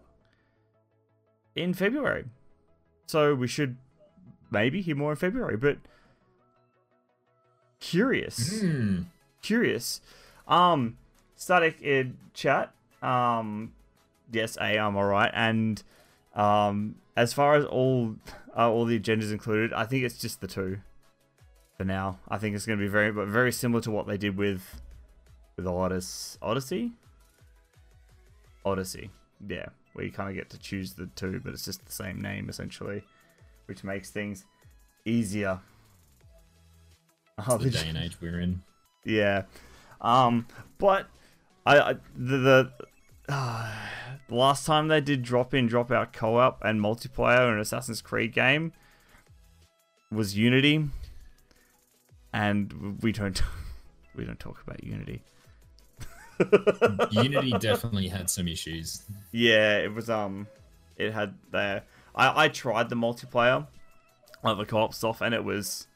in 1.57 1.75
February. 1.75 2.27
So 3.07 3.35
we 3.35 3.47
should 3.49 3.77
maybe 4.51 4.81
hear 4.83 4.97
more 4.97 5.11
in 5.13 5.17
February, 5.17 5.57
but 5.57 5.79
curious 7.81 8.61
Hmm. 8.61 9.03
curious. 9.43 10.01
Um, 10.47 10.97
static 11.35 11.81
in 11.83 12.17
chat. 12.35 12.73
Um, 13.03 13.73
yes, 14.33 14.57
A, 14.61 14.79
I'm 14.79 14.97
alright. 14.97 15.31
And 15.35 15.83
um, 16.35 16.97
as 17.17 17.33
far 17.33 17.55
as 17.55 17.65
all 17.65 18.17
uh, 18.57 18.71
all 18.71 18.85
the 18.85 18.99
agendas 18.99 19.33
included, 19.33 19.73
I 19.73 19.85
think 19.85 20.05
it's 20.05 20.19
just 20.19 20.41
the 20.41 20.47
two 20.49 20.79
for 21.77 21.85
now. 21.85 22.19
I 22.29 22.39
think 22.39 22.57
it's 22.57 22.67
going 22.67 22.79
to 22.79 22.85
be 22.85 22.89
very, 22.91 23.13
but 23.13 23.29
very 23.29 23.53
similar 23.53 23.81
to 23.83 23.91
what 23.91 24.07
they 24.07 24.17
did 24.17 24.37
with 24.37 24.81
with 25.57 25.67
Odyssey. 25.67 26.39
Odyssey. 26.43 26.93
Odyssey. 28.65 29.11
Yeah, 29.49 29.67
where 29.93 30.05
you 30.05 30.13
kind 30.13 30.29
of 30.31 30.37
get 30.37 30.51
to 30.51 30.59
choose 30.59 30.95
the 30.95 31.07
two, 31.17 31.41
but 31.45 31.53
it's 31.53 31.65
just 31.65 31.85
the 31.85 31.93
same 31.93 32.21
name 32.21 32.49
essentially, 32.49 33.03
which 33.67 33.83
makes 33.85 34.11
things 34.11 34.45
easier. 35.05 35.59
Oh, 37.49 37.59
the 37.59 37.71
day 37.71 37.89
and 37.89 37.99
age 37.99 38.17
we're 38.21 38.41
in. 38.41 38.63
yeah. 39.05 39.43
Um, 40.01 40.47
but 40.79 41.07
I, 41.65 41.79
I 41.79 41.93
the 42.17 42.39
the, 42.39 42.73
uh, 43.29 43.73
the 44.29 44.35
last 44.35 44.67
time 44.67 44.89
they 44.89 45.01
did 45.01 45.23
drop 45.23 45.55
in, 45.55 45.67
drop 45.67 45.91
out 45.91 46.13
co-op 46.13 46.63
and 46.65 46.81
multiplayer 46.81 47.49
in 47.49 47.55
an 47.55 47.61
Assassin's 47.61 48.03
Creed 48.03 48.33
game 48.33 48.73
was 50.11 50.37
Unity, 50.37 50.89
and 52.33 52.99
we 53.03 53.13
don't 53.13 53.43
we 54.15 54.25
don't 54.25 54.41
talk 54.41 54.63
about 54.63 54.83
Unity. 54.85 55.23
Unity 57.11 57.53
definitely 57.59 58.09
had 58.09 58.29
some 58.29 58.49
issues. 58.49 59.03
Yeah, 59.31 59.79
it 59.79 59.93
was 59.93 60.11
um, 60.11 60.47
it 60.97 61.13
had 61.13 61.35
there. 61.51 61.83
I 62.15 62.45
I 62.45 62.49
tried 62.49 62.89
the 62.89 62.97
multiplayer, 62.97 63.67
like 64.43 64.59
the 64.59 64.67
co-op 64.67 64.95
stuff, 64.95 65.21
and 65.21 65.35
it 65.35 65.45
was, 65.45 65.87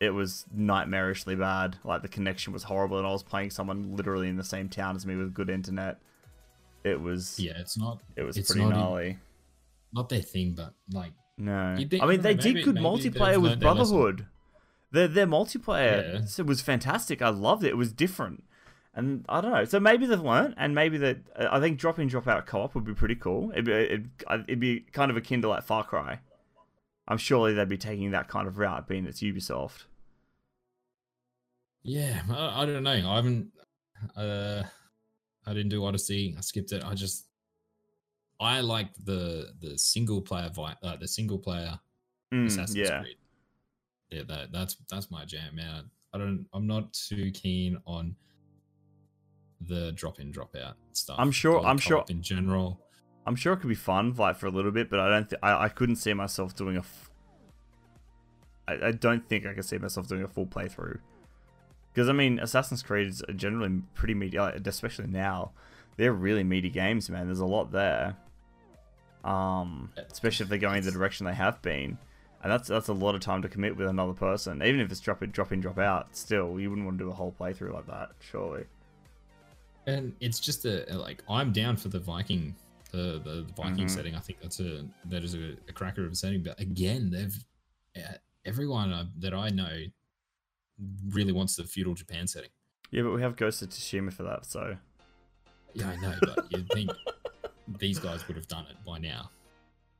it 0.00 0.10
was 0.10 0.46
nightmarishly 0.56 1.38
bad. 1.38 1.76
Like 1.84 2.02
the 2.02 2.08
connection 2.08 2.52
was 2.52 2.62
horrible, 2.62 2.98
and 2.98 3.06
I 3.06 3.10
was 3.10 3.22
playing 3.22 3.50
someone 3.50 3.96
literally 3.96 4.28
in 4.28 4.36
the 4.36 4.44
same 4.44 4.68
town 4.68 4.96
as 4.96 5.04
me 5.06 5.16
with 5.16 5.34
good 5.34 5.50
internet. 5.50 5.98
It 6.84 7.00
was, 7.00 7.38
Yeah, 7.40 7.54
it's 7.58 7.76
not 7.78 8.00
it 8.14 8.22
was 8.22 8.36
it's 8.36 8.50
pretty 8.50 8.64
not 8.66 8.74
gnarly. 8.76 9.18
not 9.92 10.08
their 10.10 10.20
thing, 10.22 10.52
but 10.54 10.74
like 10.92 11.12
No, 11.38 11.74
think- 11.76 12.02
I 12.02 12.06
mean 12.06 12.20
they 12.20 12.34
know, 12.34 12.40
did 12.42 12.64
good 12.64 12.74
maybe- 12.74 12.86
multiplayer 12.86 13.40
with 13.40 13.52
learned 13.52 13.62
their 13.62 13.72
lesson. 13.72 13.96
Brotherhood. 13.96 14.26
Their 14.92 15.08
their 15.08 15.26
multiplayer 15.26 16.12
Yeah. 16.36 16.42
it 16.42 16.46
was 16.46 16.60
fantastic. 16.60 17.20
I 17.22 17.30
loved 17.30 17.64
it. 17.64 17.68
It 17.70 17.76
was 17.76 17.92
different, 17.92 18.44
and 18.94 19.24
I 19.28 19.40
don't 19.40 19.50
know. 19.52 19.64
So 19.64 19.80
maybe 19.80 20.06
they've 20.06 20.20
learned, 20.20 20.54
and 20.56 20.74
maybe 20.74 20.98
that 20.98 21.18
I 21.36 21.58
think 21.58 21.78
drop 21.78 21.98
in 21.98 22.06
drop 22.06 22.28
out 22.28 22.46
co 22.46 22.60
op 22.62 22.74
would 22.74 22.84
be 22.84 22.94
pretty 22.94 23.16
cool. 23.16 23.50
It'd 23.52 23.64
be, 23.64 23.72
it'd, 23.72 24.10
it'd 24.46 24.60
be 24.60 24.80
kind 24.92 25.10
of 25.10 25.16
akin 25.16 25.42
to 25.42 25.48
like 25.48 25.64
Far 25.64 25.82
Cry. 25.84 26.20
I'm 27.08 27.18
surely 27.18 27.52
they'd 27.54 27.68
be 27.68 27.76
taking 27.78 28.12
that 28.12 28.28
kind 28.28 28.46
of 28.46 28.56
route, 28.58 28.86
being 28.86 29.06
it's 29.06 29.20
Ubisoft. 29.20 29.84
yeah, 31.82 32.22
I, 32.30 32.62
I 32.62 32.66
don't 32.66 32.82
know. 32.82 33.10
I 33.10 33.16
haven't 33.16 33.50
uh 34.16 34.62
I 35.46 35.52
didn't 35.52 35.68
do 35.70 35.84
Odyssey. 35.84 36.34
I 36.36 36.40
skipped 36.40 36.72
it. 36.72 36.82
I 36.84 36.94
just 36.94 37.26
I 38.40 38.60
like 38.60 38.88
the 39.04 39.52
the 39.60 39.76
single 39.78 40.20
player 40.20 40.50
vi- 40.54 40.76
uh, 40.82 40.96
the 40.96 41.08
single 41.08 41.38
player 41.38 41.78
Mm, 42.32 42.46
Assassin's 42.46 42.76
yeah, 42.76 43.00
Creed. 43.02 43.16
Yeah, 44.10 44.22
that 44.28 44.50
that's 44.52 44.76
that's 44.90 45.10
my 45.10 45.24
jam, 45.24 45.54
man. 45.54 45.84
I 46.12 46.18
don't 46.18 46.46
I'm 46.52 46.66
not 46.66 46.92
too 46.92 47.30
keen 47.32 47.78
on 47.86 48.16
the 49.60 49.92
drop 49.92 50.18
in 50.20 50.30
drop 50.32 50.54
out 50.56 50.76
stuff. 50.92 51.16
I'm 51.18 51.30
sure- 51.30 51.64
I'm 51.64 51.78
sure- 51.78 52.04
in 52.08 52.22
general. 52.22 52.80
I'm 53.26 53.36
sure 53.36 53.54
it 53.54 53.58
could 53.58 53.68
be 53.68 53.74
fun, 53.74 54.12
like 54.14 54.36
for 54.36 54.46
a 54.46 54.50
little 54.50 54.70
bit, 54.70 54.90
but 54.90 55.00
I 55.00 55.08
don't. 55.08 55.28
Th- 55.30 55.40
I 55.42 55.64
I 55.64 55.68
couldn't 55.70 55.96
see 55.96 56.12
myself 56.12 56.54
doing 56.54 56.76
a. 56.76 56.80
F- 56.80 57.10
I, 58.68 58.88
I 58.88 58.92
don't 58.92 59.26
think 59.28 59.46
I 59.46 59.54
could 59.54 59.64
see 59.64 59.78
myself 59.78 60.08
doing 60.08 60.22
a 60.22 60.28
full 60.28 60.46
playthrough. 60.46 60.98
Because 61.94 62.08
I 62.08 62.12
mean, 62.12 62.40
Assassin's 62.40 62.82
Creed 62.82 63.06
is 63.06 63.22
generally 63.36 63.82
pretty 63.94 64.14
meaty, 64.14 64.36
especially 64.36 65.06
now. 65.06 65.52
They're 65.96 66.12
really 66.12 66.42
meaty 66.42 66.68
games, 66.70 67.08
man. 67.08 67.26
There's 67.26 67.38
a 67.38 67.46
lot 67.46 67.70
there. 67.70 68.16
Um, 69.22 69.90
especially 70.10 70.44
if 70.44 70.50
they're 70.50 70.58
going 70.58 70.82
the 70.82 70.90
direction 70.90 71.24
they 71.24 71.34
have 71.34 71.62
been, 71.62 71.96
and 72.42 72.52
that's 72.52 72.68
that's 72.68 72.88
a 72.88 72.92
lot 72.92 73.14
of 73.14 73.20
time 73.22 73.40
to 73.42 73.48
commit 73.48 73.76
with 73.76 73.86
another 73.88 74.12
person. 74.12 74.62
Even 74.62 74.80
if 74.80 74.90
it's 74.90 75.00
drop 75.00 75.22
in, 75.22 75.30
drop 75.30 75.52
in, 75.52 75.60
drop 75.60 75.78
out, 75.78 76.14
still 76.16 76.60
you 76.60 76.68
wouldn't 76.68 76.84
want 76.84 76.98
to 76.98 77.04
do 77.04 77.10
a 77.10 77.14
whole 77.14 77.34
playthrough 77.40 77.72
like 77.72 77.86
that, 77.86 78.10
surely. 78.20 78.64
And 79.86 80.14
it's 80.20 80.40
just 80.40 80.64
a 80.66 80.84
like 80.98 81.22
I'm 81.28 81.52
down 81.52 81.76
for 81.76 81.88
the 81.88 82.00
Viking, 82.00 82.54
the 82.90 83.20
the, 83.24 83.46
the 83.46 83.52
Viking 83.56 83.86
Mhm. 83.86 83.90
setting. 83.90 84.14
I 84.14 84.20
think 84.20 84.40
that's 84.42 84.60
a 84.60 84.84
that 85.06 85.22
is 85.24 85.34
a, 85.34 85.54
a 85.68 85.72
cracker 85.72 86.04
of 86.04 86.12
a 86.12 86.14
setting. 86.14 86.42
But 86.42 86.60
again, 86.60 87.08
they've 87.10 87.34
everyone 88.44 88.92
uh, 88.92 89.06
that 89.20 89.32
I 89.32 89.48
know 89.48 89.84
really 91.08 91.32
wants 91.32 91.56
the 91.56 91.64
feudal 91.64 91.94
Japan 91.94 92.26
setting. 92.26 92.50
Yeah, 92.90 93.02
but 93.02 93.12
we 93.12 93.22
have 93.22 93.36
Ghost 93.36 93.62
of 93.62 93.70
Tsushima 93.70 94.12
for 94.12 94.22
that, 94.24 94.46
so 94.46 94.76
Yeah, 95.74 95.90
I 95.90 95.96
know, 95.96 96.14
but 96.20 96.46
you'd 96.50 96.68
think 96.70 96.90
these 97.78 97.98
guys 97.98 98.26
would 98.28 98.36
have 98.36 98.48
done 98.48 98.66
it 98.70 98.76
by 98.86 98.98
now. 98.98 99.30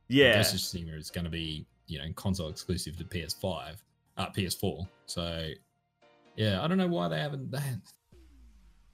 yeah, 0.07 0.35
Ghost 0.35 0.53
of 0.53 0.59
Tsushima 0.59 0.97
is 0.97 1.09
going 1.11 1.25
to 1.25 1.31
be 1.31 1.65
you 1.87 1.99
know 1.99 2.05
console 2.15 2.49
exclusive 2.49 2.97
to 2.97 3.03
PS5, 3.03 3.75
uh, 4.17 4.27
PS4. 4.31 4.87
So 5.05 5.49
yeah, 6.35 6.61
I 6.63 6.67
don't 6.67 6.77
know 6.77 6.87
why 6.87 7.07
they 7.09 7.19
haven't. 7.19 7.51
They, 7.51 7.59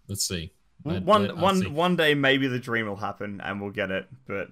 let's 0.07 0.27
see. 0.27 0.51
Let- 0.83 1.03
one 1.03 1.29
us 1.29 1.37
one 1.37 1.57
see. 1.59 1.67
one 1.67 1.95
day 1.95 2.15
maybe 2.15 2.47
the 2.47 2.57
dream 2.59 2.87
will 2.87 2.95
happen 2.95 3.39
and 3.43 3.61
we'll 3.61 3.69
get 3.71 3.91
it, 3.91 4.07
but 4.27 4.47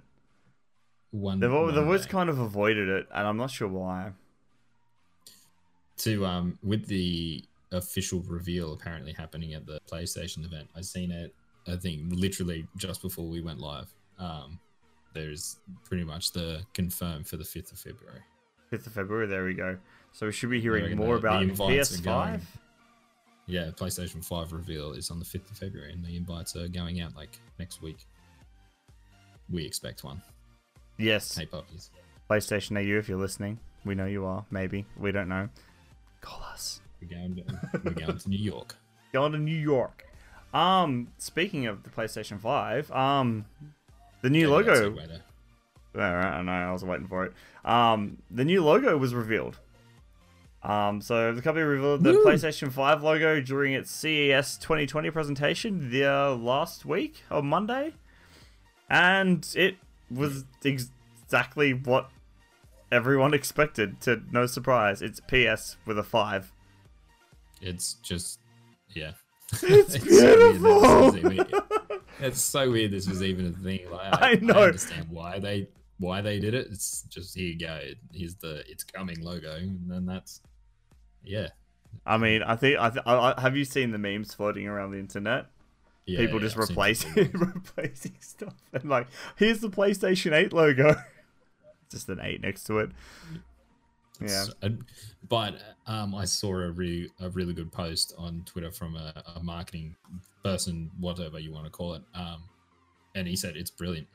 One, 1.11 1.39
they've 1.39 1.49
they've 1.49 1.77
always 1.85 2.05
kind 2.05 2.29
of 2.29 2.37
avoided 2.37 2.87
it, 2.87 3.07
and 3.13 3.27
I'm 3.27 3.37
not 3.37 3.49
sure 3.49 3.67
why. 3.67 4.11
To 5.99 6.25
um 6.25 6.57
with 6.63 6.85
the 6.87 7.43
official 7.71 8.21
reveal 8.21 8.73
apparently 8.73 9.13
happening 9.13 9.53
at 9.53 9.65
the 9.65 9.79
PlayStation 9.91 10.43
event. 10.45 10.67
I 10.75 10.81
seen 10.81 11.11
it. 11.11 11.33
I 11.67 11.75
think 11.75 12.01
literally 12.09 12.65
just 12.77 13.01
before 13.01 13.25
we 13.27 13.41
went 13.41 13.59
live. 13.59 13.93
Um, 14.17 14.59
there's 15.13 15.57
pretty 15.83 16.03
much 16.03 16.31
the 16.31 16.61
confirm 16.73 17.23
for 17.23 17.37
the 17.37 17.43
fifth 17.43 17.71
of 17.71 17.79
February. 17.79 18.21
5th 18.71 18.87
of 18.87 18.93
February, 18.93 19.27
there 19.27 19.43
we 19.45 19.53
go. 19.53 19.77
So 20.11 20.25
we 20.27 20.31
should 20.31 20.49
be 20.49 20.59
hearing 20.61 20.95
more 20.97 21.15
about 21.15 21.41
invites 21.43 21.91
PS5. 21.97 22.03
going- 22.03 22.41
Yeah, 23.47 23.71
PlayStation 23.71 24.23
Five 24.23 24.51
reveal 24.51 24.93
is 24.93 25.09
on 25.11 25.19
the 25.19 25.25
fifth 25.25 25.49
of 25.51 25.57
February, 25.57 25.91
and 25.93 26.03
the 26.05 26.15
invites 26.15 26.55
are 26.55 26.67
going 26.67 27.01
out 27.01 27.15
like 27.15 27.39
next 27.59 27.81
week. 27.81 28.05
We 29.49 29.65
expect 29.65 30.03
one. 30.03 30.21
Yes, 30.97 31.35
Hey 31.37 31.45
puppies. 31.45 31.89
PlayStation 32.29 32.77
AU, 32.77 32.97
if 32.99 33.09
you're 33.09 33.17
listening, 33.17 33.59
we 33.85 33.95
know 33.95 34.05
you 34.05 34.25
are. 34.25 34.45
Maybe 34.51 34.85
we 34.97 35.11
don't 35.11 35.29
know. 35.29 35.49
Call 36.21 36.41
us. 36.43 36.81
We're 37.01 37.09
going 37.09 37.35
to, 37.35 37.43
we're 37.83 37.91
going 37.91 38.17
to 38.17 38.29
New 38.29 38.37
York. 38.37 38.75
Going 39.11 39.31
to 39.31 39.39
New 39.39 39.55
York. 39.57 40.05
Um, 40.53 41.07
speaking 41.17 41.65
of 41.65 41.81
the 41.81 41.89
PlayStation 41.89 42.39
5, 42.39 42.91
um, 42.91 43.45
the 44.21 44.29
new 44.29 44.53
Okay, 44.53 44.67
that's 44.67 44.79
logo. 44.81 44.91
a 44.91 44.95
way 44.95 45.07
to- 45.07 46.03
All 46.03 46.15
right, 46.15 46.25
I 46.37 46.41
know. 46.43 46.51
I 46.51 46.71
was 46.71 46.83
waiting 46.85 47.07
for 47.07 47.25
it. 47.25 47.33
Um, 47.65 48.17
the 48.29 48.45
new 48.45 48.63
logo 48.63 48.95
was 48.97 49.15
revealed. 49.15 49.57
Um, 50.61 51.01
so 51.01 51.33
the 51.33 51.41
company 51.41 51.65
revealed 51.65 52.03
the 52.03 52.11
Woo! 52.13 52.23
PlayStation 52.25 52.71
5 52.71 53.01
logo 53.01 53.39
during 53.41 53.73
its 53.73 53.89
CES 53.89 54.57
2020 54.57 55.09
presentation 55.09 55.89
the 55.89 56.05
uh, 56.05 56.35
last 56.35 56.85
week 56.85 57.23
on 57.31 57.47
Monday, 57.47 57.93
and 58.89 59.47
it 59.55 59.77
was 60.11 60.45
ex- 60.65 60.91
exactly 61.23 61.73
what 61.73 62.09
everyone 62.91 63.33
expected. 63.33 64.01
To 64.01 64.21
no 64.31 64.45
surprise, 64.45 65.01
it's 65.01 65.19
PS 65.21 65.77
with 65.85 65.97
a 65.99 66.03
five. 66.03 66.51
It's 67.61 67.93
just, 67.95 68.39
yeah. 68.95 69.11
It's 69.63 69.93
so 69.93 70.05
weird 70.05 70.59
beautiful. 70.61 71.11
this 71.11 71.15
even- 71.25 71.47
it's 72.21 72.41
so 72.41 72.71
weird. 72.71 72.91
This 72.91 73.07
was 73.07 73.23
even 73.23 73.47
a 73.47 73.51
thing. 73.51 73.89
Like, 73.89 74.13
I 74.21 74.31
I, 74.31 74.35
know. 74.35 74.53
I 74.53 74.63
understand 74.67 75.07
why 75.09 75.39
they 75.39 75.67
why 75.97 76.21
they 76.21 76.39
did 76.39 76.53
it. 76.53 76.67
It's 76.71 77.03
just 77.09 77.35
here 77.35 77.47
you 77.47 77.57
go. 77.59 77.79
Here's 78.13 78.35
the 78.35 78.63
it's 78.67 78.83
coming 78.83 79.19
logo, 79.21 79.55
and 79.55 79.89
then 79.89 80.05
that's 80.05 80.41
yeah. 81.23 81.47
I 82.05 82.17
mean, 82.17 82.43
I 82.43 82.55
think 82.55 82.77
I, 82.79 82.89
th- 82.91 83.03
I 83.05 83.33
I- 83.35 83.41
have 83.41 83.57
you 83.57 83.65
seen 83.65 83.91
the 83.91 83.97
memes 83.97 84.33
floating 84.33 84.67
around 84.67 84.91
the 84.91 84.99
internet? 84.99 85.47
yeah 86.05 86.17
people 86.19 86.39
yeah, 86.39 86.47
just 86.47 86.57
I've 86.57 86.69
replacing 86.69 87.31
replacing 87.33 88.15
stuff 88.19 88.55
and 88.73 88.85
like 88.85 89.05
here's 89.35 89.59
the 89.59 89.69
PlayStation 89.69 90.31
8 90.33 90.53
logo. 90.53 90.95
Just 91.89 92.09
an 92.09 92.19
8 92.21 92.41
next 92.41 92.63
to 92.65 92.79
it. 92.79 92.91
Yeah. 94.21 94.43
So- 94.43 94.77
but 95.27 95.61
um, 95.87 96.13
I 96.13 96.25
saw 96.25 96.53
a 96.59 96.71
really 96.71 97.09
a 97.19 97.29
really 97.29 97.53
good 97.53 97.71
post 97.71 98.13
on 98.17 98.43
Twitter 98.45 98.71
from 98.71 98.95
a, 98.95 99.13
a 99.35 99.43
marketing 99.43 99.95
person, 100.43 100.89
whatever 100.99 101.39
you 101.39 101.51
want 101.51 101.65
to 101.65 101.71
call 101.71 101.93
it, 101.93 102.01
um, 102.13 102.43
and 103.15 103.27
he 103.27 103.35
said 103.35 103.55
it's 103.55 103.71
brilliant. 103.71 104.07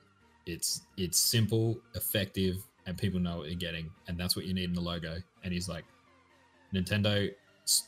It's 0.47 0.83
it's 0.97 1.19
simple, 1.19 1.79
effective, 1.95 2.57
and 2.87 2.99
people 2.99 3.21
know 3.21 3.39
what 3.39 3.49
you're 3.49 3.59
getting, 3.59 3.91
and 4.09 4.19
that's 4.19 4.37
what 4.37 4.45
you 4.45 4.53
need 4.55 4.65
in 4.69 4.75
the 4.75 4.81
logo. 4.81 5.17
And 5.43 5.53
he's 5.53 5.69
like, 5.69 5.85
Nintendo 6.75 7.31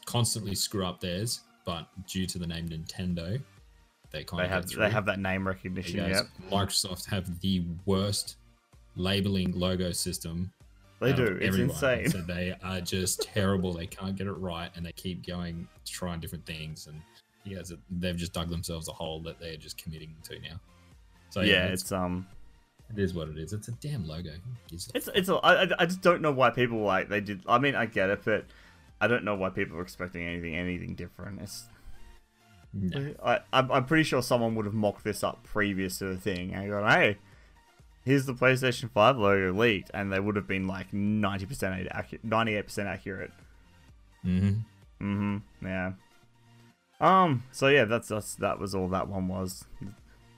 constantly 0.06 0.54
screw 0.54 0.86
up 0.86 1.00
theirs, 1.00 1.40
but 1.64 1.88
due 2.06 2.26
to 2.26 2.38
the 2.38 2.46
name 2.46 2.68
Nintendo, 2.68 3.40
they 4.10 4.24
kind 4.24 4.40
They 4.40 4.44
of 4.44 4.50
have 4.50 4.68
they 4.68 4.90
have 4.90 5.04
that 5.06 5.18
name 5.18 5.46
recognition, 5.46 6.08
yep. 6.08 6.26
Microsoft 6.50 7.06
have 7.06 7.40
the 7.40 7.64
worst 7.84 8.36
labeling 8.96 9.52
logo 9.52 9.92
system 9.92 10.50
They 11.00 11.12
do. 11.12 11.38
It's 11.40 11.56
insane. 11.56 12.08
So 12.10 12.18
they 12.22 12.54
are 12.62 12.80
just 12.80 13.22
terrible. 13.34 13.72
They 13.74 13.86
can't 13.86 14.16
get 14.16 14.26
it 14.26 14.32
right, 14.32 14.70
and 14.74 14.84
they 14.84 14.92
keep 14.92 15.26
going 15.26 15.68
trying 15.84 16.20
different 16.20 16.46
things. 16.46 16.86
And 16.86 17.00
yeah, 17.44 17.60
they've 17.90 18.16
just 18.16 18.32
dug 18.32 18.48
themselves 18.48 18.88
a 18.88 18.92
hole 18.92 19.20
that 19.22 19.38
they're 19.38 19.56
just 19.56 19.76
committing 19.76 20.14
to 20.24 20.38
now. 20.40 20.58
So 21.30 21.42
yeah, 21.42 21.52
yeah, 21.52 21.64
it's 21.66 21.82
it's, 21.82 21.92
um 21.92 22.26
it 22.88 22.98
is 23.00 23.12
what 23.14 23.28
it 23.28 23.36
is. 23.36 23.52
It's 23.52 23.68
a 23.68 23.72
damn 23.72 24.06
logo. 24.06 24.30
It's 24.72 24.86
fuck? 24.86 25.14
it's 25.16 25.28
a, 25.28 25.34
I, 25.36 25.64
I- 25.64 25.70
I 25.80 25.86
just 25.86 26.00
don't 26.02 26.22
know 26.22 26.32
why 26.32 26.50
people 26.50 26.78
like 26.82 27.08
they 27.08 27.20
did 27.20 27.42
I 27.46 27.58
mean 27.58 27.74
I 27.74 27.86
get 27.86 28.10
it 28.10 28.20
but 28.24 28.46
I 29.00 29.06
don't 29.08 29.24
know 29.24 29.34
why 29.34 29.50
people 29.50 29.76
are 29.76 29.82
expecting 29.82 30.26
anything 30.26 30.54
anything 30.56 30.94
different. 30.94 31.42
It's 31.42 31.64
No. 32.72 33.14
I 33.24 33.40
I'm, 33.52 33.70
I'm 33.70 33.84
pretty 33.84 34.04
sure 34.04 34.22
someone 34.22 34.54
would 34.54 34.64
have 34.66 34.74
mocked 34.74 35.04
this 35.04 35.22
up 35.24 35.42
previous 35.44 35.98
to 35.98 36.06
the 36.06 36.16
thing 36.16 36.54
and 36.54 36.70
gone, 36.70 36.88
"Hey, 36.90 37.18
here's 38.06 38.24
the 38.24 38.32
PlayStation 38.32 38.90
5 38.90 39.18
logo 39.18 39.52
leaked," 39.52 39.90
and 39.92 40.10
they 40.10 40.18
would 40.20 40.36
have 40.36 40.46
been 40.48 40.66
like 40.66 40.90
90% 40.92 41.88
accurate, 41.90 42.26
98% 42.26 42.86
accurate. 42.86 43.32
Mhm. 44.24 44.60
Mm-hmm. 45.02 45.36
Yeah. 45.66 45.92
Um. 47.00 47.42
So 47.52 47.68
yeah, 47.68 47.84
that's 47.84 48.08
that's 48.08 48.34
that 48.36 48.58
was 48.58 48.74
all 48.74 48.88
that 48.88 49.08
one 49.08 49.28
was. 49.28 49.66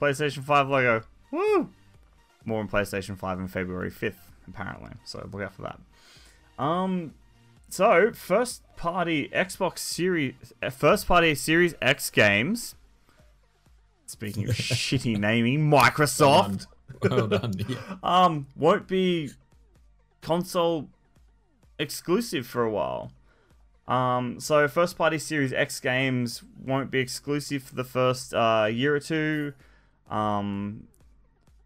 PlayStation 0.01 0.43
Five 0.43 0.69
logo. 0.69 1.05
Woo. 1.31 1.71
More 2.45 2.61
on 2.61 2.69
PlayStation 2.69 3.17
Five 3.17 3.39
on 3.39 3.47
February 3.49 3.91
fifth, 3.91 4.33
apparently. 4.49 4.91
So 5.05 5.29
look 5.33 5.43
out 5.43 5.55
for 5.55 5.63
that. 5.63 5.79
Um. 6.61 7.15
So 7.69 8.11
first 8.13 8.63
party 8.77 9.29
Xbox 9.33 9.79
Series, 9.79 10.35
uh, 10.63 10.71
first 10.71 11.07
party 11.07 11.35
Series 11.37 11.75
X 11.81 12.11
games. 12.11 12.75
Speaking 14.07 14.49
of 14.49 14.55
shitty 14.57 15.17
naming, 15.17 15.71
Microsoft. 15.71 16.67
Well 17.03 17.27
done. 17.29 17.53
Yeah. 17.69 17.77
um 18.03 18.47
won't 18.57 18.87
be 18.89 19.31
console 20.23 20.89
exclusive 21.79 22.47
for 22.47 22.65
a 22.65 22.71
while. 22.71 23.13
Um, 23.87 24.39
so 24.39 24.69
first 24.69 24.99
party 24.99 25.19
Series 25.19 25.53
X 25.53 25.81
games 25.81 26.43
won't 26.63 26.91
be 26.91 26.99
exclusive 26.99 27.63
for 27.63 27.75
the 27.75 27.85
first 27.85 28.35
uh, 28.35 28.69
year 28.71 28.95
or 28.95 29.01
two, 29.01 29.55
um, 30.11 30.89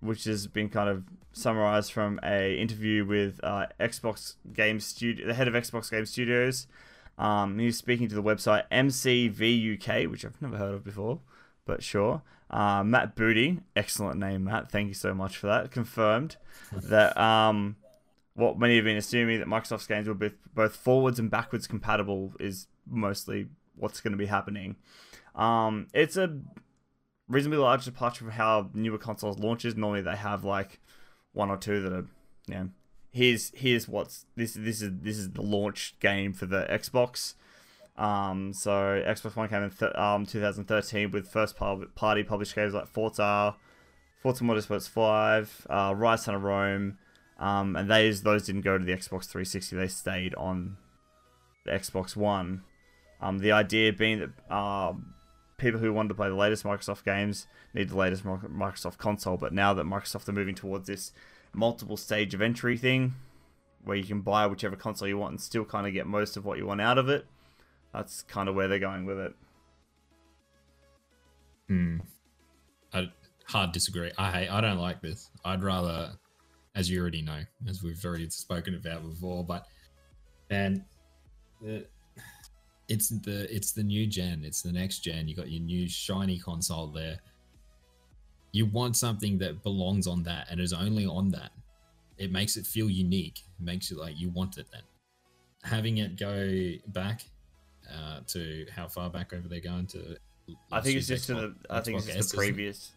which 0.01 0.25
has 0.25 0.47
been 0.47 0.69
kind 0.69 0.89
of 0.89 1.05
summarized 1.33 1.93
from 1.93 2.21
a 2.23 2.57
interview 2.61 3.05
with 3.05 3.41
uh, 3.43 3.67
Xbox 3.81 4.35
Game 4.53 4.79
Studio, 4.79 5.27
the 5.27 5.35
head 5.35 5.49
of 5.49 5.55
Xbox 5.55 5.91
Game 5.91 6.07
Studios. 6.07 6.67
Um, 7.19 7.59
he 7.59 7.67
was 7.67 7.77
speaking 7.77 8.09
to 8.09 8.15
the 8.15 8.23
website 8.23 8.65
MCVUK, 8.71 10.09
which 10.11 10.25
I've 10.25 10.41
never 10.41 10.57
heard 10.57 10.75
of 10.75 10.85
before, 10.85 11.19
but 11.67 11.83
sure. 11.83 12.23
Uh, 12.53 12.85
Matt 12.85 13.17
Booty, 13.17 13.61
excellent 13.75 14.21
name, 14.21 14.45
Matt. 14.45 14.71
Thank 14.71 14.89
you 14.89 14.95
so 14.95 15.15
much 15.15 15.37
for 15.37 15.47
that. 15.47 15.71
Confirmed 15.71 16.37
that 16.73 17.17
um, 17.17 17.77
what 18.35 18.59
many 18.59 18.77
have 18.77 18.85
been 18.85 18.97
assuming 18.97 19.39
that 19.39 19.49
Microsoft's 19.49 19.87
games 19.87 20.07
will 20.07 20.15
be 20.15 20.31
both 20.55 20.77
forwards 20.77 21.19
and 21.19 21.31
backwards 21.31 21.67
compatible 21.67 22.35
is 22.39 22.67
mostly 22.87 23.47
what's 23.77 24.01
going 24.01 24.13
to 24.13 24.19
be 24.19 24.27
happening. 24.27 24.77
Um, 25.35 25.87
it's 25.95 26.17
a 26.17 26.39
reasonably 27.29 27.59
large 27.59 27.85
departure 27.85 28.25
from 28.25 28.33
how 28.33 28.71
newer 28.75 28.99
consoles 28.99 29.39
launches. 29.39 29.75
Normally, 29.75 30.03
they 30.03 30.17
have 30.17 30.45
like 30.45 30.81
one 31.33 31.51
or 31.51 31.57
two 31.57 31.81
that 31.81 31.93
are, 31.93 32.07
know, 32.49 32.69
here's 33.11 33.51
here's 33.55 33.89
what's 33.89 34.27
this 34.37 34.55
this 34.55 34.83
is 34.83 34.91
this 35.01 35.19
is 35.19 35.31
the 35.31 35.43
launch 35.43 35.95
game 36.01 36.33
for 36.33 36.47
the 36.47 36.67
Xbox. 36.71 37.35
Um, 37.97 38.53
so 38.53 38.71
Xbox 38.71 39.37
One 39.37 39.49
came 39.49 39.63
in 39.65 39.71
th- 39.71 39.95
um 39.95 40.25
2013 40.27 41.11
with 41.11 41.29
first 41.29 41.57
party 41.57 42.23
published 42.23 42.55
games 42.55 42.75
like 42.75 42.89
Forza, 42.89 43.55
Forza 44.23 44.45
Motorsports 44.45 44.89
5, 44.89 45.67
uh, 45.69 45.95
Rise 45.97 46.27
of 46.29 46.43
Rome, 46.43 46.99
um, 47.39 47.77
and 47.77 47.91
those 47.91 48.23
those 48.23 48.47
didn't 48.47 48.63
go 48.63 48.79
to 48.79 48.85
the 48.85 48.93
Xbox 48.93 49.27
360. 49.27 49.77
They 49.77 49.89
stayed 49.89 50.35
on 50.37 50.77
the 51.65 51.73
Xbox 51.73 52.17
One. 52.17 52.63
Um, 53.21 53.39
the 53.39 53.53
idea 53.53 53.93
being 53.93 54.19
that 54.21 54.31
uh, 54.51 54.95
people 55.59 55.81
who 55.81 55.93
wanted 55.93 56.09
to 56.09 56.15
play 56.15 56.29
the 56.29 56.35
latest 56.35 56.65
Microsoft 56.65 57.05
games 57.05 57.47
need 57.73 57.89
the 57.89 57.97
latest 57.97 58.25
Microsoft 58.25 58.99
console. 58.99 59.37
But 59.37 59.53
now 59.53 59.73
that 59.75 59.87
Microsoft 59.87 60.29
are 60.29 60.33
moving 60.33 60.55
towards 60.55 60.89
this 60.89 61.13
multiple 61.53 61.97
stage 61.97 62.35
of 62.35 62.43
entry 62.43 62.77
thing 62.77 63.15
where 63.85 63.97
you 63.97 64.05
can 64.05 64.21
buy 64.21 64.47
whichever 64.47 64.77
console 64.77 65.09
you 65.09 65.19
want 65.19 65.33
and 65.33 65.41
still 65.41 65.65
kind 65.65 65.87
of 65.87 65.93
get 65.93 66.07
most 66.07 66.37
of 66.37 66.45
what 66.45 66.59
you 66.59 66.67
want 66.67 66.81
out 66.81 66.99
of 66.99 67.09
it. 67.09 67.27
That's 67.93 68.23
kind 68.23 68.49
of 68.49 68.55
where 68.55 68.69
they're 68.69 68.79
going 68.79 69.05
with 69.05 69.19
it. 69.19 69.35
Hmm. 71.69 71.99
I 72.93 73.11
hard 73.47 73.73
disagree. 73.73 74.11
I 74.19 74.31
hate, 74.31 74.49
I 74.49 74.61
don't 74.61 74.79
like 74.79 75.01
this. 75.01 75.31
I'd 75.45 75.63
rather, 75.63 76.13
as 76.75 76.91
you 76.91 77.01
already 77.01 77.23
know, 77.23 77.41
as 77.69 77.83
we've 77.83 78.03
already 78.05 78.29
spoken 78.31 78.75
about 78.75 79.03
before, 79.09 79.45
but 79.45 79.67
and 80.51 80.83
the, 81.61 81.87
it's 82.89 83.09
the 83.09 83.55
it's 83.55 83.73
the 83.73 83.83
new 83.83 84.07
gen. 84.07 84.43
It's 84.45 84.63
the 84.63 84.73
next 84.73 85.01
gen. 85.01 85.29
You 85.29 85.37
got 85.37 85.51
your 85.51 85.63
new 85.63 85.89
shiny 85.89 86.39
console 86.39 86.89
there. 86.89 87.19
You 88.53 88.67
want 88.67 88.97
something 88.97 89.39
that 89.39 89.63
belongs 89.63 90.07
on 90.07 90.23
that 90.25 90.49
and 90.51 90.61
is 90.61 90.75
only 90.75 91.07
on 91.07 91.31
that. 91.31 91.53
It 92.19 92.31
makes 92.31 92.57
it 92.57 92.67
feel 92.67 92.91
unique. 92.91 93.43
It 93.59 93.65
makes 93.65 93.91
it 93.91 93.99
like 93.99 94.19
you 94.19 94.29
want 94.29 94.59
it 94.59 94.67
then. 94.71 94.83
Having 95.63 95.99
it 95.99 96.19
go 96.19 96.73
back 96.89 97.25
uh, 97.91 98.21
to 98.29 98.67
how 98.75 98.89
far 98.89 99.09
back 99.11 99.33
over 99.33 99.49
they're 99.49 99.61
going 99.61 99.87
to 99.89 100.17
I 100.71 100.81
think 100.81 100.97
it's 100.99 101.07
just 101.07 101.29
Xbox- 101.31 101.41
to 101.41 101.41
the. 101.41 101.55
I 101.71 101.81
think 101.81 101.99
it's 101.99 102.07
just 102.07 102.19
S, 102.19 102.31
the 102.33 102.37
it? 102.37 102.39
previous. 102.39 102.93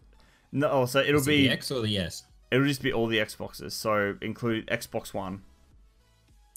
No, 0.51 0.69
oh, 0.71 0.85
so 0.85 0.99
it'll 0.99 1.15
Is 1.21 1.27
it 1.27 1.31
be 1.31 1.47
the 1.47 1.53
X 1.53 1.71
or 1.71 1.81
the 1.81 1.97
S. 1.97 2.23
it'll 2.51 2.65
just 2.65 2.81
be 2.81 2.93
all 2.93 3.07
the 3.07 3.17
Xboxes. 3.17 3.73
So 3.73 4.15
include 4.21 4.67
Xbox 4.67 5.13
One. 5.13 5.41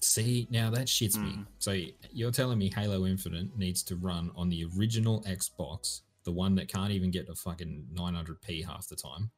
See, 0.01 0.47
now 0.51 0.71
that 0.71 0.87
shits 0.87 1.17
me. 1.19 1.31
Mm. 1.31 1.47
So 1.59 1.77
you're 2.13 2.31
telling 2.31 2.59
me 2.59 2.71
Halo 2.75 3.05
Infinite 3.07 3.57
needs 3.59 3.83
to 3.85 3.97
run 3.97 4.31
on 4.37 4.49
the 4.49 4.65
original 4.77 5.23
Xbox, 5.23 6.03
the 6.25 6.31
one 6.31 6.55
that 6.55 6.69
can't 6.69 6.93
even 6.93 7.11
get 7.11 7.27
to 7.27 7.35
fucking 7.35 7.87
900p 7.95 8.65
half 8.65 8.87
the 8.89 8.95
time, 8.95 9.31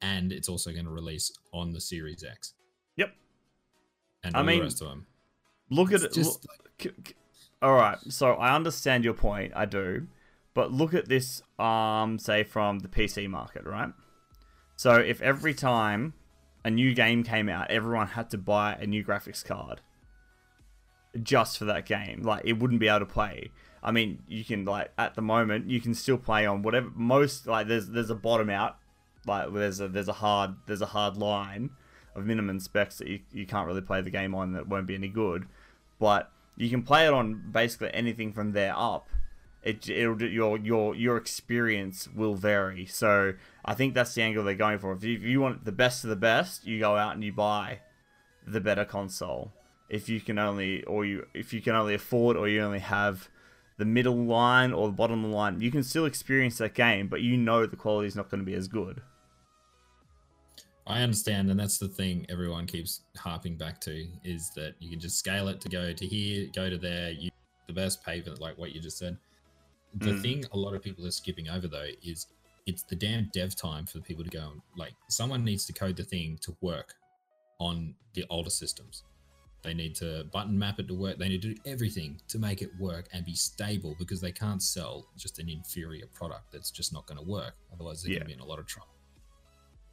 and 0.00 0.32
it's 0.32 0.48
also 0.48 0.72
going 0.72 0.86
to 0.86 0.90
release 0.90 1.30
on 1.52 1.72
the 1.72 1.80
Series 1.80 2.24
X. 2.24 2.54
Yep. 2.96 3.12
And 4.24 4.34
I 4.36 4.42
mean, 4.42 4.58
the 4.60 4.64
rest 4.64 4.80
of 4.80 4.88
them. 4.88 5.06
Look 5.68 5.92
at 5.92 6.02
it. 6.02 6.12
just 6.14 6.46
look- 6.82 7.14
all 7.62 7.74
right, 7.74 7.98
so 8.08 8.34
I 8.34 8.54
understand 8.54 9.04
your 9.04 9.14
point. 9.14 9.52
I 9.54 9.66
do, 9.66 10.06
but 10.54 10.72
look 10.72 10.94
at 10.94 11.08
this. 11.08 11.42
Um, 11.58 12.18
say 12.18 12.42
from 12.42 12.80
the 12.80 12.88
PC 12.88 13.28
market, 13.28 13.64
right? 13.64 13.90
So 14.76 14.94
if 14.94 15.20
every 15.20 15.52
time 15.52 16.14
a 16.64 16.70
new 16.70 16.94
game 16.94 17.22
came 17.22 17.48
out, 17.48 17.70
everyone 17.70 18.08
had 18.08 18.30
to 18.30 18.38
buy 18.38 18.74
a 18.80 18.86
new 18.86 19.04
graphics 19.04 19.44
card 19.44 19.80
just 21.22 21.58
for 21.58 21.64
that 21.66 21.86
game, 21.86 22.22
like 22.22 22.42
it 22.44 22.54
wouldn't 22.54 22.80
be 22.80 22.88
able 22.88 23.00
to 23.00 23.06
play. 23.06 23.50
I 23.82 23.90
mean, 23.92 24.22
you 24.28 24.44
can 24.44 24.64
like 24.64 24.92
at 24.98 25.14
the 25.14 25.22
moment 25.22 25.68
you 25.68 25.80
can 25.80 25.94
still 25.94 26.18
play 26.18 26.46
on 26.46 26.62
whatever 26.62 26.90
most 26.94 27.46
like 27.46 27.68
there's 27.68 27.88
there's 27.88 28.10
a 28.10 28.14
bottom 28.14 28.50
out, 28.50 28.76
like 29.26 29.52
there's 29.52 29.80
a 29.80 29.88
there's 29.88 30.08
a 30.08 30.14
hard 30.14 30.54
there's 30.66 30.82
a 30.82 30.86
hard 30.86 31.16
line 31.16 31.70
of 32.14 32.26
minimum 32.26 32.60
specs 32.60 32.98
that 32.98 33.08
you, 33.08 33.20
you 33.32 33.46
can't 33.46 33.66
really 33.66 33.80
play 33.80 34.00
the 34.00 34.10
game 34.10 34.34
on 34.34 34.52
that 34.52 34.68
won't 34.68 34.86
be 34.86 34.94
any 34.94 35.08
good, 35.08 35.46
but 35.98 36.30
you 36.60 36.68
can 36.68 36.82
play 36.82 37.06
it 37.06 37.12
on 37.12 37.42
basically 37.50 37.90
anything 37.94 38.32
from 38.32 38.52
there 38.52 38.74
up. 38.76 39.08
It 39.62 39.88
it'll 39.88 40.22
your 40.22 40.58
your 40.58 40.94
your 40.94 41.16
experience 41.16 42.08
will 42.14 42.34
vary. 42.34 42.84
So 42.86 43.34
I 43.64 43.74
think 43.74 43.94
that's 43.94 44.14
the 44.14 44.22
angle 44.22 44.44
they're 44.44 44.54
going 44.54 44.78
for. 44.78 44.92
If 44.92 45.02
you, 45.02 45.16
if 45.16 45.22
you 45.22 45.40
want 45.40 45.64
the 45.64 45.72
best 45.72 46.04
of 46.04 46.10
the 46.10 46.16
best, 46.16 46.66
you 46.66 46.78
go 46.78 46.96
out 46.96 47.14
and 47.14 47.24
you 47.24 47.32
buy 47.32 47.80
the 48.46 48.60
better 48.60 48.84
console. 48.84 49.52
If 49.88 50.08
you 50.08 50.20
can 50.20 50.38
only 50.38 50.84
or 50.84 51.04
you 51.04 51.26
if 51.34 51.52
you 51.52 51.62
can 51.62 51.74
only 51.74 51.94
afford 51.94 52.36
or 52.36 52.46
you 52.46 52.60
only 52.60 52.78
have 52.78 53.28
the 53.78 53.86
middle 53.86 54.16
line 54.16 54.72
or 54.72 54.88
the 54.88 54.92
bottom 54.92 55.32
line, 55.32 55.60
you 55.62 55.70
can 55.70 55.82
still 55.82 56.04
experience 56.04 56.58
that 56.58 56.74
game, 56.74 57.08
but 57.08 57.22
you 57.22 57.38
know 57.38 57.64
the 57.64 57.76
quality 57.76 58.06
is 58.06 58.16
not 58.16 58.30
going 58.30 58.40
to 58.40 58.46
be 58.46 58.54
as 58.54 58.68
good. 58.68 59.00
I 60.90 61.02
understand, 61.02 61.50
and 61.50 61.60
that's 61.60 61.78
the 61.78 61.88
thing 61.88 62.26
everyone 62.28 62.66
keeps 62.66 63.02
harping 63.16 63.56
back 63.56 63.80
to 63.82 64.08
is 64.24 64.50
that 64.56 64.74
you 64.80 64.90
can 64.90 64.98
just 64.98 65.18
scale 65.18 65.46
it 65.46 65.60
to 65.60 65.68
go 65.68 65.92
to 65.92 66.06
here, 66.06 66.48
go 66.52 66.68
to 66.68 66.76
there, 66.76 67.10
you 67.10 67.30
the 67.68 67.72
best 67.72 68.02
for 68.04 68.12
like 68.40 68.58
what 68.58 68.72
you 68.72 68.80
just 68.80 68.98
said. 68.98 69.16
The 69.94 70.10
Mm. 70.10 70.22
thing 70.22 70.44
a 70.52 70.56
lot 70.56 70.74
of 70.74 70.82
people 70.82 71.06
are 71.06 71.12
skipping 71.12 71.48
over 71.48 71.68
though 71.68 71.90
is 72.02 72.26
it's 72.66 72.82
the 72.82 72.96
damn 72.96 73.26
dev 73.32 73.54
time 73.54 73.86
for 73.86 73.98
the 73.98 74.04
people 74.04 74.24
to 74.24 74.30
go 74.30 74.50
and 74.50 74.62
like 74.76 74.94
someone 75.08 75.44
needs 75.44 75.64
to 75.66 75.72
code 75.72 75.96
the 75.96 76.02
thing 76.04 76.38
to 76.38 76.56
work 76.60 76.96
on 77.60 77.94
the 78.14 78.24
older 78.28 78.50
systems. 78.50 79.04
They 79.62 79.74
need 79.74 79.94
to 79.96 80.24
button 80.32 80.58
map 80.58 80.80
it 80.80 80.88
to 80.88 80.94
work. 80.94 81.18
They 81.18 81.28
need 81.28 81.42
to 81.42 81.54
do 81.54 81.60
everything 81.66 82.20
to 82.28 82.38
make 82.38 82.62
it 82.62 82.70
work 82.80 83.06
and 83.12 83.24
be 83.24 83.34
stable 83.34 83.94
because 83.98 84.20
they 84.20 84.32
can't 84.32 84.62
sell 84.62 85.06
just 85.16 85.38
an 85.38 85.48
inferior 85.48 86.06
product 86.08 86.50
that's 86.50 86.70
just 86.72 86.92
not 86.92 87.06
going 87.06 87.18
to 87.18 87.24
work. 87.24 87.54
Otherwise, 87.72 88.02
they're 88.02 88.12
Yeah. 88.12 88.18
going 88.20 88.30
to 88.30 88.34
be 88.36 88.40
in 88.40 88.40
a 88.40 88.44
lot 88.46 88.58
of 88.58 88.66
trouble. 88.66 88.94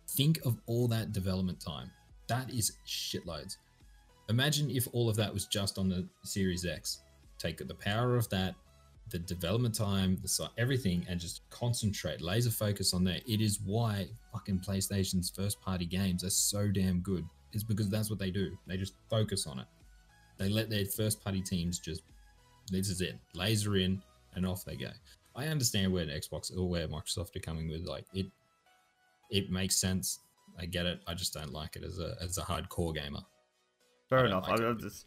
Think 0.09 0.39
of 0.45 0.57
all 0.65 0.87
that 0.87 1.11
development 1.11 1.59
time. 1.59 1.91
That 2.27 2.49
is 2.49 2.77
shitloads. 2.85 3.57
Imagine 4.29 4.69
if 4.69 4.87
all 4.93 5.09
of 5.09 5.15
that 5.17 5.33
was 5.33 5.45
just 5.45 5.77
on 5.77 5.89
the 5.89 6.07
Series 6.23 6.65
X. 6.65 7.01
Take 7.37 7.57
the 7.65 7.75
power 7.75 8.15
of 8.15 8.27
that, 8.29 8.55
the 9.11 9.19
development 9.19 9.75
time, 9.75 10.17
the 10.21 10.49
everything, 10.57 11.05
and 11.07 11.19
just 11.19 11.41
concentrate, 11.49 12.21
laser 12.21 12.51
focus 12.51 12.93
on 12.93 13.03
that. 13.05 13.21
It 13.27 13.41
is 13.41 13.59
why 13.65 14.07
fucking 14.33 14.59
PlayStation's 14.59 15.29
first 15.29 15.61
party 15.61 15.85
games 15.85 16.23
are 16.23 16.29
so 16.29 16.67
damn 16.67 16.99
good. 16.99 17.25
It's 17.53 17.63
because 17.63 17.89
that's 17.89 18.09
what 18.09 18.19
they 18.19 18.31
do. 18.31 18.57
They 18.67 18.77
just 18.77 18.93
focus 19.09 19.47
on 19.47 19.59
it. 19.59 19.67
They 20.37 20.49
let 20.49 20.69
their 20.69 20.85
first 20.85 21.23
party 21.23 21.41
teams 21.41 21.79
just 21.79 22.03
this 22.69 22.89
is 22.89 23.01
it, 23.01 23.17
laser 23.33 23.77
in 23.77 24.01
and 24.35 24.45
off 24.45 24.65
they 24.65 24.75
go. 24.75 24.89
I 25.35 25.47
understand 25.47 25.93
where 25.93 26.05
Xbox 26.05 26.55
or 26.55 26.67
where 26.67 26.87
Microsoft 26.87 27.35
are 27.35 27.39
coming 27.39 27.69
with 27.69 27.85
like 27.85 28.05
it. 28.13 28.25
It 29.29 29.49
makes 29.51 29.75
sense. 29.75 30.19
I 30.59 30.65
get 30.65 30.85
it. 30.85 31.01
I 31.07 31.13
just 31.13 31.33
don't 31.33 31.53
like 31.53 31.75
it 31.75 31.83
as 31.83 31.99
a 31.99 32.15
as 32.21 32.37
a 32.37 32.41
hardcore 32.41 32.93
gamer. 32.93 33.21
Fair 34.09 34.19
I 34.19 34.25
enough. 34.27 34.47
like 34.47 34.61
I, 34.61 34.73
just 34.73 35.05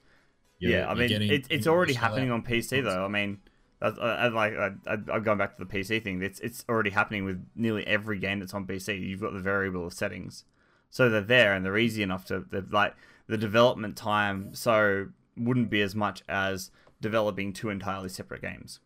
yeah, 0.58 0.88
I 0.88 0.94
mean, 0.94 1.08
getting- 1.08 1.32
it, 1.32 1.46
it's 1.48 1.66
already 1.66 1.94
happening 1.94 2.30
on 2.30 2.42
PC 2.42 2.82
though. 2.82 3.04
I 3.04 3.08
mean, 3.08 3.38
that's, 3.80 3.98
uh, 3.98 4.02
I, 4.02 4.26
I 4.26 4.28
like 4.28 4.52
I, 4.54 4.70
I, 4.86 4.92
I'm 5.12 5.22
going 5.22 5.38
back 5.38 5.56
to 5.56 5.64
the 5.64 5.70
PC 5.70 6.04
thing. 6.04 6.22
It's 6.22 6.38
it's 6.40 6.64
already 6.68 6.90
happening 6.90 7.24
with 7.24 7.44
nearly 7.56 7.86
every 7.86 8.18
game 8.18 8.40
that's 8.40 8.54
on 8.54 8.66
PC. 8.66 9.00
You've 9.00 9.20
got 9.20 9.32
the 9.32 9.40
variable 9.40 9.86
of 9.86 9.94
settings, 9.94 10.44
so 10.90 11.08
they're 11.08 11.22
there 11.22 11.54
and 11.54 11.64
they're 11.64 11.78
easy 11.78 12.02
enough 12.02 12.26
to 12.26 12.44
like 12.70 12.94
the 13.26 13.38
development 13.38 13.96
time 13.96 14.54
so 14.54 15.06
wouldn't 15.36 15.70
be 15.70 15.80
as 15.80 15.94
much 15.94 16.22
as 16.28 16.70
developing 17.00 17.52
two 17.52 17.70
entirely 17.70 18.10
separate 18.10 18.42
games. 18.42 18.80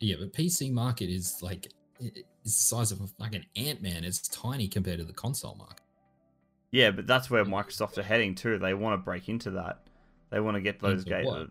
Yeah, 0.00 0.16
but 0.18 0.34
PC 0.34 0.70
market 0.70 1.08
is 1.08 1.38
like 1.40 1.72
it's 2.00 2.22
the 2.44 2.50
size 2.50 2.92
of 2.92 3.00
a 3.00 3.06
fucking 3.06 3.46
ant 3.56 3.82
man. 3.82 4.04
It's 4.04 4.20
tiny 4.28 4.68
compared 4.68 4.98
to 4.98 5.04
the 5.04 5.12
console 5.12 5.54
market. 5.56 5.80
Yeah, 6.70 6.90
but 6.90 7.06
that's 7.06 7.30
where 7.30 7.44
Microsoft 7.44 7.96
are 7.98 8.02
heading 8.02 8.34
too. 8.34 8.58
They 8.58 8.74
want 8.74 9.00
to 9.00 9.04
break 9.04 9.28
into 9.28 9.52
that. 9.52 9.80
They 10.30 10.40
want 10.40 10.56
to 10.56 10.60
get 10.60 10.80
those 10.80 11.04
games. 11.04 11.26
what? 11.26 11.48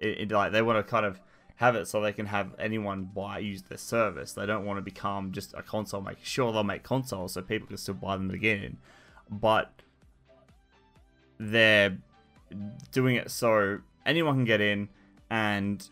It, 0.00 0.18
it, 0.20 0.30
like 0.30 0.52
they 0.52 0.62
want 0.62 0.84
to 0.84 0.88
kind 0.88 1.06
of 1.06 1.20
have 1.56 1.74
it 1.74 1.88
so 1.88 2.00
they 2.00 2.12
can 2.12 2.26
have 2.26 2.54
anyone 2.58 3.04
buy 3.04 3.38
use 3.38 3.62
their 3.62 3.78
service. 3.78 4.32
They 4.32 4.46
don't 4.46 4.64
want 4.64 4.78
to 4.78 4.82
become 4.82 5.32
just 5.32 5.54
a 5.54 5.62
console 5.62 6.00
maker. 6.00 6.20
Sure, 6.22 6.52
they'll 6.52 6.64
make 6.64 6.82
consoles 6.82 7.34
so 7.34 7.42
people 7.42 7.68
can 7.68 7.76
still 7.76 7.94
buy 7.94 8.16
them 8.16 8.30
again, 8.30 8.76
but 9.30 9.72
they're 11.38 11.98
doing 12.92 13.16
it 13.16 13.30
so 13.30 13.78
anyone 14.06 14.36
can 14.36 14.44
get 14.44 14.60
in, 14.60 14.88
and 15.30 15.88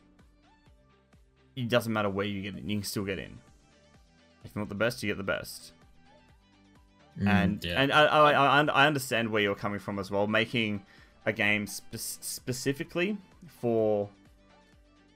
it 1.56 1.68
doesn't 1.68 1.92
matter 1.92 2.10
where 2.10 2.26
you 2.26 2.42
get 2.42 2.56
in. 2.56 2.68
You 2.68 2.76
can 2.76 2.84
still 2.84 3.04
get 3.04 3.18
in. 3.18 3.38
If 4.46 4.54
you 4.54 4.60
want 4.60 4.68
the 4.68 4.74
best, 4.74 5.02
you 5.02 5.08
get 5.10 5.16
the 5.18 5.22
best 5.24 5.72
Mm, 7.20 7.26
and 7.28 7.64
yeah. 7.64 7.80
and 7.82 7.92
I, 7.92 8.04
I 8.04 8.60
I 8.60 8.64
I 8.64 8.86
understand 8.86 9.30
where 9.30 9.40
you're 9.40 9.54
coming 9.54 9.78
from 9.78 9.98
as 9.98 10.10
well. 10.10 10.26
Making 10.26 10.84
a 11.24 11.32
game 11.32 11.66
spe- 11.66 11.96
specifically 11.96 13.16
for 13.60 14.10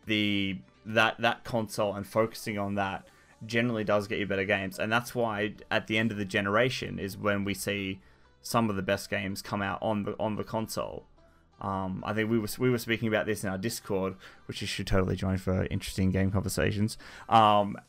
the 0.06 0.56
that 0.86 1.20
that 1.20 1.44
console 1.44 1.94
and 1.94 2.06
focusing 2.06 2.58
on 2.58 2.76
that 2.76 3.06
generally 3.46 3.84
does 3.84 4.08
get 4.08 4.18
you 4.18 4.26
better 4.26 4.44
games, 4.44 4.78
and 4.78 4.90
that's 4.90 5.14
why 5.14 5.54
at 5.70 5.86
the 5.88 5.98
end 5.98 6.10
of 6.10 6.16
the 6.16 6.24
generation 6.24 6.98
is 6.98 7.18
when 7.18 7.44
we 7.44 7.52
see 7.52 8.00
some 8.40 8.70
of 8.70 8.76
the 8.76 8.82
best 8.82 9.10
games 9.10 9.42
come 9.42 9.60
out 9.60 9.78
on 9.82 10.04
the 10.04 10.16
on 10.18 10.36
the 10.36 10.44
console. 10.44 11.04
Um, 11.60 12.02
I 12.06 12.14
think 12.14 12.30
we 12.30 12.38
were 12.38 12.48
we 12.58 12.70
were 12.70 12.78
speaking 12.78 13.08
about 13.08 13.26
this 13.26 13.44
in 13.44 13.50
our 13.50 13.58
Discord, 13.58 14.16
which 14.46 14.62
you 14.62 14.66
should 14.66 14.86
totally 14.86 15.16
join 15.16 15.36
for 15.36 15.66
interesting 15.66 16.10
game 16.10 16.30
conversations. 16.30 16.96
Um, 17.28 17.76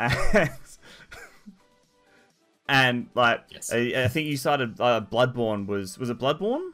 and, 2.72 3.07
like 3.15 3.43
Yes. 3.49 3.72
I, 3.74 4.03
I 4.03 4.07
think 4.07 4.28
you 4.28 4.38
cited 4.38 4.80
uh, 4.80 5.01
Bloodborne 5.01 5.67
was 5.67 5.97
was 5.97 6.09
it 6.09 6.17
Bloodborne? 6.17 6.72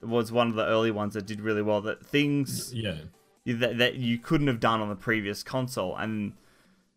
Was 0.00 0.30
one 0.30 0.48
of 0.48 0.54
the 0.54 0.64
early 0.64 0.90
ones 0.90 1.14
that 1.14 1.26
did 1.26 1.40
really 1.40 1.62
well. 1.62 1.80
That 1.80 2.04
things 2.04 2.72
yeah. 2.72 2.98
that, 3.46 3.78
that 3.78 3.96
you 3.96 4.18
couldn't 4.18 4.46
have 4.46 4.60
done 4.60 4.80
on 4.80 4.88
the 4.88 4.96
previous 4.96 5.42
console, 5.42 5.96
and 5.96 6.34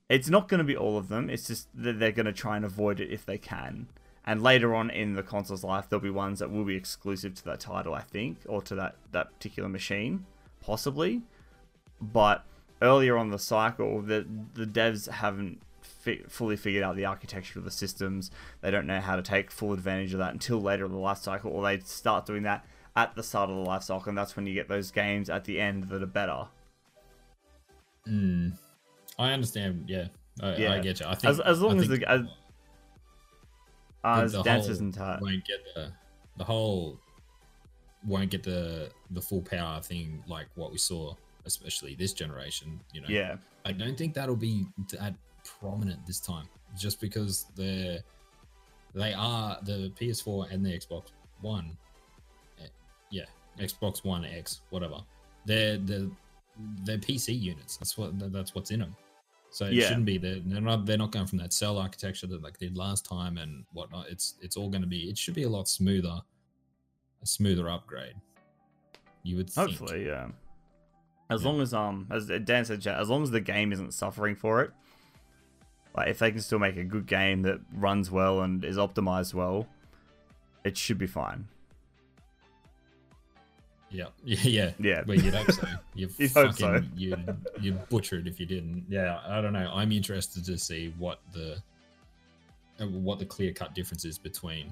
it's 0.10 0.30
not 0.30 0.48
going 0.48 0.60
to 0.60 0.64
be 0.64 0.78
all 0.78 0.98
of 0.98 1.08
them. 1.08 1.30
It's 1.30 1.48
just 1.48 1.68
that 1.74 2.00
they're 2.00 2.12
going 2.12 2.26
to 2.26 2.34
try 2.34 2.58
and 2.58 2.66
avoid 2.66 3.00
it 3.00 3.10
if 3.10 3.26
they 3.26 3.38
can. 3.38 3.88
And 4.26 4.44
later 4.44 4.76
on 4.76 4.90
in 4.90 5.14
the 5.14 5.24
console's 5.24 5.64
life, 5.64 5.88
there'll 5.90 6.04
be 6.04 6.10
ones 6.10 6.40
that 6.40 6.52
will 6.52 6.66
be 6.66 6.76
exclusive 6.76 7.34
to 7.36 7.46
that 7.46 7.62
title, 7.62 7.94
I 7.94 8.02
think, 8.02 8.40
or 8.46 8.62
to 8.64 8.76
that 8.76 8.96
that 9.14 9.34
particular 9.34 9.70
machine, 9.70 10.26
possibly. 10.62 11.22
But 12.02 12.44
earlier 12.82 13.18
on 13.18 13.32
the 13.32 13.40
cycle, 13.40 14.02
the 14.02 14.28
the 14.54 14.66
devs 14.66 15.10
haven't 15.10 15.62
fi- 16.08 16.24
fully 16.30 16.56
figured 16.56 16.84
out 16.84 16.96
the 16.96 17.06
architecture 17.06 17.60
of 17.60 17.66
the 17.66 17.72
systems. 17.72 18.32
They 18.62 18.72
don't 18.72 18.88
know 18.88 19.02
how 19.02 19.18
to 19.18 19.22
take 19.22 19.52
full 19.52 19.74
advantage 19.74 20.14
of 20.14 20.20
that 20.20 20.34
until 20.34 20.62
later 20.62 20.86
in 20.86 20.92
the 20.92 20.98
life 20.98 21.18
cycle, 21.18 21.52
or 21.52 21.64
they 21.64 21.80
start 21.80 22.26
doing 22.26 22.44
that 22.44 22.66
at 22.96 23.16
the 23.16 23.24
start 23.24 23.50
of 23.50 23.58
the 23.58 23.62
life 23.62 23.84
cycle, 23.84 24.10
and 24.10 24.18
that's 24.18 24.36
when 24.36 24.48
you 24.48 24.54
get 24.54 24.70
those 24.70 24.90
games 24.92 25.30
at 25.30 25.44
the 25.44 25.60
end 25.60 25.86
that 25.90 26.02
are 26.02 26.08
better. 26.08 26.48
Mm. 28.08 28.54
I 29.20 29.32
understand. 29.32 29.86
Yeah, 29.88 30.08
I, 30.42 30.56
Yeah. 30.56 30.74
I 30.74 30.80
get 30.80 31.00
you. 31.00 31.06
I 31.08 31.16
think 31.16 31.32
As, 31.32 31.40
as 31.42 31.62
long 31.62 31.78
I 31.78 31.82
as 31.82 31.88
the 31.90 32.10
as, 32.10 32.22
as 34.04 34.32
the 34.32 34.44
whole 34.44 34.70
and 34.70 35.22
won't 35.22 35.46
get 35.46 35.60
the 35.76 35.92
the 36.38 36.44
whole 36.44 37.00
won't 38.06 38.30
get 38.30 38.44
the 38.44 38.90
the 39.12 39.22
full 39.22 39.42
power 39.42 39.82
thing 39.82 40.24
like 40.28 40.48
what 40.56 40.72
we 40.72 40.78
saw, 40.78 41.14
especially 41.46 41.96
this 41.96 42.14
generation. 42.14 42.80
You 42.94 43.02
know, 43.02 43.08
yeah, 43.10 43.36
I 43.66 43.74
don't 43.74 43.98
think 43.98 44.14
that'll 44.14 44.36
be 44.36 44.66
that 44.92 45.16
prominent 45.60 46.06
this 46.06 46.20
time, 46.20 46.48
just 46.76 47.00
because 47.02 47.46
they're 47.56 48.00
they 48.94 49.14
are 49.14 49.58
the 49.64 49.92
PS4 50.00 50.52
and 50.52 50.66
the 50.66 50.70
Xbox 50.78 51.12
One. 51.42 51.78
eh, 52.60 52.68
Yeah, 53.12 53.26
Xbox 53.60 54.04
One 54.04 54.26
X, 54.26 54.62
whatever. 54.70 54.98
They're 55.46 55.78
the 55.78 56.12
they're 56.84 56.98
PC 56.98 57.40
units. 57.40 57.78
That's 57.78 57.98
what 57.98 58.12
that's 58.32 58.56
what's 58.56 58.72
in 58.72 58.80
them. 58.80 58.96
So 59.50 59.66
it 59.66 59.74
Yeah. 59.74 59.88
shouldn't 59.88 60.06
be 60.06 60.18
the 60.18 60.42
they're 60.46 60.62
not 60.62 60.86
they're 60.86 60.98
not 60.98 61.12
going 61.12 61.28
from 61.28 61.38
that 61.40 61.54
cell 61.54 61.78
architecture 61.78 62.28
that 62.28 62.42
like 62.42 62.58
they 62.58 62.68
did 62.68 62.78
last 62.78 63.06
time 63.06 63.38
and 63.38 63.64
whatnot. 63.74 64.08
It's 64.10 64.36
it's 64.42 64.58
all 64.58 64.70
going 64.70 64.82
to 64.82 64.88
be 64.88 65.10
it 65.10 65.18
should 65.18 65.36
be 65.36 65.44
a 65.44 65.50
lot 65.50 65.68
smoother, 65.68 66.20
a 67.22 67.26
smoother 67.26 67.70
upgrade. 67.70 68.16
You 69.24 69.38
would 69.38 69.50
think. 69.50 69.70
hopefully, 69.78 70.06
yeah. 70.08 70.30
As 71.30 71.44
Yeah. 71.44 71.48
long 71.50 71.62
as 71.62 71.74
um, 71.74 72.08
as 72.10 72.28
Dan 72.28 72.66
said, 72.66 72.86
as 72.88 73.10
long 73.10 73.24
as 73.24 73.32
the 73.32 73.42
game 73.42 73.72
isn't 73.74 73.94
suffering 73.94 74.36
for 74.36 74.62
it, 74.62 74.72
like 75.98 76.10
if 76.10 76.20
they 76.20 76.32
can 76.32 76.40
still 76.42 76.60
make 76.60 76.78
a 76.78 76.84
good 76.84 77.08
game 77.08 77.42
that 77.42 77.60
runs 77.74 78.12
well 78.12 78.42
and 78.42 78.64
is 78.64 78.78
optimized 78.78 79.34
well, 79.34 79.68
it 80.64 80.78
should 80.78 81.00
be 81.00 81.08
fine. 81.08 81.48
Yeah, 83.90 84.06
yeah, 84.24 84.40
yeah. 84.44 84.72
Yeah. 84.80 85.04
Well, 85.08 85.18
you'd 85.18 85.34
hope 85.34 85.52
so. 85.52 85.68
You 85.96 86.08
You'd 86.20 86.32
fucking, 86.32 86.54
so. 86.54 86.82
you 86.96 87.18
you 87.60 87.72
butchered 87.90 88.28
if 88.28 88.40
you 88.40 88.46
didn't. 88.46 88.86
Yeah, 88.88 89.20
I 89.28 89.42
don't 89.42 89.54
know. 89.54 89.72
I'm 89.74 89.92
interested 89.92 90.46
to 90.46 90.58
see 90.58 90.94
what 91.00 91.20
the 91.34 91.58
uh, 92.80 92.86
what 92.86 93.18
the 93.18 93.26
clear 93.26 93.52
cut 93.52 93.74
difference 93.74 94.06
is 94.06 94.20
between, 94.20 94.72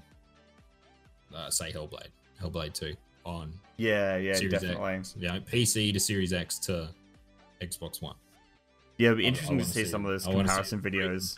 uh, 1.36 1.50
say, 1.50 1.72
Hellblade, 1.72 2.10
Hellblade 2.40 2.74
Two 2.74 2.94
on 3.26 3.52
Yeah, 3.78 4.18
yeah, 4.18 4.34
Series 4.34 4.52
definitely. 4.52 4.94
X, 4.94 5.16
yeah, 5.18 5.40
PC 5.40 5.92
to 5.94 6.00
Series 6.00 6.32
X 6.32 6.60
to 6.60 6.90
Xbox 7.60 8.04
One. 8.04 8.16
Yeah, 8.98 9.08
it'd 9.08 9.18
be 9.18 9.24
I- 9.24 9.28
I 9.28 9.30
interesting 9.30 9.58
to 9.58 9.64
wanna 9.64 9.74
see, 9.74 9.86
some 9.86 10.06
of 10.06 10.12
those 10.12 10.28
I 10.28 10.32
see 10.32 10.38
comparison 10.38 10.80
videos. 10.82 11.36
comparison. 11.36 11.38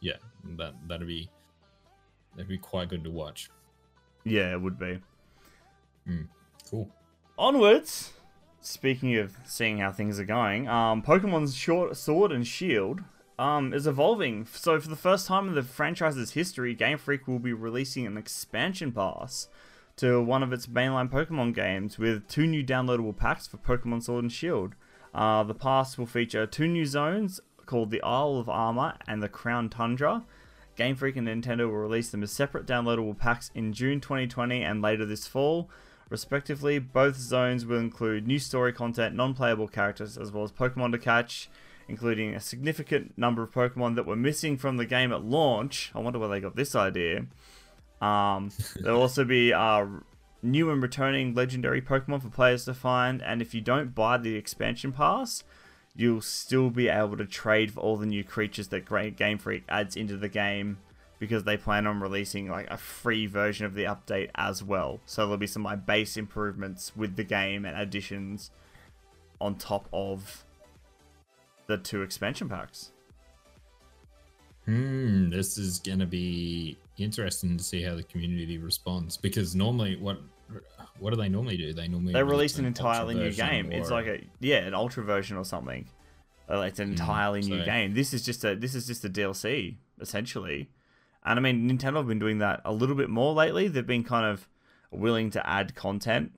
Yeah, 0.00 0.16
that 0.56 0.74
that'd 0.88 1.06
be 1.06 1.30
that'd 2.34 2.48
be 2.48 2.58
quite 2.58 2.88
good 2.88 3.04
to 3.04 3.10
watch. 3.10 3.50
Yeah, 4.24 4.52
it 4.52 4.60
would 4.60 4.78
be. 4.78 5.00
Cool. 6.70 6.90
Onwards. 7.38 8.12
Speaking 8.60 9.16
of 9.16 9.36
seeing 9.44 9.78
how 9.78 9.90
things 9.90 10.20
are 10.20 10.24
going, 10.24 10.68
um, 10.68 11.02
Pokemon's 11.02 11.56
short 11.56 11.96
sword 11.96 12.30
and 12.30 12.46
shield 12.46 13.00
um, 13.36 13.74
is 13.74 13.88
evolving. 13.88 14.46
So 14.46 14.78
for 14.80 14.88
the 14.88 14.94
first 14.96 15.26
time 15.26 15.48
in 15.48 15.54
the 15.56 15.64
franchise's 15.64 16.32
history, 16.32 16.72
Game 16.74 16.96
Freak 16.96 17.26
will 17.26 17.40
be 17.40 17.52
releasing 17.52 18.06
an 18.06 18.16
expansion 18.16 18.92
pass 18.92 19.48
to 19.96 20.22
one 20.22 20.44
of 20.44 20.52
its 20.52 20.68
mainline 20.68 21.10
Pokemon 21.10 21.54
games 21.56 21.98
with 21.98 22.28
two 22.28 22.46
new 22.46 22.62
downloadable 22.64 23.16
packs 23.16 23.48
for 23.48 23.56
Pokemon 23.56 24.04
Sword 24.04 24.22
and 24.24 24.32
Shield. 24.32 24.74
Uh, 25.14 25.42
the 25.42 25.54
pass 25.54 25.98
will 25.98 26.06
feature 26.06 26.46
two 26.46 26.66
new 26.66 26.86
zones 26.86 27.40
called 27.66 27.90
the 27.90 28.02
Isle 28.02 28.36
of 28.36 28.48
Armor 28.48 28.94
and 29.06 29.22
the 29.22 29.28
Crown 29.28 29.68
Tundra. 29.68 30.24
Game 30.76 30.96
Freak 30.96 31.16
and 31.16 31.28
Nintendo 31.28 31.66
will 31.66 31.76
release 31.76 32.10
them 32.10 32.22
as 32.22 32.32
separate 32.32 32.66
downloadable 32.66 33.16
packs 33.16 33.50
in 33.54 33.72
June 33.72 34.00
2020 34.00 34.62
and 34.62 34.80
later 34.80 35.04
this 35.04 35.26
fall, 35.26 35.68
respectively. 36.08 36.78
Both 36.78 37.16
zones 37.16 37.66
will 37.66 37.78
include 37.78 38.26
new 38.26 38.38
story 38.38 38.72
content, 38.72 39.14
non 39.14 39.34
playable 39.34 39.68
characters, 39.68 40.16
as 40.16 40.32
well 40.32 40.44
as 40.44 40.52
Pokemon 40.52 40.92
to 40.92 40.98
catch, 40.98 41.50
including 41.88 42.34
a 42.34 42.40
significant 42.40 43.16
number 43.18 43.42
of 43.42 43.52
Pokemon 43.52 43.96
that 43.96 44.06
were 44.06 44.16
missing 44.16 44.56
from 44.56 44.78
the 44.78 44.86
game 44.86 45.12
at 45.12 45.22
launch. 45.22 45.92
I 45.94 45.98
wonder 45.98 46.18
where 46.18 46.28
they 46.28 46.40
got 46.40 46.56
this 46.56 46.74
idea. 46.74 47.26
Um, 48.00 48.50
there'll 48.80 49.02
also 49.02 49.24
be 49.24 49.52
uh, 49.52 49.86
new 50.42 50.70
and 50.70 50.82
returning 50.82 51.34
legendary 51.34 51.80
Pokemon 51.80 52.22
for 52.22 52.28
players 52.28 52.64
to 52.64 52.74
find, 52.74 53.22
and 53.22 53.40
if 53.40 53.54
you 53.54 53.60
don't 53.60 53.94
buy 53.94 54.18
the 54.18 54.34
expansion 54.34 54.92
pass, 54.92 55.44
you'll 55.94 56.20
still 56.20 56.70
be 56.70 56.88
able 56.88 57.16
to 57.16 57.26
trade 57.26 57.72
for 57.72 57.80
all 57.80 57.96
the 57.96 58.06
new 58.06 58.24
creatures 58.24 58.68
that 58.68 59.16
Game 59.16 59.38
Freak 59.38 59.64
adds 59.68 59.94
into 59.96 60.16
the 60.16 60.28
game 60.28 60.78
because 61.18 61.44
they 61.44 61.56
plan 61.56 61.86
on 61.86 62.00
releasing 62.00 62.48
like 62.48 62.68
a 62.68 62.76
free 62.76 63.26
version 63.26 63.64
of 63.64 63.74
the 63.74 63.84
update 63.84 64.30
as 64.34 64.62
well. 64.62 65.00
So 65.06 65.22
there'll 65.22 65.36
be 65.36 65.46
some 65.46 65.62
like 65.62 65.86
base 65.86 66.16
improvements 66.16 66.96
with 66.96 67.14
the 67.14 67.22
game 67.22 67.64
and 67.64 67.78
additions 67.78 68.50
on 69.40 69.54
top 69.54 69.88
of 69.92 70.44
the 71.68 71.78
two 71.78 72.02
expansion 72.02 72.48
packs. 72.48 72.90
Hmm, 74.64 75.30
this 75.30 75.58
is 75.58 75.78
gonna 75.78 76.06
be 76.06 76.76
interesting 76.98 77.56
to 77.56 77.64
see 77.64 77.82
how 77.82 77.94
the 77.94 78.02
community 78.02 78.58
responds 78.58 79.16
because 79.16 79.54
normally, 79.54 79.96
what 79.96 80.18
what 80.98 81.10
do 81.10 81.16
they 81.16 81.28
normally 81.28 81.56
do? 81.56 81.72
They 81.72 81.88
normally 81.88 82.12
They 82.12 82.22
release 82.22 82.32
released 82.32 82.58
an 82.58 82.64
entirely 82.66 83.14
new 83.14 83.32
game. 83.32 83.72
It's 83.72 83.90
like 83.90 84.06
a 84.06 84.22
yeah, 84.40 84.58
an 84.58 84.74
ultra 84.74 85.02
version 85.02 85.36
or 85.36 85.44
something. 85.44 85.86
Uh, 86.50 86.60
It's 86.60 86.80
an 86.80 86.90
entirely 86.90 87.40
new 87.40 87.60
so- 87.60 87.64
game. 87.64 87.94
This 87.94 88.12
is 88.12 88.24
just 88.24 88.44
a 88.44 88.54
this 88.54 88.74
is 88.74 88.86
just 88.86 89.04
a 89.04 89.08
DLC 89.08 89.76
essentially. 90.00 90.70
And 91.24 91.38
I 91.38 91.42
mean, 91.42 91.68
Nintendo 91.70 91.96
have 91.98 92.08
been 92.08 92.18
doing 92.18 92.38
that 92.38 92.60
a 92.64 92.72
little 92.72 92.96
bit 92.96 93.08
more 93.08 93.32
lately. 93.32 93.68
They've 93.68 93.86
been 93.86 94.02
kind 94.04 94.26
of 94.26 94.48
willing 94.90 95.30
to 95.30 95.48
add 95.48 95.74
content 95.74 96.32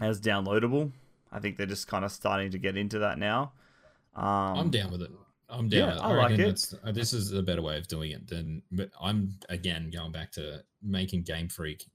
as 0.00 0.20
downloadable. 0.20 0.92
I 1.32 1.40
think 1.40 1.56
they're 1.56 1.66
just 1.66 1.86
kind 1.88 2.04
of 2.04 2.12
starting 2.12 2.50
to 2.50 2.58
get 2.58 2.76
into 2.76 2.98
that 3.00 3.18
now. 3.18 3.52
Um, 4.14 4.24
I'm 4.58 4.70
down 4.70 4.90
with 4.92 5.02
it. 5.02 5.10
I'm 5.48 5.68
down. 5.68 5.78
yeah, 5.78 5.86
with 5.88 5.96
it. 5.96 6.02
I 6.02 6.10
I, 6.10 6.16
like 6.16 6.38
it. 6.38 6.74
Uh, 6.84 6.92
this 6.92 7.12
is 7.12 7.32
a 7.32 7.42
better 7.42 7.62
way 7.62 7.78
of 7.78 7.88
doing 7.88 8.10
it 8.10 8.26
than. 8.26 8.62
But 8.70 8.90
I'm 9.00 9.38
again 9.48 9.90
going 9.90 10.12
back 10.12 10.32
to 10.32 10.62
making 10.82 11.22
Game 11.22 11.48
Freak 11.48 11.86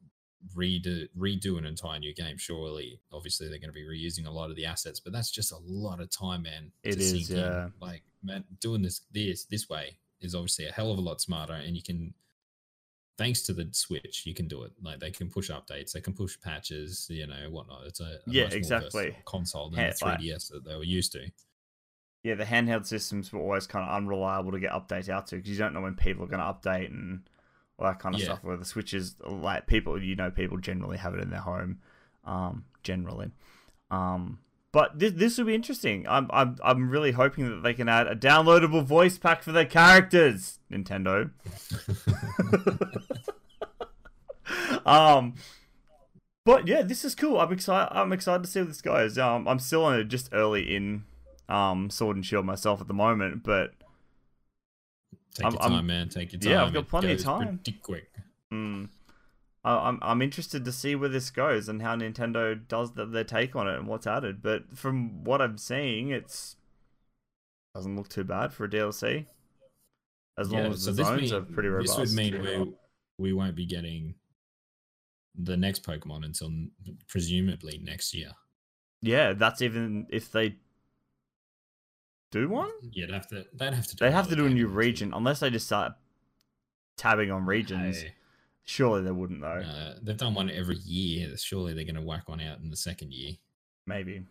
redo 0.56 1.08
redo 1.18 1.58
an 1.58 1.66
entire 1.66 2.00
new 2.00 2.14
game. 2.14 2.38
Surely, 2.38 3.00
obviously, 3.12 3.48
they're 3.50 3.60
going 3.60 3.70
to 3.70 3.74
be 3.74 3.84
reusing 3.86 4.26
a 4.28 4.32
lot 4.32 4.50
of 4.50 4.56
the 4.56 4.66
assets, 4.66 5.00
but 5.00 5.14
that's 5.14 5.32
just 5.32 5.52
a 5.52 5.58
lot 5.66 6.00
of 6.00 6.10
time, 6.10 6.44
man. 6.44 6.72
It 6.84 6.94
to 6.94 7.00
is, 7.00 7.30
in. 7.30 7.38
yeah. 7.38 7.70
Like, 7.82 8.04
man, 8.24 8.44
doing 8.60 8.82
this 8.82 9.02
this 9.12 9.46
this 9.46 9.70
way 9.70 9.98
is 10.22 10.36
obviously 10.36 10.66
a 10.68 10.72
hell 10.72 10.92
of 10.92 10.98
a 10.98 11.02
lot 11.02 11.22
smarter, 11.22 11.54
and 11.54 11.76
you 11.76 11.84
can. 11.84 12.14
Thanks 13.18 13.42
to 13.44 13.54
the 13.54 13.68
Switch, 13.72 14.24
you 14.26 14.34
can 14.34 14.48
do 14.48 14.64
it. 14.64 14.72
Like 14.82 15.00
they 15.00 15.12
can 15.12 15.30
push 15.30 15.52
updates, 15.52 15.92
they 15.92 16.02
can 16.02 16.14
push 16.14 16.40
patches, 16.42 17.06
you 17.10 17.28
know, 17.28 17.50
whatnot. 17.52 17.86
It's 17.86 18.00
a, 18.00 18.04
a 18.06 18.18
Yeah, 18.26 18.46
exactly. 18.52 19.16
console 19.26 19.70
than 19.70 19.80
Yeah, 19.80 19.90
the 19.92 20.06
3DS 20.06 20.50
that 20.52 20.64
they 20.66 20.76
were 20.76 20.84
used 20.84 21.12
to. 21.12 21.30
yeah, 22.24 22.34
the 22.34 22.46
handheld 22.46 22.88
systems 22.88 23.32
were 23.32 23.40
always 23.42 23.68
kind 23.68 23.88
of 23.88 23.96
unreliable 23.96 24.52
to 24.54 24.60
get 24.60 24.72
updates 24.72 25.08
out 25.10 25.28
to 25.28 25.36
because 25.36 25.52
you 25.52 25.58
don't 25.58 25.74
know 25.74 25.82
when 25.82 25.94
people 25.94 26.24
are 26.24 26.28
going 26.28 26.40
to 26.40 26.46
update 26.46 26.88
and 26.90 27.22
all 27.82 27.88
that 27.88 28.00
kind 28.00 28.16
of 28.16 28.22
Yeah. 28.22 28.26
stuff. 28.28 28.44
Where 28.44 28.58
the 28.58 28.66
Switches, 28.66 29.16
like 29.26 29.68
people, 29.68 30.02
you 30.02 30.16
know, 30.16 30.30
people 30.32 30.58
generally 30.58 30.98
have 30.98 31.14
it 31.14 31.22
in 31.22 31.30
their 31.30 31.40
home, 31.42 31.80
um, 32.26 32.66
generally. 32.84 33.32
Um, 33.90 34.40
but 34.72 34.98
this 35.00 35.12
this 35.14 35.38
will 35.38 35.46
be 35.46 35.56
interesting. 35.56 36.08
I'm 36.08 36.30
I'm 36.32 36.58
I'm 36.64 36.90
really 36.90 37.12
hoping 37.12 37.50
that 37.50 37.62
they 37.62 37.74
can 37.74 37.90
add 37.90 38.08
a 38.08 38.16
downloadable 38.16 38.84
voice 38.86 39.18
pack 39.18 39.44
for 39.44 39.52
their 39.52 39.66
characters. 39.66 40.60
Nintendo. 40.72 41.32
um. 44.86 45.36
But 46.44 46.68
yeah, 46.68 46.82
this 46.82 47.06
is 47.06 47.14
cool. 47.14 47.40
I'm 47.40 47.52
excited. 47.54 47.96
I'm 47.96 48.12
excited 48.12 48.44
to 48.44 48.50
see 48.50 48.60
where 48.62 48.68
this 48.68 48.82
goes. 48.82 49.18
Um, 49.18 49.48
I'm 49.48 49.60
still 49.60 50.04
just 50.04 50.30
early 50.34 50.76
in 50.76 51.04
um 51.50 51.90
Sword 51.90 52.16
and 52.16 52.26
Shield 52.26 52.46
myself 52.46 52.82
at 52.82 52.88
the 52.88 52.94
moment, 52.96 53.44
but 53.44 53.74
Take 55.34 55.46
I'm- 55.46 55.54
your 55.54 55.62
I'm- 55.64 55.72
time, 55.72 55.86
man. 55.88 56.10
Take 56.10 56.34
your 56.34 56.40
time. 56.42 56.52
Yeah, 56.52 56.64
I've 56.66 56.74
got 56.74 56.88
plenty 56.88 57.12
of 57.14 57.22
time. 57.24 57.60
Pretty 57.64 57.80
quick. 57.80 58.12
mm, 58.52 58.90
I, 59.64 59.76
I'm 59.76 60.00
I'm 60.02 60.22
interested 60.22 60.66
to 60.66 60.72
see 60.72 60.96
where 60.96 61.10
this 61.10 61.30
goes 61.30 61.70
and 61.70 61.82
how 61.82 61.96
Nintendo 61.96 62.60
does 62.68 62.94
the, 62.94 63.06
their 63.06 63.24
take 63.24 63.56
on 63.56 63.68
it 63.68 63.78
and 63.78 63.88
what's 63.88 64.08
added. 64.08 64.42
But 64.42 64.78
from 64.78 65.24
what 65.24 65.42
I'm 65.42 65.58
seeing, 65.58 66.10
it's 66.10 66.56
doesn't 67.76 67.96
look 67.96 68.10
too 68.10 68.24
bad 68.26 68.52
for 68.54 68.66
a 68.66 68.70
DLC. 68.70 69.28
As 70.38 70.52
long 70.52 70.64
Yeah, 70.64 70.70
as 70.72 70.84
so 70.84 70.92
the 70.92 71.04
zones 71.04 71.22
mean- 71.32 71.34
are 71.34 71.42
pretty 71.42 71.70
robust. 71.70 71.98
This 71.98 72.10
would 72.10 72.18
mean 72.18 72.42
we 72.42 72.74
we 73.18 73.34
won't 73.34 73.56
be 73.56 73.66
getting 73.66 74.16
the 75.36 75.56
next 75.56 75.84
Pokemon 75.86 76.26
until 76.26 76.52
presumably 77.08 77.80
next 77.82 78.14
year. 78.14 78.32
yeah, 79.02 79.32
that's 79.34 79.62
even 79.62 80.06
if 80.10 80.30
they 80.32 80.58
do 82.32 82.50
one. 82.50 82.70
You'd 82.92 83.12
have 83.12 83.28
to. 83.28 83.46
They'd 83.54 83.74
have 83.74 83.88
to. 83.88 83.96
Do 83.96 84.06
They 84.06 84.12
have 84.12 84.28
to 84.30 84.36
do 84.36 84.46
a 84.46 84.50
new 84.50 84.68
region 84.68 85.14
unless 85.14 85.40
they 85.42 85.50
just 85.50 85.66
start 85.66 85.94
tabbing 86.98 87.32
on 87.32 87.46
regions. 87.46 88.04
No, 88.04 88.10
Surely 88.64 89.02
they 89.02 89.12
wouldn't 89.12 89.42
though. 89.42 89.62
no, 89.62 89.96
they've 90.02 90.18
done 90.18 90.34
one 90.34 90.50
every 90.50 90.78
year. 90.78 91.36
Surely 91.38 91.74
they're 91.74 91.84
going 91.84 91.96
to 91.96 92.02
whack 92.02 92.30
one 92.30 92.40
out 92.42 92.60
in 92.60 92.70
the 92.70 92.78
second 92.78 93.12
year. 93.14 93.34
Maybe. 93.88 94.24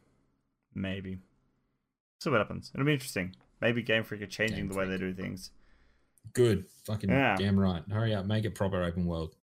Maybe. 0.74 1.18
See 2.20 2.30
what 2.30 2.38
happens. 2.38 2.70
It'll 2.74 2.86
be 2.86 2.92
interesting. 2.92 3.34
Maybe 3.61 3.82
Game 3.82 4.05
Freak 4.05 4.22
are 4.22 4.26
changing 4.26 4.57
Game 4.57 4.68
the 4.68 4.76
way 4.78 4.86
they 4.86 4.98
do 4.98 5.12
things. 5.12 5.51
Good. 6.32 6.66
Fucking 6.84 7.11
Yeah. 7.11 7.36
damn 7.36 7.59
right. 7.59 7.82
Hurry 7.90 8.14
up. 8.14 8.24
Make 8.24 8.44
it 8.44 8.55
proper 8.55 8.82
open 8.84 9.05
world. 9.05 9.34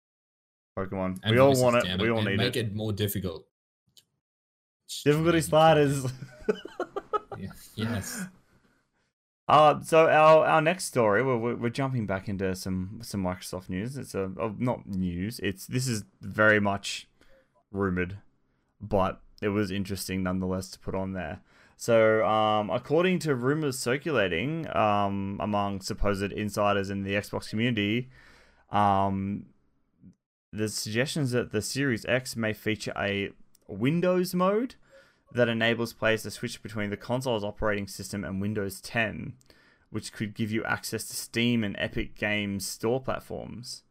Pokemon. 0.77 1.19
And 1.23 1.35
we 1.35 1.39
all 1.39 1.59
want 1.61 1.75
it. 1.85 1.99
We 2.01 2.09
all 2.09 2.21
need 2.21 2.37
make 2.37 2.55
it. 2.55 2.67
it 2.67 2.75
more 2.75 2.93
difficult. 2.93 3.45
Difficulty 5.03 5.41
sliders. 5.41 6.05
Yeah. 7.39 7.49
Yes. 7.75 8.25
Uh, 9.47 9.79
so 9.81 10.09
our, 10.09 10.45
our 10.45 10.61
next 10.61 10.85
story, 10.85 11.23
we're, 11.23 11.55
we're, 11.55 11.69
jumping 11.69 12.05
back 12.05 12.27
into 12.27 12.53
some 12.53 12.99
some 13.01 13.23
Microsoft 13.23 13.69
news. 13.69 13.95
It's 13.95 14.13
a 14.13 14.29
oh, 14.37 14.53
not 14.57 14.85
news. 14.85 15.39
It's 15.39 15.65
this 15.65 15.87
is 15.87 16.03
very 16.19 16.59
much 16.59 17.07
rumored, 17.71 18.17
but 18.81 19.21
it 19.41 19.49
was 19.49 19.71
interesting 19.71 20.21
nonetheless 20.21 20.69
to 20.71 20.79
put 20.79 20.95
on 20.95 21.13
there. 21.13 21.39
So, 21.77 22.25
um, 22.25 22.69
according 22.69 23.19
to 23.19 23.35
rumors 23.35 23.79
circulating 23.79 24.67
um, 24.75 25.37
among 25.39 25.81
supposed 25.81 26.31
insiders 26.31 26.89
in 26.89 27.03
the 27.03 27.13
Xbox 27.13 27.49
community, 27.49 28.09
um, 28.71 29.45
the 30.51 30.67
suggestions 30.67 31.31
that 31.31 31.51
the 31.51 31.61
Series 31.61 32.03
X 32.05 32.35
may 32.35 32.51
feature 32.51 32.93
a 32.97 33.29
Windows 33.67 34.33
mode 34.33 34.75
that 35.33 35.49
enables 35.49 35.93
players 35.93 36.23
to 36.23 36.31
switch 36.31 36.63
between 36.63 36.89
the 36.89 36.97
console's 36.97 37.43
operating 37.43 37.87
system 37.87 38.23
and 38.23 38.41
Windows 38.41 38.81
10, 38.81 39.33
which 39.89 40.13
could 40.13 40.33
give 40.33 40.51
you 40.51 40.63
access 40.63 41.05
to 41.05 41.15
Steam 41.15 41.63
and 41.63 41.75
Epic 41.79 42.15
Games 42.15 42.65
store 42.65 43.01
platforms. 43.01 43.83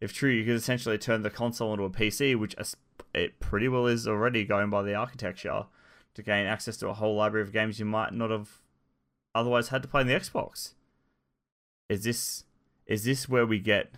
If 0.00 0.12
true, 0.12 0.30
you 0.30 0.44
could 0.44 0.56
essentially 0.56 0.98
turn 0.98 1.22
the 1.22 1.30
console 1.30 1.72
into 1.72 1.84
a 1.84 1.90
PC, 1.90 2.38
which 2.38 2.54
it 3.14 3.40
pretty 3.40 3.68
well 3.68 3.86
is 3.86 4.06
already 4.06 4.44
going 4.44 4.70
by 4.70 4.82
the 4.82 4.94
architecture, 4.94 5.66
to 6.14 6.22
gain 6.22 6.46
access 6.46 6.76
to 6.78 6.88
a 6.88 6.94
whole 6.94 7.16
library 7.16 7.44
of 7.44 7.52
games 7.52 7.78
you 7.78 7.84
might 7.84 8.12
not 8.12 8.30
have 8.30 8.60
otherwise 9.34 9.68
had 9.68 9.82
to 9.82 9.88
play 9.88 10.02
on 10.02 10.06
the 10.06 10.14
Xbox. 10.14 10.74
Is 11.88 12.04
this 12.04 12.44
is 12.86 13.04
this 13.04 13.28
where 13.28 13.46
we 13.46 13.58
get 13.58 13.92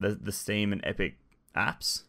the 0.00 0.10
the 0.10 0.32
Steam 0.32 0.72
and 0.72 0.80
Epic 0.84 1.16
apps 1.54 2.04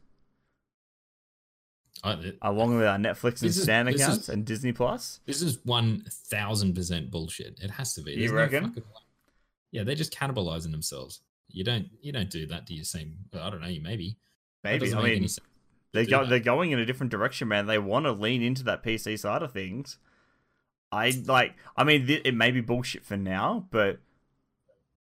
I, 2.03 2.13
it- 2.13 2.37
along 2.41 2.77
with 2.77 2.85
our 2.87 2.97
Netflix 2.97 3.41
and 3.41 3.49
is- 3.49 3.61
Stan 3.61 3.85
this 3.85 3.95
is- 3.95 4.01
accounts 4.01 4.29
and 4.29 4.45
Disney 4.45 4.71
Plus? 4.71 5.19
this 5.25 5.41
is 5.41 5.59
one 5.65 6.05
thousand 6.29 6.73
percent 6.75 7.11
bullshit. 7.11 7.59
It 7.61 7.71
has 7.71 7.93
to 7.95 8.01
be. 8.01 8.11
You 8.11 8.19
There's 8.29 8.31
reckon? 8.31 8.83
yeah, 9.71 9.83
they're 9.83 9.95
just 9.95 10.13
cannibalizing 10.13 10.71
themselves. 10.71 11.21
You 11.49 11.63
don't 11.63 11.87
you 12.01 12.11
don't 12.11 12.29
do 12.29 12.45
that 12.47 12.67
to 12.67 12.73
your 12.73 12.85
same. 12.85 13.15
I 13.33 13.49
don't 13.49 13.61
know. 13.61 13.67
You 13.67 13.81
maybe. 13.81 14.17
Maybe. 14.63 14.93
I 14.93 14.97
mean, 15.01 15.05
any 15.15 15.19
sense 15.27 15.35
to 15.37 15.41
they 15.93 16.05
go 16.05 16.19
that. 16.21 16.29
they're 16.29 16.39
going 16.39 16.71
in 16.71 16.79
a 16.79 16.85
different 16.85 17.11
direction, 17.11 17.47
man. 17.47 17.65
They 17.65 17.79
want 17.79 18.05
to 18.05 18.11
lean 18.11 18.41
into 18.43 18.63
that 18.65 18.83
PC 18.83 19.17
side 19.17 19.41
of 19.41 19.51
things. 19.51 19.97
I 20.91 21.11
like. 21.25 21.55
I 21.75 21.83
mean, 21.83 22.05
th- 22.07 22.21
it 22.25 22.35
may 22.35 22.51
be 22.51 22.61
bullshit 22.61 23.03
for 23.05 23.17
now, 23.17 23.67
but 23.71 23.99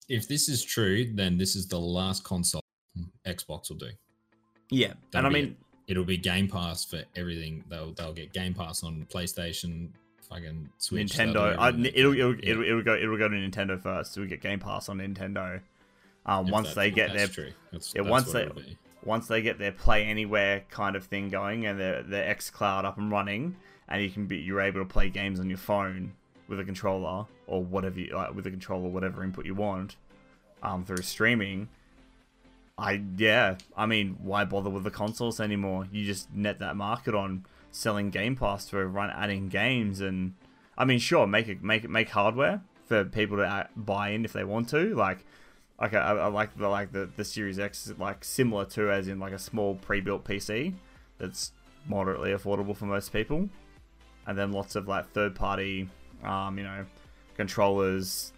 If 0.07 0.27
this 0.27 0.47
is 0.49 0.63
true, 0.63 1.11
then 1.13 1.37
this 1.37 1.55
is 1.55 1.67
the 1.67 1.79
last 1.79 2.23
console 2.23 2.61
Xbox 3.27 3.69
will 3.69 3.77
do. 3.77 3.89
yeah. 4.69 4.89
and 4.89 4.97
That'll 5.11 5.29
I 5.31 5.33
mean, 5.33 5.57
It'll 5.87 6.03
be 6.03 6.17
Game 6.17 6.47
Pass 6.47 6.83
for 6.85 7.03
everything. 7.15 7.63
They'll 7.69 7.93
they'll 7.93 8.13
get 8.13 8.33
Game 8.33 8.53
Pass 8.53 8.83
on 8.83 9.05
PlayStation, 9.13 9.89
fucking 10.29 10.69
Switch. 10.77 11.13
Nintendo. 11.13 11.55
I, 11.57 11.69
it'll 11.69 12.13
it'll, 12.13 12.35
Yeah, 12.35 12.51
it'll 12.51 12.63
it'll 12.63 12.81
go 12.83 12.95
it'll 12.95 13.17
go 13.17 13.27
to 13.29 13.35
Nintendo 13.35 13.81
first. 13.81 14.13
So 14.13 14.21
we 14.21 14.27
get 14.27 14.41
Game 14.41 14.59
Pass 14.59 14.89
on 14.89 14.97
Nintendo. 14.97 15.61
Um, 16.25 16.49
once 16.49 16.73
they 16.73 16.89
get 16.89 17.13
their 17.13 17.27
that's 17.27 17.93
yeah, 17.95 18.01
that's 18.01 18.09
once 18.09 18.31
they- 18.31 18.49
once 19.03 19.27
they 19.27 19.43
get 19.43 19.59
their 19.59 19.71
Play 19.71 20.05
Anywhere 20.05 20.63
kind 20.71 20.95
of 20.95 21.05
thing 21.05 21.29
going 21.29 21.67
and 21.67 21.79
their 21.79 22.01
their 22.01 22.27
X 22.27 22.49
Cloud 22.49 22.85
up 22.85 22.97
and 22.97 23.11
running, 23.11 23.55
and 23.87 24.01
you 24.01 24.09
can 24.09 24.25
be 24.25 24.37
you're 24.37 24.61
able 24.61 24.79
to 24.79 24.85
play 24.85 25.09
games 25.11 25.39
on 25.39 25.47
your 25.49 25.59
phone 25.59 26.13
with 26.47 26.59
a 26.59 26.63
controller 26.63 27.25
or 27.45 27.63
whatever 27.63 27.99
you 27.99 28.15
like 28.15 28.33
with 28.33 28.47
a 28.47 28.49
controller, 28.49 28.89
whatever 28.89 29.23
input 29.23 29.45
you 29.45 29.53
want, 29.53 29.95
um, 30.63 30.83
through 30.83 30.97
streaming. 31.03 31.69
I 32.77 33.01
yeah, 33.17 33.55
I 33.75 33.85
mean, 33.85 34.17
why 34.21 34.43
bother 34.43 34.69
with 34.69 34.83
the 34.83 34.91
consoles 34.91 35.39
anymore? 35.39 35.87
You 35.91 36.05
just 36.05 36.33
net 36.33 36.59
that 36.59 36.75
market 36.75 37.15
on 37.15 37.45
selling 37.71 38.09
Game 38.09 38.35
Pass 38.35 38.65
to 38.65 38.77
everyone, 38.77 39.11
adding 39.11 39.47
games, 39.47 40.01
and 40.01 40.33
I 40.77 40.83
mean, 40.83 40.99
sure, 40.99 41.25
make 41.25 41.47
it 41.47 41.63
make 41.63 41.85
it 41.85 41.89
make 41.89 42.09
hardware 42.09 42.61
for 42.85 43.05
people 43.05 43.37
to 43.37 43.69
buy 43.77 44.09
in 44.09 44.25
if 44.25 44.33
they 44.33 44.43
want 44.43 44.69
to. 44.69 44.93
Like, 44.93 45.25
okay, 45.81 45.97
I, 45.97 46.15
I 46.15 46.27
like 46.27 46.57
the 46.57 46.67
like 46.67 46.91
the 46.91 47.09
the 47.15 47.23
Series 47.23 47.59
X 47.59 47.87
is 47.87 47.97
like 47.97 48.25
similar 48.25 48.65
to 48.65 48.91
as 48.91 49.07
in 49.07 49.19
like 49.19 49.33
a 49.33 49.39
small 49.39 49.75
pre-built 49.75 50.25
PC 50.25 50.73
that's 51.17 51.53
moderately 51.87 52.31
affordable 52.31 52.75
for 52.75 52.85
most 52.85 53.13
people, 53.13 53.47
and 54.27 54.37
then 54.37 54.51
lots 54.51 54.75
of 54.75 54.85
like 54.89 55.09
third-party, 55.11 55.89
um, 56.25 56.57
you 56.57 56.65
know, 56.65 56.85
controllers, 57.37 58.33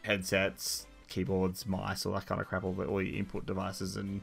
headsets, 0.00 0.86
keyboards, 1.08 1.66
mice, 1.66 2.06
all 2.06 2.12
that 2.12 2.26
kind 2.26 2.40
of 2.40 2.46
crap, 2.46 2.64
all, 2.64 2.72
the, 2.72 2.84
all 2.84 3.02
your 3.02 3.16
input 3.16 3.46
devices 3.46 3.96
and 3.96 4.20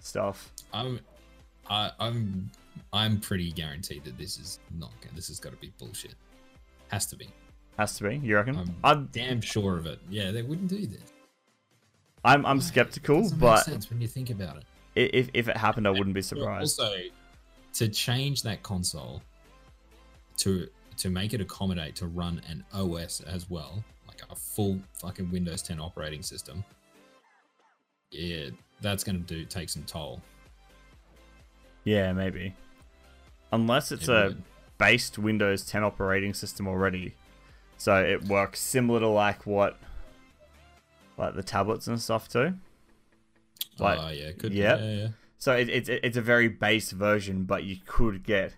stuff. 0.00 0.52
I'm, 0.72 1.00
I, 1.68 1.90
I'm, 1.98 2.50
I'm 2.92 3.20
pretty 3.20 3.50
guaranteed 3.52 4.04
that 4.04 4.18
this 4.18 4.38
is 4.38 4.58
not. 4.78 4.92
This 5.14 5.28
has 5.28 5.40
got 5.40 5.52
to 5.52 5.58
be 5.58 5.72
bullshit. 5.78 6.14
Has 6.88 7.06
to 7.06 7.16
be. 7.16 7.28
Has 7.78 7.96
to 7.98 8.08
be, 8.08 8.16
you 8.16 8.36
reckon? 8.36 8.56
I'm 8.56 8.74
I'm 8.82 9.08
damn 9.12 9.40
sure 9.40 9.76
of 9.76 9.86
it. 9.86 9.98
Yeah, 10.08 10.30
they 10.30 10.42
wouldn't 10.42 10.68
do 10.68 10.86
this. 10.86 11.12
I'm, 12.24 12.44
I'm 12.46 12.60
skeptical, 12.60 13.30
but 13.38 13.64
sense 13.64 13.90
when 13.90 14.00
you 14.00 14.08
think 14.08 14.30
about 14.30 14.56
it. 14.56 14.64
if 15.12 15.28
if 15.34 15.48
it 15.48 15.56
happened, 15.56 15.86
I 15.86 15.90
wouldn't 15.90 16.14
be 16.14 16.22
surprised. 16.22 16.80
Also, 16.80 16.96
to 17.74 17.88
change 17.88 18.42
that 18.42 18.62
console 18.62 19.22
to 20.38 20.68
to 20.96 21.10
make 21.10 21.34
it 21.34 21.40
accommodate 21.40 21.94
to 21.96 22.06
run 22.06 22.40
an 22.48 22.64
OS 22.72 23.20
as 23.20 23.50
well, 23.50 23.84
like 24.20 24.30
a 24.30 24.34
full 24.36 24.78
fucking 24.94 25.30
Windows 25.30 25.62
10 25.62 25.80
operating 25.80 26.22
system. 26.22 26.64
Yeah, 28.10 28.50
that's 28.80 29.04
gonna 29.04 29.18
do 29.18 29.44
take 29.44 29.68
some 29.68 29.82
toll. 29.84 30.20
Yeah, 31.84 32.12
maybe. 32.12 32.54
Unless 33.52 33.92
it's 33.92 34.08
It 34.08 34.12
a 34.12 34.24
would. 34.28 34.42
based 34.78 35.18
Windows 35.18 35.64
10 35.64 35.84
operating 35.84 36.34
system 36.34 36.66
already, 36.68 37.14
so 37.78 38.02
it 38.02 38.24
works 38.24 38.60
similar 38.60 39.00
to 39.00 39.08
like 39.08 39.46
what, 39.46 39.78
like 41.16 41.34
the 41.34 41.42
tablets 41.42 41.86
and 41.86 42.00
stuff 42.00 42.28
too. 42.28 42.54
Like, 43.78 43.98
oh 44.00 44.08
yeah, 44.08 44.32
could 44.32 44.52
yep. 44.54 44.80
yeah, 44.80 44.92
yeah. 44.92 45.08
So 45.38 45.54
it, 45.54 45.68
it's 45.68 45.88
it's 45.88 46.16
a 46.16 46.22
very 46.22 46.48
base 46.48 46.92
version, 46.92 47.44
but 47.44 47.64
you 47.64 47.76
could 47.86 48.24
get 48.24 48.54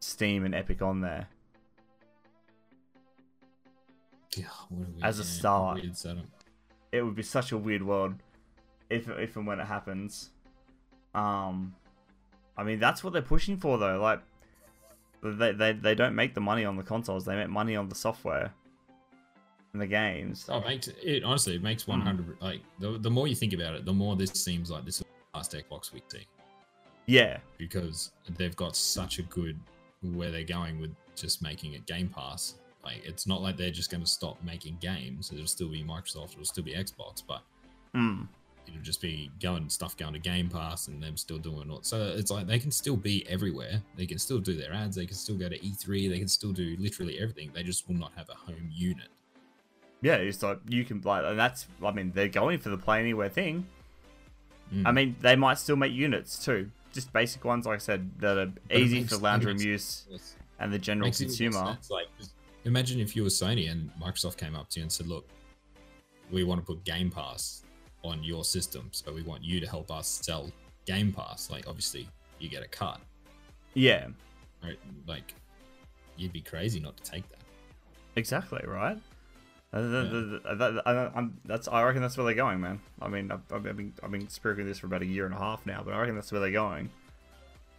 Steam 0.00 0.44
and 0.44 0.54
Epic 0.54 0.80
on 0.82 1.00
there. 1.00 1.28
Yeah, 4.36 4.46
As 5.02 5.18
a 5.18 5.24
start. 5.24 5.80
It 6.92 7.02
would 7.02 7.14
be 7.16 7.22
such 7.22 7.52
a 7.52 7.58
weird 7.58 7.82
world 7.82 8.14
if 8.90 9.08
if 9.08 9.36
and 9.36 9.46
when 9.46 9.60
it 9.60 9.66
happens. 9.66 10.30
Um, 11.14 11.74
I 12.56 12.62
mean 12.64 12.78
that's 12.78 13.02
what 13.02 13.12
they're 13.12 13.22
pushing 13.22 13.56
for 13.56 13.78
though. 13.78 14.00
Like 14.00 14.20
they 15.22 15.52
they 15.52 15.72
they 15.72 15.94
don't 15.94 16.14
make 16.14 16.34
the 16.34 16.40
money 16.40 16.64
on 16.64 16.76
the 16.76 16.82
consoles; 16.82 17.24
they 17.24 17.34
make 17.36 17.48
money 17.48 17.76
on 17.76 17.88
the 17.88 17.94
software 17.94 18.52
and 19.72 19.82
the 19.82 19.86
games. 19.86 20.46
Oh, 20.48 20.58
it 20.58 20.64
makes 20.66 20.88
it 20.88 21.24
honestly. 21.24 21.54
It 21.54 21.58
Hmm. 21.58 21.64
makes 21.64 21.86
one 21.86 22.00
hundred. 22.00 22.36
Like 22.40 22.60
the 22.78 22.98
the 22.98 23.10
more 23.10 23.26
you 23.28 23.34
think 23.34 23.52
about 23.52 23.74
it, 23.74 23.84
the 23.84 23.92
more 23.92 24.16
this 24.16 24.30
seems 24.32 24.70
like 24.70 24.84
this 24.84 24.98
is 25.00 25.04
the 25.32 25.38
last 25.38 25.52
Xbox 25.52 25.92
we 25.92 26.02
see 26.08 26.26
Yeah, 27.06 27.38
because 27.58 28.12
they've 28.36 28.56
got 28.56 28.76
such 28.76 29.18
a 29.18 29.22
good 29.22 29.58
where 30.02 30.30
they're 30.30 30.44
going 30.44 30.80
with 30.80 30.94
just 31.16 31.42
making 31.42 31.72
it 31.74 31.86
Game 31.86 32.08
Pass. 32.08 32.56
Like 32.84 33.02
it's 33.04 33.26
not 33.26 33.42
like 33.42 33.56
they're 33.56 33.70
just 33.70 33.90
going 33.90 34.02
to 34.02 34.08
stop 34.08 34.42
making 34.42 34.78
games. 34.80 35.30
It'll 35.32 35.46
still 35.46 35.68
be 35.68 35.82
Microsoft. 35.82 36.32
It'll 36.32 36.44
still 36.44 36.64
be 36.64 36.74
Xbox, 36.74 37.22
but 37.26 37.42
mm. 37.94 38.26
it'll 38.66 38.82
just 38.82 39.00
be 39.00 39.30
going 39.40 39.68
stuff 39.68 39.96
going 39.96 40.12
to 40.12 40.18
Game 40.18 40.48
Pass 40.48 40.88
and 40.88 41.02
them 41.02 41.16
still 41.16 41.38
doing 41.38 41.70
it. 41.70 41.86
So 41.86 42.14
it's 42.16 42.30
like 42.30 42.46
they 42.46 42.58
can 42.58 42.70
still 42.70 42.96
be 42.96 43.26
everywhere. 43.28 43.82
They 43.96 44.06
can 44.06 44.18
still 44.18 44.38
do 44.38 44.54
their 44.54 44.72
ads. 44.72 44.96
They 44.96 45.06
can 45.06 45.16
still 45.16 45.36
go 45.36 45.48
to 45.48 45.58
E3. 45.58 46.10
They 46.10 46.18
can 46.18 46.28
still 46.28 46.52
do 46.52 46.76
literally 46.78 47.18
everything. 47.18 47.50
They 47.54 47.62
just 47.62 47.88
will 47.88 47.96
not 47.96 48.12
have 48.16 48.28
a 48.28 48.34
home 48.34 48.70
unit. 48.72 49.08
yeah. 50.02 50.16
It's 50.16 50.42
like 50.42 50.58
you 50.68 50.84
can 50.84 51.00
like, 51.02 51.24
and 51.24 51.38
that's. 51.38 51.66
I 51.82 51.90
mean, 51.92 52.12
they're 52.14 52.28
going 52.28 52.58
for 52.58 52.68
the 52.68 52.78
play 52.78 53.00
anywhere 53.00 53.28
thing. 53.28 53.66
Mm. 54.72 54.86
I 54.86 54.92
mean, 54.92 55.16
they 55.20 55.36
might 55.36 55.58
still 55.58 55.76
make 55.76 55.92
units 55.92 56.42
too, 56.44 56.70
just 56.92 57.12
basic 57.12 57.44
ones, 57.44 57.66
like 57.66 57.76
I 57.76 57.78
said, 57.78 58.10
that 58.20 58.38
are 58.38 58.52
it 58.68 58.80
easy 58.80 59.04
for 59.04 59.16
lounge 59.16 59.44
room 59.44 59.58
use 59.58 60.06
Yes. 60.10 60.36
and 60.58 60.72
the 60.72 60.78
general 60.78 61.10
consumer. 61.10 61.64
sense, 61.66 61.90
Like, 61.90 62.06
just 62.18 62.32
imagine 62.64 63.00
if 63.00 63.14
you 63.16 63.22
were 63.22 63.28
Sony 63.28 63.70
and 63.70 63.90
Microsoft 64.00 64.36
came 64.36 64.54
up 64.54 64.68
to 64.70 64.80
you 64.80 64.84
and 64.84 64.92
said, 64.92 65.06
"Look, 65.06 65.26
we 66.30 66.44
want 66.44 66.60
to 66.60 66.66
put 66.66 66.84
Game 66.84 67.10
Pass 67.10 67.62
on 68.02 68.22
your 68.22 68.44
system, 68.44 68.88
so 68.92 69.12
we 69.12 69.22
want 69.22 69.42
you 69.42 69.60
to 69.60 69.66
help 69.66 69.90
us 69.90 70.20
sell 70.22 70.50
Game 70.86 71.12
Pass." 71.12 71.50
Like, 71.50 71.66
obviously, 71.68 72.08
you 72.38 72.48
get 72.48 72.62
a 72.62 72.68
cut, 72.68 73.00
Yeah, 73.74 74.08
right? 74.62 74.78
Like, 75.06 75.34
you'd 76.16 76.32
be 76.32 76.40
crazy 76.40 76.80
not 76.80 76.96
to 76.96 77.02
take 77.10 77.28
that. 77.30 77.38
exactly 78.16 78.60
right. 78.66 78.96
Uh, 79.72 79.80
that- 79.80 81.30
that's 81.44 81.66
I 81.66 81.82
reckon 81.82 82.00
that's 82.00 82.16
where 82.16 82.24
they're 82.26 82.34
going, 82.34 82.60
man. 82.60 82.80
I 83.02 83.08
mean, 83.08 83.32
I've, 83.32 83.40
I've 83.52 83.62
been 83.64 83.92
I've 84.02 84.10
been 84.12 84.28
speaking 84.28 84.66
this 84.66 84.78
for 84.78 84.86
about 84.86 85.02
a 85.02 85.06
year 85.06 85.26
and 85.26 85.34
a 85.34 85.38
half 85.38 85.66
now, 85.66 85.82
but 85.84 85.94
I 85.94 85.98
reckon 86.00 86.14
that's 86.14 86.30
where 86.30 86.40
they're 86.40 86.52
going. 86.52 86.88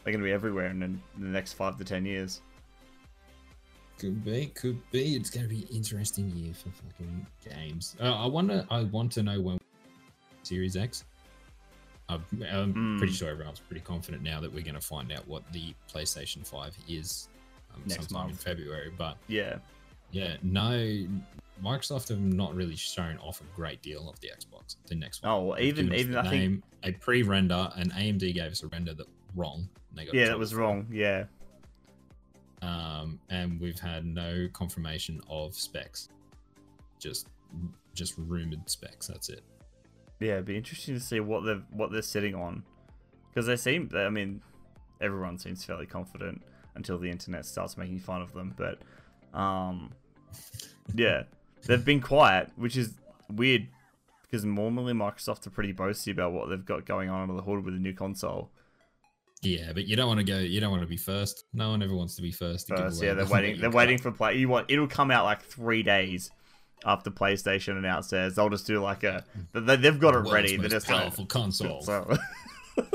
They're 0.04 0.12
going 0.12 0.22
to 0.22 0.28
be 0.28 0.34
everywhere 0.34 0.68
in, 0.68 0.84
in 0.84 1.02
the 1.18 1.28
next 1.28 1.54
five 1.54 1.78
to 1.78 1.86
ten 1.86 2.06
years. 2.06 2.42
Could 3.98 4.24
be, 4.26 4.48
could 4.48 4.80
be. 4.92 5.16
It's 5.16 5.30
going 5.30 5.48
to 5.48 5.50
be 5.50 5.62
an 5.64 5.68
interesting 5.76 6.30
year 6.32 6.54
for 6.54 6.70
fucking 6.70 7.26
games. 7.50 7.96
Uh, 8.02 8.14
I 8.14 8.26
wonder. 8.28 8.66
I 8.70 8.84
want 8.84 9.12
to 9.14 9.24
know 9.24 9.40
when 9.40 9.58
Series 10.44 10.76
X. 10.76 11.06
I'm, 12.10 12.24
I'm 12.52 12.74
Mm. 12.74 12.98
pretty 13.00 13.14
sure 13.14 13.30
everyone's 13.30 13.60
pretty 13.62 13.82
confident 13.82 14.22
now 14.22 14.40
that 14.42 14.54
we're 14.54 14.64
going 14.64 14.76
to 14.76 14.82
find 14.82 15.12
out 15.12 15.28
what 15.28 15.44
the 15.54 15.74
PlayStation 15.92 16.46
Five 16.46 16.78
is 16.88 17.30
um, 17.74 17.82
Next 17.88 18.10
sometime 18.10 18.30
in. 18.30 18.36
February. 18.36 18.92
But 18.96 19.18
Yeah. 19.28 19.58
yeah, 20.12 20.36
no, 20.44 20.72
Microsoft 21.64 22.10
have 22.10 22.20
not 22.20 22.54
really 22.54 22.76
shown 22.76 23.18
off 23.20 23.42
a 23.42 23.56
great 23.56 23.82
deal 23.82 24.08
of 24.10 24.20
the 24.20 24.28
Xbox. 24.28 24.76
The 24.88 24.96
next 24.96 25.24
one. 25.24 25.32
Oh, 25.32 25.42
well, 25.46 25.60
even 25.60 25.92
even 25.94 26.16
I 26.18 26.30
think 26.30 26.64
a 26.84 26.92
pre-render, 26.92 27.72
and 27.76 27.92
AMD 27.94 28.34
gave 28.34 28.52
us 28.52 28.62
a 28.62 28.68
render 28.68 28.94
that 28.94 29.08
wrong. 29.36 29.68
They 29.96 30.06
got 30.06 30.14
yeah, 30.14 30.26
that 30.28 30.38
was 30.38 30.54
wrong. 30.54 30.86
Yeah. 30.92 31.24
Um, 32.66 33.20
and 33.30 33.60
we've 33.60 33.80
had 33.80 34.06
no 34.06 34.48
confirmation 34.54 35.22
of 35.30 35.54
specs. 35.54 36.10
Just, 37.00 37.28
just 37.94 38.16
rumored 38.18 38.68
specs. 38.70 39.08
That's 39.08 39.30
it. 39.30 39.42
Yeah, 40.20 40.34
it'd 40.34 40.46
be 40.46 40.58
interesting 40.58 40.96
to 40.96 41.00
see 41.00 41.20
what 41.20 41.44
they're 41.44 41.62
what 41.72 41.92
they're 41.92 42.02
sitting 42.02 42.36
on, 42.36 42.64
because 43.30 43.46
they 43.46 43.58
seem. 43.58 43.90
I 43.94 44.10
mean, 44.10 44.42
everyone 45.02 45.38
seems 45.38 45.64
fairly 45.64 45.86
confident 45.86 46.42
until 46.76 46.98
the 46.98 47.10
internet 47.10 47.46
starts 47.46 47.78
making 47.78 48.00
fun 48.00 48.22
of 48.22 48.34
them. 48.34 48.56
But, 48.58 48.80
um, 49.38 49.92
yeah, 50.96 51.24
they've 51.68 51.84
been 51.84 52.02
quiet, 52.02 52.50
which 52.56 52.78
is 52.78 52.94
weird 53.30 53.68
because 54.24 54.44
normally 54.44 54.94
Microsoft 54.94 55.46
are 55.46 55.52
pretty 55.52 55.74
boasty 55.74 56.12
about 56.12 56.32
what 56.32 56.50
they've 56.50 56.66
got 56.66 56.86
going 56.86 57.10
on 57.10 57.22
under 57.22 57.36
the 57.36 57.42
hood 57.42 57.64
with 57.64 57.74
the 57.74 57.80
new 57.80 57.94
console. 57.94 58.50
Yeah, 59.46 59.74
but 59.74 59.86
you 59.86 59.96
don't 59.96 60.08
want 60.08 60.20
to 60.20 60.26
go. 60.26 60.40
You 60.40 60.60
don't 60.60 60.72
want 60.72 60.82
to 60.82 60.88
be 60.88 60.98
first. 60.98 61.46
No 61.54 61.70
one 61.70 61.84
ever 61.84 61.94
wants 61.96 62.16
to 62.16 62.22
be 62.22 62.32
first. 62.32 62.68
to 62.68 62.78
First, 62.78 63.04
yeah, 63.04 63.14
they're 63.14 63.26
waiting. 63.26 63.62
They're 63.62 63.70
waiting 63.70 63.98
for 64.00 64.12
play. 64.12 64.38
You 64.38 64.50
want 64.50 64.70
it'll 64.70 64.88
come 64.88 65.12
out 65.12 65.24
like 65.24 65.44
three 65.44 65.84
days 65.84 66.32
after 66.84 67.12
PlayStation 67.12 67.78
announced 67.78 68.12
theirs. 68.12 68.36
They'll 68.36 68.50
just 68.50 68.66
do 68.66 68.82
like 68.82 69.04
a. 69.04 69.24
They, 69.54 69.76
they've 69.76 70.00
got 70.00 70.14
The 70.14 70.30
it 70.30 70.34
ready. 70.34 70.58
They're 70.58 70.64
most 70.64 70.72
just 70.72 70.90
like, 70.90 71.02
powerful 71.02 71.26
console. 71.28 71.82
So, 71.82 72.18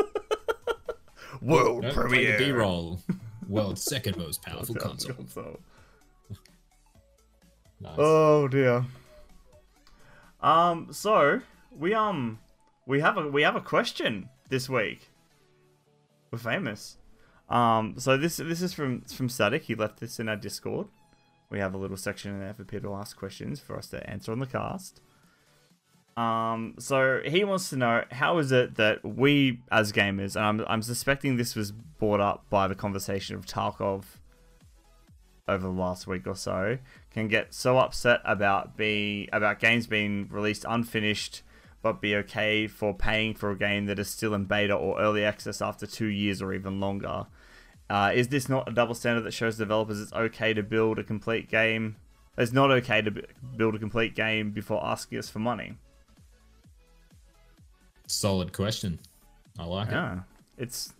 world 1.40 1.82
Don't 1.82 1.92
play 1.92 1.92
the 1.92 1.92
premiere. 1.92 2.38
B-roll. 2.38 3.00
World's 3.48 3.82
second 3.82 4.16
most 4.16 4.42
powerful 4.42 4.76
console. 4.76 5.58
Nice. 7.80 7.94
Oh 7.98 8.46
dear. 8.46 8.84
Um. 10.40 10.92
So 10.92 11.40
we 11.76 11.94
um 11.94 12.38
we 12.86 13.00
have 13.00 13.16
a 13.16 13.26
we 13.26 13.42
have 13.42 13.56
a 13.56 13.60
question 13.60 14.28
this 14.48 14.68
week. 14.68 15.09
We're 16.30 16.38
famous. 16.38 16.96
Um. 17.48 17.94
So 17.98 18.16
this 18.16 18.36
this 18.36 18.62
is 18.62 18.72
from 18.72 19.02
from 19.02 19.28
Static. 19.28 19.64
He 19.64 19.74
left 19.74 20.00
this 20.00 20.20
in 20.20 20.28
our 20.28 20.36
Discord. 20.36 20.88
We 21.50 21.58
have 21.58 21.74
a 21.74 21.78
little 21.78 21.96
section 21.96 22.32
in 22.32 22.40
there 22.40 22.54
for 22.54 22.64
people 22.64 22.90
to 22.90 22.96
ask 22.96 23.16
questions 23.16 23.58
for 23.58 23.76
us 23.76 23.88
to 23.88 24.08
answer 24.08 24.30
on 24.30 24.38
the 24.38 24.46
cast. 24.46 25.00
Um, 26.16 26.74
so 26.78 27.20
he 27.24 27.44
wants 27.44 27.70
to 27.70 27.76
know 27.76 28.04
how 28.10 28.38
is 28.38 28.52
it 28.52 28.76
that 28.76 29.04
we 29.04 29.60
as 29.72 29.90
gamers, 29.90 30.36
and 30.36 30.44
I'm, 30.44 30.66
I'm 30.68 30.82
suspecting 30.82 31.36
this 31.36 31.56
was 31.56 31.72
brought 31.72 32.20
up 32.20 32.44
by 32.50 32.68
the 32.68 32.74
conversation 32.74 33.36
of 33.36 33.46
Tarkov 33.46 34.04
over 35.48 35.62
the 35.66 35.72
last 35.72 36.06
week 36.06 36.26
or 36.26 36.36
so, 36.36 36.78
can 37.10 37.28
get 37.28 37.54
so 37.54 37.78
upset 37.78 38.20
about 38.24 38.76
be 38.76 39.28
about 39.32 39.60
games 39.60 39.86
being 39.86 40.28
released 40.30 40.64
unfinished, 40.68 41.42
but 41.82 42.00
be 42.00 42.14
okay 42.16 42.66
for 42.66 42.94
paying 42.94 43.34
for 43.34 43.50
a 43.50 43.58
game 43.58 43.86
that 43.86 43.98
is 43.98 44.08
still 44.08 44.34
in 44.34 44.44
beta 44.44 44.74
or 44.74 45.00
early 45.00 45.24
access 45.24 45.62
after 45.62 45.86
two 45.86 46.06
years 46.06 46.42
or 46.42 46.52
even 46.52 46.80
longer. 46.80 47.26
Uh, 47.88 48.12
is 48.14 48.28
this 48.28 48.48
not 48.48 48.68
a 48.68 48.72
double 48.72 48.94
standard 48.94 49.22
that 49.22 49.32
shows 49.32 49.56
developers 49.56 50.00
it's 50.00 50.12
okay 50.12 50.54
to 50.54 50.62
build 50.62 50.98
a 50.98 51.04
complete 51.04 51.48
game? 51.48 51.96
It's 52.38 52.52
not 52.52 52.70
okay 52.70 53.02
to 53.02 53.22
build 53.56 53.74
a 53.74 53.78
complete 53.78 54.14
game 54.14 54.52
before 54.52 54.84
asking 54.84 55.18
us 55.18 55.28
for 55.28 55.40
money. 55.40 55.74
Solid 58.06 58.52
question. 58.52 58.98
I 59.58 59.64
like 59.64 59.88
it. 59.88 59.92
Yeah, 59.92 60.20
it's 60.56 60.92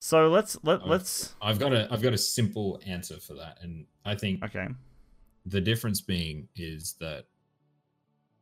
so 0.00 0.28
let's 0.28 0.56
let 0.62 0.86
let's 0.88 1.34
I've 1.42 1.58
got 1.58 1.74
a 1.74 1.86
I've 1.92 2.02
got 2.02 2.14
a 2.14 2.18
simple 2.18 2.80
answer 2.86 3.18
for 3.20 3.34
that, 3.34 3.58
and 3.60 3.84
I 4.04 4.14
think 4.14 4.42
okay. 4.42 4.68
the 5.44 5.60
difference 5.60 6.00
being 6.00 6.48
is 6.56 6.94
that 7.00 7.26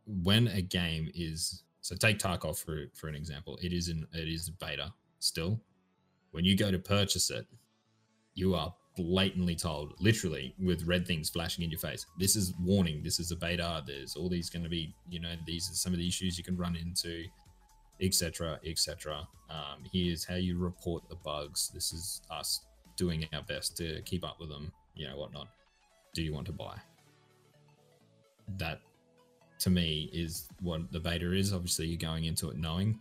when 0.08 0.48
a 0.48 0.62
game 0.62 1.10
is 1.14 1.62
so 1.80 1.94
take 1.94 2.18
Tarkov 2.18 2.58
for 2.58 2.86
for 2.94 3.08
an 3.08 3.14
example, 3.14 3.58
it 3.62 3.72
is 3.72 3.88
in 3.88 4.06
it 4.12 4.28
is 4.28 4.50
beta 4.50 4.92
still. 5.18 5.60
When 6.32 6.44
you 6.44 6.56
go 6.56 6.70
to 6.70 6.78
purchase 6.78 7.30
it, 7.30 7.46
you 8.34 8.54
are 8.54 8.74
blatantly 8.96 9.54
told, 9.54 9.94
literally 10.00 10.54
with 10.58 10.82
red 10.84 11.06
things 11.06 11.30
flashing 11.30 11.64
in 11.64 11.70
your 11.70 11.78
face, 11.78 12.04
this 12.18 12.36
is 12.36 12.52
warning, 12.60 13.02
this 13.02 13.20
is 13.20 13.30
a 13.30 13.36
beta, 13.36 13.82
there's 13.86 14.16
all 14.16 14.28
these 14.28 14.50
going 14.50 14.64
to 14.64 14.68
be, 14.68 14.94
you 15.08 15.20
know, 15.20 15.32
these 15.46 15.70
are 15.70 15.74
some 15.74 15.92
of 15.92 15.98
the 15.98 16.06
issues 16.06 16.36
you 16.36 16.44
can 16.44 16.56
run 16.56 16.76
into, 16.76 17.24
etc., 18.02 18.58
etc. 18.66 19.26
Um, 19.48 19.84
here's 19.92 20.24
how 20.24 20.34
you 20.34 20.58
report 20.58 21.08
the 21.08 21.16
bugs. 21.16 21.70
This 21.72 21.92
is 21.92 22.20
us 22.30 22.66
doing 22.96 23.26
our 23.32 23.42
best 23.42 23.76
to 23.78 24.02
keep 24.02 24.24
up 24.24 24.38
with 24.40 24.48
them, 24.50 24.72
you 24.94 25.08
know, 25.08 25.16
whatnot. 25.16 25.48
Do 26.12 26.22
you 26.22 26.34
want 26.34 26.46
to 26.46 26.52
buy? 26.52 26.76
That 28.58 28.80
to 29.60 29.70
me 29.70 30.10
is 30.12 30.48
what 30.60 30.90
the 30.92 31.00
beta 31.00 31.32
is. 31.32 31.52
Obviously, 31.52 31.86
you're 31.86 31.98
going 31.98 32.24
into 32.24 32.50
it 32.50 32.56
knowing. 32.56 32.98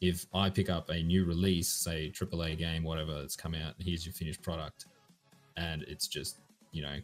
If 0.00 0.26
I 0.32 0.48
pick 0.48 0.70
up 0.70 0.90
a 0.90 1.02
new 1.02 1.24
release, 1.24 1.68
say 1.68 2.10
AAA 2.10 2.58
game, 2.58 2.84
whatever 2.84 3.14
that's 3.14 3.36
come 3.36 3.54
out, 3.54 3.74
here's 3.78 4.06
your 4.06 4.12
finished 4.12 4.42
product, 4.42 4.86
and 5.56 5.82
it's 5.84 6.06
just, 6.06 6.38
you 6.70 6.82
know, 6.82 6.96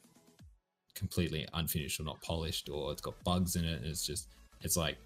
completely 0.94 1.46
unfinished 1.54 1.98
or 1.98 2.04
not 2.04 2.20
polished, 2.22 2.68
or 2.68 2.92
it's 2.92 3.02
got 3.02 3.14
bugs 3.24 3.56
in 3.56 3.64
it, 3.64 3.82
it's 3.84 4.06
just, 4.06 4.28
it's 4.62 4.76
like 4.76 4.96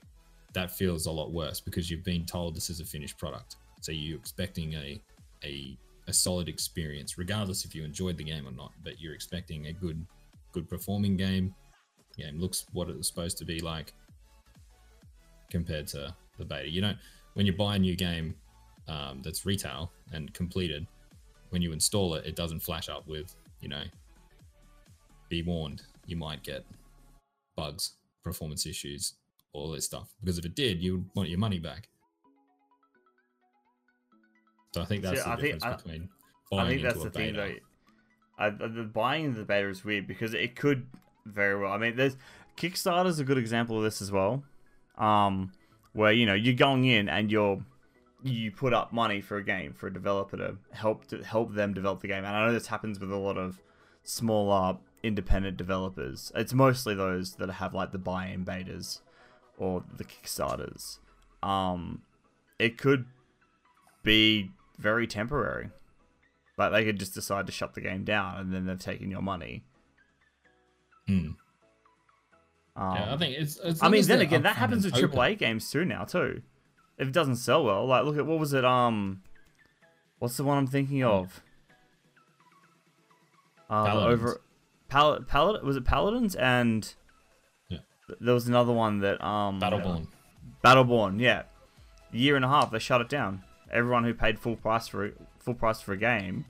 that 0.53 0.71
feels 0.71 1.07
a 1.07 1.11
lot 1.11 1.33
worse 1.33 1.61
because 1.61 1.91
you've 1.91 2.05
been 2.05 2.25
told 2.25 2.55
this 2.55 2.71
is 2.71 2.81
a 2.81 2.85
finished 2.85 3.19
product. 3.19 3.57
So 3.81 3.93
you're 3.93 4.19
expecting 4.19 4.75
a 4.75 5.01
a 5.45 5.77
a 6.09 6.13
solid 6.13 6.49
experience, 6.49 7.19
regardless 7.19 7.65
if 7.65 7.75
you 7.75 7.85
enjoyed 7.85 8.17
the 8.17 8.25
game 8.25 8.49
or 8.49 8.53
not. 8.53 8.73
But 8.83 9.01
you're 9.01 9.15
expecting 9.15 9.67
a 9.67 9.73
good 9.73 10.05
good 10.53 10.69
performing 10.69 11.17
game. 11.17 11.55
Game 12.19 12.39
looks 12.41 12.67
what 12.73 12.89
it's 12.91 13.07
supposed 13.09 13.39
to 13.39 13.45
be 13.45 13.61
like 13.61 13.93
compared 15.51 15.87
to 15.89 16.15
the 16.39 16.45
beta. 16.45 16.69
You 16.69 16.81
don't 16.81 16.99
when 17.35 17.47
you 17.47 17.53
buy 17.53 17.77
a 17.77 17.79
new 17.79 17.97
game 17.97 18.35
um, 18.89 19.23
that's 19.23 19.47
retail 19.47 19.93
and 20.13 20.33
completed. 20.35 20.87
When 21.51 21.63
you 21.63 21.73
install 21.73 22.15
it, 22.15 22.27
it 22.27 22.37
doesn't 22.37 22.61
flash 22.61 22.89
up 22.89 23.07
with 23.07 23.35
you 23.61 23.69
know. 23.69 23.83
Be 25.29 25.43
warned, 25.43 25.83
you 26.07 26.17
might 26.17 26.43
get 26.43 26.65
bugs, 27.55 27.93
performance 28.25 28.65
issues, 28.67 29.15
all 29.53 29.71
this 29.71 29.85
stuff. 29.85 30.09
Because 30.21 30.39
if 30.39 30.45
it 30.47 30.55
did, 30.55 30.81
you 30.83 30.97
would 30.97 31.05
want 31.15 31.29
your 31.29 31.39
money 31.39 31.59
back. 31.59 31.89
So 34.75 34.83
I 34.83 34.85
think 34.87 35.03
that's 35.03 35.23
the 35.23 35.29
I 35.29 35.37
think- 35.37 35.55
difference 35.61 35.65
I- 35.65 35.77
between 35.77 36.09
I 36.53 36.57
buying 36.57 36.69
think 36.69 36.83
that's 36.83 37.03
the 37.05 37.11
thing 37.11 37.35
beta. 37.35 37.37
though. 38.39 38.45
I, 38.45 38.51
the 38.51 38.69
the 38.69 38.83
buying 38.85 39.35
the 39.35 39.45
beta 39.45 39.69
is 39.69 39.85
weird 39.85 40.07
because 40.07 40.33
it 40.33 40.57
could 40.57 40.87
very 41.29 41.59
well. 41.59 41.73
I 41.73 41.79
mean, 41.79 41.97
there's 41.97 42.17
Kickstarter's 42.57 43.19
a 43.19 43.25
good 43.25 43.39
example 43.39 43.77
of 43.79 43.85
this 43.85 44.03
as 44.03 44.11
well. 44.11 44.43
Um, 44.97 45.53
where 45.93 46.13
you 46.13 46.27
know 46.27 46.35
you're 46.35 46.55
going 46.55 46.85
in 46.85 47.09
and 47.09 47.31
you're 47.31 47.61
you 48.23 48.51
put 48.51 48.75
up 48.75 48.93
money 48.93 49.21
for 49.21 49.37
a 49.37 49.45
game 49.45 49.73
for 49.73 49.87
a 49.87 49.93
developer 49.93 50.37
to 50.37 50.57
help 50.73 51.07
to 51.07 51.23
help 51.23 51.55
them 51.55 51.73
develop 51.73 52.01
the 52.01 52.09
game. 52.09 52.25
And 52.25 52.37
I 52.37 52.47
know 52.47 52.53
this 52.53 52.67
happens 52.67 52.99
with 52.99 53.13
a 53.13 53.17
lot 53.17 53.39
of 53.39 53.61
smaller 54.03 54.79
independent 55.03 55.57
developers. 55.57 56.33
It's 56.35 56.53
mostly 56.53 56.95
those 56.95 57.35
that 57.37 57.51
have 57.51 57.75
like 57.75 57.93
the 57.93 57.99
buy-in 57.99 58.45
betas 58.45 59.01
or 59.57 59.85
the 59.97 60.05
Kickstarters. 60.05 60.99
Um, 61.43 62.03
it 62.59 62.79
could 62.79 63.07
be 64.03 64.51
very 64.79 65.07
temporary. 65.07 65.71
Like 66.57 66.73
they 66.73 66.85
could 66.85 66.99
just 66.99 67.15
decide 67.15 67.47
to 67.47 67.53
shut 67.53 67.75
the 67.75 67.81
game 67.81 68.05
down 68.05 68.39
and 68.39 68.53
then 68.53 68.67
they've 68.67 68.79
taken 68.79 69.11
your 69.11 69.23
money. 69.23 69.65
Hmm. 71.09 71.31
Um, 72.77 72.95
yeah, 72.95 73.15
I 73.15 73.17
think 73.17 73.37
it's. 73.37 73.57
as 73.57 73.83
I 73.83 73.89
mean, 73.89 74.05
then 74.07 74.21
again, 74.21 74.43
that 74.45 74.55
happens 74.55 74.85
with 74.85 74.95
and 74.95 75.05
open. 75.05 75.19
AAA 75.19 75.39
games 75.39 75.69
too 75.69 75.85
now 75.85 76.05
too. 76.05 76.43
If 76.97 77.09
it 77.09 77.13
doesn't 77.15 77.37
sell 77.37 77.65
well, 77.65 77.87
like 77.87 78.05
look 78.05 78.17
at 78.17 78.25
what 78.27 78.39
was 78.39 78.53
it? 78.53 78.65
Um, 78.65 79.23
what's 80.21 80.37
the 80.37 80.45
one 80.45 80.59
I'm 80.59 80.67
thinking 80.69 81.03
of? 81.03 81.43
Uh, 83.71 83.85
Paladins. 83.85 84.21
over, 84.21 84.41
Pal- 84.89 85.21
Paladin 85.27 85.67
was 85.67 85.77
it 85.77 85.85
Paladins 85.85 86.35
and 86.37 86.95
Yeah. 87.69 87.79
there 88.21 88.35
was 88.35 88.47
another 88.49 88.73
one 88.73 89.01
that 89.01 89.23
um 89.23 89.61
Battleborn. 89.61 90.07
Battleborn, 90.65 91.21
yeah, 91.21 91.43
year 92.13 92.37
and 92.37 92.45
a 92.45 92.49
half 92.49 92.71
they 92.71 92.79
shut 92.79 93.01
it 93.01 93.09
down. 93.09 93.43
Everyone 93.73 94.05
who 94.05 94.15
paid 94.15 94.39
full 94.39 94.57
price 94.57 94.89
for 94.89 95.05
it, 95.05 95.17
full 95.39 95.55
price 95.55 95.81
for 95.81 95.93
a 95.93 95.97
game, 95.99 96.45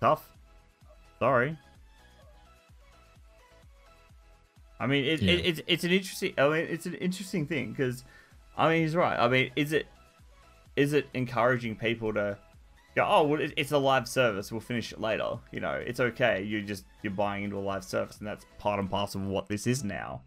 tough. 0.00 0.28
Sorry. 1.18 1.56
I 4.82 4.86
mean, 4.86 5.04
it, 5.04 5.22
Yeah. 5.22 5.32
it, 5.34 5.46
it's 5.46 5.60
it's 5.66 5.84
an 5.84 5.90
interesting. 5.92 6.34
I 6.36 6.48
mean, 6.48 6.66
it's 6.68 6.86
an 6.86 6.94
interesting 6.94 7.46
thing 7.46 7.70
because, 7.70 8.04
I 8.56 8.68
mean, 8.68 8.82
he's 8.82 8.96
right. 8.96 9.18
I 9.18 9.28
mean, 9.28 9.50
is 9.56 9.72
it 9.72 9.86
is 10.76 10.92
it 10.92 11.06
encouraging 11.14 11.76
people 11.76 12.12
to 12.14 12.36
go, 12.96 13.04
oh, 13.08 13.22
well, 13.28 13.40
it- 13.40 13.54
it's 13.56 13.72
a 13.72 13.78
live 13.78 14.08
service. 14.08 14.50
We'll 14.50 14.60
finish 14.60 14.92
it 14.92 15.00
later. 15.00 15.38
You 15.52 15.60
know, 15.60 15.72
it's 15.74 16.00
okay. 16.00 16.42
You 16.42 16.62
just 16.62 16.84
you're 17.02 17.12
buying 17.12 17.44
into 17.44 17.56
a 17.58 17.60
live 17.72 17.84
service, 17.84 18.18
and 18.18 18.26
that's 18.26 18.44
part 18.58 18.80
and 18.80 18.90
parcel 18.90 19.20
of 19.22 19.28
what 19.28 19.48
this 19.48 19.66
is 19.66 19.84
now. 19.84 20.22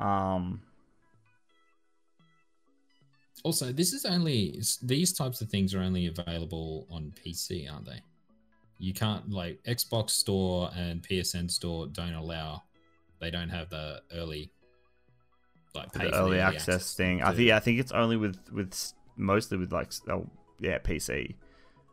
Um, 0.00 0.62
Also, 3.44 3.72
this 3.72 3.92
is 3.94 4.04
only 4.04 4.60
these 4.82 5.12
types 5.14 5.40
of 5.40 5.48
things 5.48 5.74
are 5.74 5.80
only 5.80 6.06
available 6.06 6.86
on 6.90 7.12
PC, 7.24 7.72
aren't 7.72 7.86
they? 7.86 8.02
You 8.78 8.92
can't 8.92 9.30
like 9.30 9.62
Xbox 9.64 10.10
Store 10.10 10.70
and 10.76 11.02
PSN 11.02 11.50
Store 11.50 11.86
don't 11.86 12.12
allow. 12.14 12.62
They 13.20 13.30
don't 13.30 13.50
have 13.50 13.68
the 13.70 14.02
early 14.12 14.50
like 15.74 15.92
the 15.92 16.14
early 16.14 16.38
the 16.38 16.42
access, 16.42 16.94
thing. 16.94 17.22
I 17.22 17.32
think 17.32 17.48
yeah, 17.48 17.56
I 17.56 17.60
think 17.60 17.78
it's 17.78 17.92
only 17.92 18.16
with 18.16 18.38
with 18.52 18.92
mostly 19.16 19.58
with 19.58 19.72
like 19.72 19.92
oh, 20.08 20.26
yeah 20.58 20.78
PC. 20.78 21.36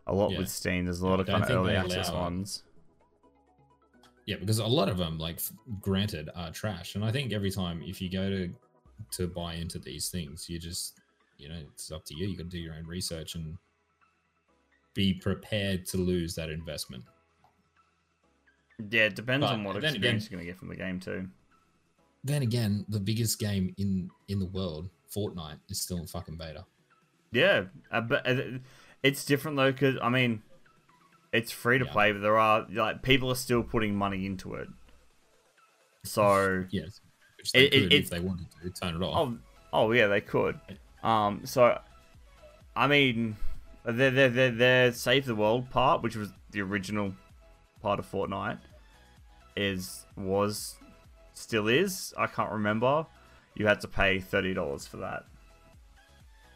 A 0.07 0.13
lot 0.13 0.31
Yeah. 0.31 0.39
with 0.39 0.49
Steam. 0.49 0.85
There's 0.85 1.01
a 1.01 1.07
lot 1.07 1.19
of 1.19 1.27
kind 1.27 1.43
of 1.43 1.49
early 1.49 1.75
access 1.75 2.09
allow 2.09 2.21
ones. 2.21 2.63
Yeah, 4.25 4.37
because 4.37 4.59
a 4.59 4.67
lot 4.67 4.89
of 4.89 4.97
them, 4.97 5.17
like 5.17 5.39
granted, 5.81 6.29
are 6.35 6.51
trash, 6.51 6.95
and 6.95 7.03
I 7.03 7.11
think 7.11 7.33
every 7.33 7.51
time 7.51 7.81
if 7.85 8.01
you 8.01 8.09
go 8.09 8.29
to 8.29 8.49
to 9.11 9.27
buy 9.27 9.55
into 9.55 9.79
these 9.79 10.09
things, 10.09 10.49
you 10.49 10.59
just 10.59 10.99
you 11.37 11.49
know 11.49 11.59
it's 11.73 11.91
up 11.91 12.05
to 12.05 12.15
you. 12.15 12.27
You 12.27 12.37
got 12.37 12.43
to 12.43 12.49
do 12.49 12.59
your 12.59 12.75
own 12.75 12.85
research 12.85 13.35
and 13.35 13.57
be 14.93 15.13
prepared 15.13 15.85
to 15.87 15.97
lose 15.97 16.35
that 16.35 16.49
investment. 16.49 17.03
Yeah, 18.79 19.05
it 19.05 19.15
depends 19.15 19.45
But 19.45 19.53
on 19.53 19.63
what 19.63 19.75
experience 19.77 20.25
again- 20.27 20.31
you're 20.31 20.37
gonna 20.39 20.45
get 20.51 20.57
from 20.59 20.69
the 20.69 20.75
game 20.75 20.99
too. 20.99 21.29
Then 22.23 22.41
again, 22.41 22.85
the 22.89 22.99
biggest 22.99 23.39
game 23.39 23.73
in 23.77 24.09
in 24.27 24.39
the 24.39 24.45
world, 24.45 24.89
Fortnite, 25.15 25.59
is 25.69 25.81
still 25.81 25.97
in 25.99 26.07
fucking 26.07 26.35
beta. 26.37 26.65
Yeah, 27.31 27.65
uh, 27.91 28.01
but 28.01 28.27
uh, 28.27 28.59
it's 29.03 29.25
different 29.25 29.57
though, 29.57 29.71
because 29.71 29.97
I 30.01 30.09
mean, 30.09 30.43
it's 31.33 31.51
free 31.51 31.79
to 31.79 31.85
Yeah. 31.85 31.91
play, 31.91 32.11
but 32.11 32.21
there 32.21 32.37
are 32.37 32.65
like 32.69 33.01
people 33.01 33.29
are 33.31 33.35
still 33.35 33.63
putting 33.63 33.95
money 33.95 34.25
into 34.25 34.53
it. 34.55 34.67
So 36.03 36.65
Yes, 36.71 37.01
which 37.37 37.51
they 37.51 37.65
It- 37.65 37.73
it- 37.73 37.81
could 37.83 37.93
it- 37.93 38.03
if 38.03 38.09
they 38.09 38.19
wanted 38.19 38.47
to 38.61 38.69
turn 38.71 38.95
it 38.95 39.01
off. 39.05 39.29
Oh, 39.29 39.37
oh 39.73 39.91
yeah, 39.91 40.07
they 40.07 40.21
could. 40.21 40.59
Um, 41.03 41.45
so, 41.45 41.79
I 42.75 42.87
mean, 42.87 43.37
their 43.85 44.11
their 44.11 44.29
their 44.29 44.51
their 44.51 44.91
save 44.93 45.25
the 45.25 45.35
world 45.35 45.69
part, 45.69 46.01
which 46.01 46.15
was 46.15 46.29
the 46.51 46.61
original 46.61 47.13
part 47.81 47.99
of 47.99 48.09
Fortnite, 48.09 48.59
is 49.55 50.05
was 50.15 50.75
still 51.33 51.67
is. 51.67 52.13
I 52.17 52.27
can't 52.27 52.51
remember. 52.51 53.05
You 53.55 53.67
had 53.67 53.81
to 53.81 53.87
pay 53.87 54.19
thirty 54.19 54.53
dollars 54.53 54.85
for 54.87 54.97
that. 54.97 55.23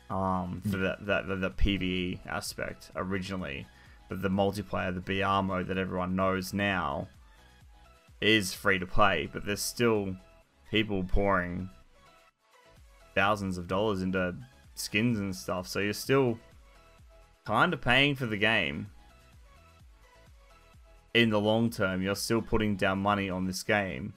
Um, 0.10 0.62
for 0.70 0.78
that 0.78 1.06
that 1.06 1.28
the, 1.28 1.36
the 1.36 1.52
PVE 1.52 2.20
aspect 2.28 2.92
originally, 2.96 3.66
but 4.10 4.22
the 4.22 4.30
multiplayer, 4.30 4.94
the 4.94 5.02
BR 5.02 5.46
mode 5.46 5.68
that 5.68 5.78
everyone 5.78 6.16
knows 6.16 6.54
now, 6.54 7.08
is 8.20 8.54
free 8.54 8.80
to 8.80 8.86
play. 8.86 9.30
But 9.32 9.46
there's 9.46 9.62
still 9.62 10.16
people 10.70 11.04
pouring 11.04 11.70
thousands 13.16 13.58
of 13.58 13.68
dollars 13.68 14.02
into 14.02 14.36
skins 14.76 15.18
and 15.18 15.36
stuff, 15.36 15.68
so 15.68 15.80
you're 15.80 15.94
still 15.94 16.40
kind 17.46 17.74
of 17.74 17.82
paying 17.82 18.16
for 18.16 18.26
the 18.26 18.38
game. 18.38 18.88
In 21.14 21.30
the 21.30 21.40
long 21.40 21.70
term, 21.70 22.02
you're 22.02 22.16
still 22.16 22.42
putting 22.42 22.76
down 22.76 23.00
money 23.00 23.30
on 23.30 23.46
this 23.46 23.64
game 23.64 24.14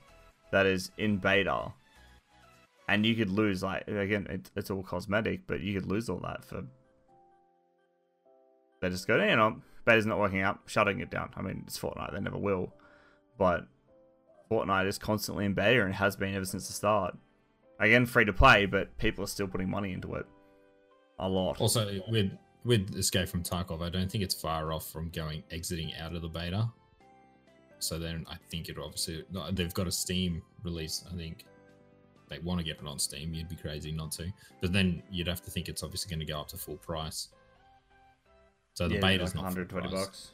that 0.53 0.67
is 0.67 0.91
in 0.97 1.19
beta. 1.19 1.73
And 2.89 3.05
you 3.05 3.15
could 3.15 3.31
lose, 3.31 3.63
like, 3.63 3.89
again, 3.89 4.27
it, 4.29 4.51
it's 4.55 4.71
all 4.71 4.83
cosmetic, 4.83 5.47
but 5.47 5.61
you 5.61 5.75
could 5.75 5.91
lose 5.91 6.09
all 6.09 6.21
that 6.21 6.45
for. 6.45 6.65
They 8.81 8.91
just 8.91 9.07
go, 9.09 9.17
you 9.17 9.37
know, 9.37 9.63
beta's 9.87 10.07
not 10.07 10.19
working 10.19 10.43
out, 10.43 10.61
shutting 10.67 11.01
it 11.01 11.11
down. 11.11 11.31
I 11.37 11.43
mean, 11.43 11.65
it's 11.67 11.79
Fortnite, 11.79 12.13
they 12.13 12.21
never 12.21 12.39
will. 12.39 12.73
But 13.39 13.67
Fortnite 14.51 14.87
is 14.87 14.99
constantly 14.99 15.47
in 15.47 15.55
beta 15.55 15.85
and 15.85 15.95
has 15.95 16.15
been 16.15 16.35
ever 16.35 16.45
since 16.45 16.67
the 16.67 16.75
start. 16.75 17.17
Again, 17.81 18.07
free 18.07 18.25
to 18.27 18.33
play, 18.33 18.67
but 18.67 18.97
people 18.99 19.25
are 19.25 19.29
still 19.29 19.49
putting 19.49 19.71
money 19.71 19.93
into 19.93 20.15
it. 20.15 20.27
A 21.19 21.29
lot. 21.29 21.61
Also, 21.61 22.01
with 22.09 22.31
with 22.65 22.95
Escape 22.97 23.29
from 23.29 23.43
Tarkov, 23.43 23.83
I 23.83 23.89
don't 23.89 24.11
think 24.11 24.25
it's 24.25 24.35
far 24.35 24.73
off 24.73 24.91
from 24.91 25.11
going 25.11 25.45
exiting 25.51 25.93
out 26.01 26.15
of 26.15 26.23
the 26.23 26.29
beta. 26.29 26.71
So 27.79 27.99
then 27.99 28.25
I 28.31 28.37
think 28.51 28.69
it 28.69 28.77
obviously 28.79 29.25
they've 29.53 29.75
got 29.75 29.87
a 29.87 29.93
Steam 29.93 30.43
release. 30.63 31.05
I 31.13 31.17
think 31.17 31.45
they 32.29 32.39
want 32.39 32.59
to 32.59 32.65
get 32.65 32.79
it 32.81 32.87
on 32.87 32.99
Steam. 32.99 33.35
You'd 33.35 33.49
be 33.49 33.57
crazy 33.57 33.93
not 33.93 34.13
to. 34.13 34.33
But 34.61 34.73
then 34.73 35.03
you'd 35.11 35.27
have 35.29 35.43
to 35.43 35.51
think 35.51 35.69
it's 35.69 35.83
obviously 35.83 36.09
going 36.11 36.27
to 36.27 36.33
go 36.33 36.41
up 36.41 36.49
to 36.49 36.57
full 36.57 36.77
price. 36.79 37.29
So 38.75 38.89
the 38.89 38.95
Yeah, 38.97 39.01
beta's 39.01 39.35
like 39.35 39.45
not 39.45 39.53
full 39.53 39.63
120 39.65 39.89
price. 39.89 40.05
bucks. 40.07 40.31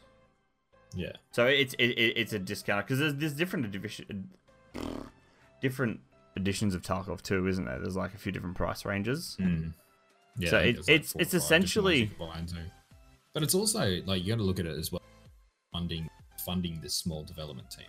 Yeah, 0.95 1.13
So 1.31 1.47
it's 1.47 1.75
it, 1.75 1.91
it, 1.91 2.17
it's 2.17 2.33
a 2.33 2.39
discount 2.41 2.85
because 2.87 2.99
there's 2.99 3.15
there's 3.15 3.33
different 3.35 3.71
division, 3.71 4.29
different 5.63 6.01
editions 6.37 6.75
of 6.75 6.83
Tarkov 6.83 7.23
2, 7.23 7.47
isn't 7.47 7.65
there? 7.65 7.79
There's 7.79 7.97
like 7.97 8.15
a 8.15 8.19
few 8.19 8.33
different 8.33 8.57
price 8.57 8.85
ranges. 8.85 9.37
Mm. 9.41 9.73
yeah. 10.37 10.51
So 10.51 10.59
it- 10.59 10.73
there's, 10.75 10.89
it's- 10.89 10.89
it's 10.89 11.15
five 11.15 11.15
different 11.15 11.33
ones 11.33 11.45
essentially- 11.45 11.99
you 12.01 12.07
can 12.09 12.19
buy 12.19 12.39
into. 12.39 12.57
But 13.33 13.43
it's 13.45 13.55
also 13.55 14.01
like 14.07 14.25
you 14.25 14.33
got 14.33 14.39
to 14.39 14.43
look 14.43 14.59
at 14.59 14.67
it 14.67 14.77
as 14.77 14.91
well, 14.91 15.03
funding 15.73 16.09
funding 16.45 16.81
this 16.81 16.95
small 16.95 17.23
development 17.23 17.71
team. 17.71 17.87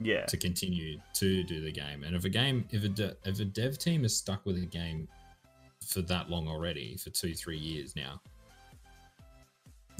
Yeah, 0.00 0.24
to 0.26 0.36
continue 0.36 1.00
to 1.14 1.42
do 1.42 1.60
the 1.60 1.72
game. 1.72 2.04
And 2.04 2.14
if 2.14 2.24
a 2.24 2.28
game, 2.28 2.64
if 2.70 2.84
a 2.84 2.88
de- 2.88 3.16
if 3.24 3.40
a 3.40 3.44
dev 3.44 3.78
team 3.78 4.04
is 4.04 4.16
stuck 4.16 4.46
with 4.46 4.56
a 4.56 4.66
game 4.66 5.08
for 5.84 6.02
that 6.02 6.30
long 6.30 6.46
already, 6.46 6.96
for 6.96 7.10
two 7.10 7.34
three 7.34 7.58
years 7.58 7.96
now, 7.96 8.20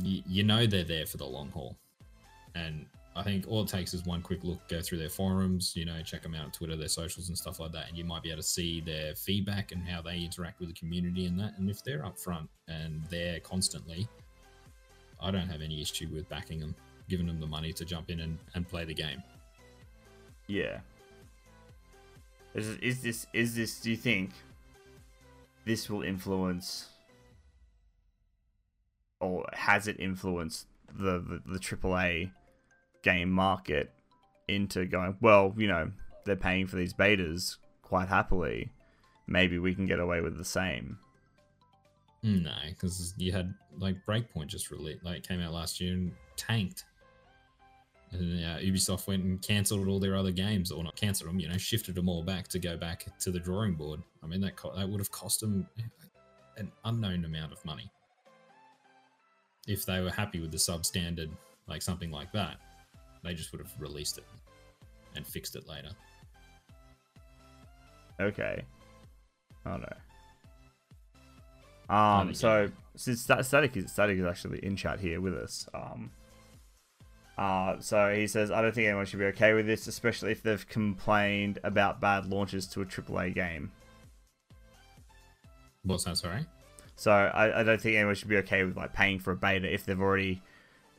you, 0.03 0.23
you 0.27 0.43
know 0.45 0.67
they're 0.67 0.85
there 0.85 1.07
for 1.07 1.17
the 1.17 1.27
long 1.27 1.51
haul. 1.51 1.77
And 2.55 2.87
I 3.17 3.23
think 3.25 3.47
all 3.49 3.63
it 3.63 3.69
takes 3.69 3.95
is 3.95 4.05
one 4.05 4.23
quick 4.23 4.45
look, 4.45 4.67
go 4.69 4.81
through 4.81 4.99
their 4.99 5.09
forums, 5.09 5.73
you 5.75 5.85
know, 5.85 6.01
check 6.03 6.23
them 6.23 6.35
out 6.35 6.45
on 6.45 6.51
Twitter, 6.53 6.77
their 6.77 6.89
socials 6.89 7.29
and 7.29 7.37
stuff 7.37 7.59
like 7.59 7.73
that, 7.73 7.89
and 7.89 7.99
you 7.99 8.05
might 8.05 8.23
be 8.23 8.31
able 8.31 8.43
to 8.43 8.47
see 8.47 8.81
their 8.81 9.15
feedback 9.17 9.73
and 9.73 9.87
how 9.89 10.01
they 10.01 10.19
interact 10.19 10.61
with 10.61 10.69
the 10.69 10.75
community 10.75 11.27
and 11.27 11.39
that. 11.41 11.59
And 11.59 11.69
if 11.69 11.83
they're 11.83 12.03
upfront 12.03 12.49
and 12.69 13.03
they're 13.11 13.41
constantly, 13.41 14.07
I 15.21 15.33
don't 15.33 15.49
have 15.49 15.63
any 15.63 15.83
issue 15.83 16.09
with 16.13 16.29
backing 16.29 16.61
them, 16.61 16.77
giving 17.09 17.27
them 17.27 17.41
the 17.41 17.47
money 17.47 17.73
to 17.73 17.85
jump 17.85 18.11
in 18.11 18.21
and, 18.21 18.39
and 18.55 18.69
play 18.69 18.85
the 18.85 18.95
game. 18.95 19.23
yeah. 20.47 20.81
Is, 22.55 22.69
is 22.79 23.03
this 23.03 23.27
is 23.33 23.55
this? 23.55 23.79
Do 23.81 23.91
you 23.91 23.97
think 23.97 24.31
this 25.67 25.89
will 25.91 26.03
influence, 26.03 26.89
or 29.21 29.45
has 29.53 29.87
it 29.87 30.01
influenced 30.01 30.67
the 30.99 31.19
the, 31.21 31.43
the 31.53 31.59
AAA 31.59 32.33
game 33.03 33.31
market 33.31 33.93
into 34.49 34.87
going? 34.87 35.17
Well, 35.21 35.55
you 35.57 35.69
know, 35.69 35.93
they're 36.25 36.37
paying 36.37 36.67
for 36.67 36.77
these 36.77 36.95
betas 36.95 37.59
quite 37.83 38.09
happily. 38.09 38.71
Maybe 39.27 39.59
we 39.59 39.75
can 39.75 39.87
get 39.87 40.01
away 40.01 40.23
with 40.23 40.39
the 40.39 40.45
same. 40.45 40.99
No, 42.23 42.55
because 42.71 43.15
you 43.19 43.31
had 43.31 43.55
like 43.79 43.97
Breakpoint 44.09 44.47
just 44.47 44.71
released, 44.71 45.05
like 45.05 45.23
came 45.23 45.41
out 45.41 45.53
last 45.53 45.81
year 45.81 45.93
and 45.93 46.13
tanked. 46.37 46.85
And 48.11 48.45
uh, 48.45 48.59
Ubisoft 48.59 49.07
went 49.07 49.25
and 49.25 49.41
cancelled 49.43 49.87
all 49.87 50.01
their 50.01 50.17
other 50.17 50.33
games, 50.33 50.71
or 50.71 50.83
not 50.83 50.97
cancelled 50.97 51.29
them, 51.29 51.39
you 51.39 51.49
know, 51.49 51.59
shifted 51.59 51.95
them 51.95 52.09
all 52.09 52.23
back 52.23 52.49
to 52.49 52.59
go 52.59 52.77
back 52.77 53.07
to 53.19 53.31
the 53.31 53.39
drawing 53.39 53.75
board. 53.75 54.01
I 54.23 54.27
mean, 54.27 54.41
that 54.41 54.57
co- 54.57 54.75
that 54.75 54.89
would 54.89 55.01
have 55.01 55.11
cost 55.11 55.41
them 55.41 55.67
an 56.57 56.73
unknown 56.85 57.25
amount 57.25 57.53
of 57.53 57.65
money 57.65 57.91
if 59.67 59.85
they 59.85 60.01
were 60.01 60.11
happy 60.11 60.41
with 60.41 60.51
the 60.51 60.57
substandard, 60.57 61.31
like 61.67 61.83
something 61.83 62.11
like 62.11 62.33
that. 62.33 62.57
They 63.23 63.35
just 63.35 63.53
would 63.53 63.61
have 63.61 63.73
released 63.79 64.17
it 64.17 64.25
and 65.15 65.27
fixed 65.27 65.55
it 65.55 65.69
later. 65.69 65.91
Okay. 68.21 68.63
Oh 69.67 69.77
no. 69.77 71.95
Um. 71.95 72.35
So 72.35 72.69
since 72.97 73.23
Sta- 73.23 73.43
static 73.43 73.77
is 73.77 73.93
static 73.93 74.19
is 74.19 74.25
actually 74.25 74.65
in 74.65 74.77
chat 74.77 74.99
here 74.99 75.21
with 75.21 75.35
us. 75.35 75.69
Um. 75.75 76.11
Uh. 77.39 77.77
So 77.79 78.13
he 78.13 78.27
says, 78.27 78.51
I 78.51 78.61
don't 78.61 78.75
think 78.75 78.89
anyone 78.89 79.07
should 79.07 79.21
be 79.21 79.27
okay 79.27 79.55
with 79.55 79.67
this, 79.67 79.87
especially 79.87 80.33
if 80.33 80.43
they've 80.43 80.69
complained 80.69 81.61
about 81.63 82.01
bad 82.01 82.27
launches 82.27 82.67
to 82.69 82.83
a 82.83 82.85
AAA 82.85 83.35
game. 83.35 83.71
What's 85.85 86.05
that? 86.05 86.19
Sorry. 86.19 86.45
So 86.97 87.13
I, 87.13 87.61
I 87.61 87.63
don't 87.63 87.81
think 87.81 87.97
anyone 87.97 88.17
should 88.17 88.29
be 88.29 88.39
okay 88.39 88.65
with 88.65 88.77
like 88.77 88.93
paying 88.93 89.21
for 89.21 89.31
a 89.31 89.37
beta 89.37 89.73
if 89.73 89.87
they've 89.87 90.01
already 90.01 90.43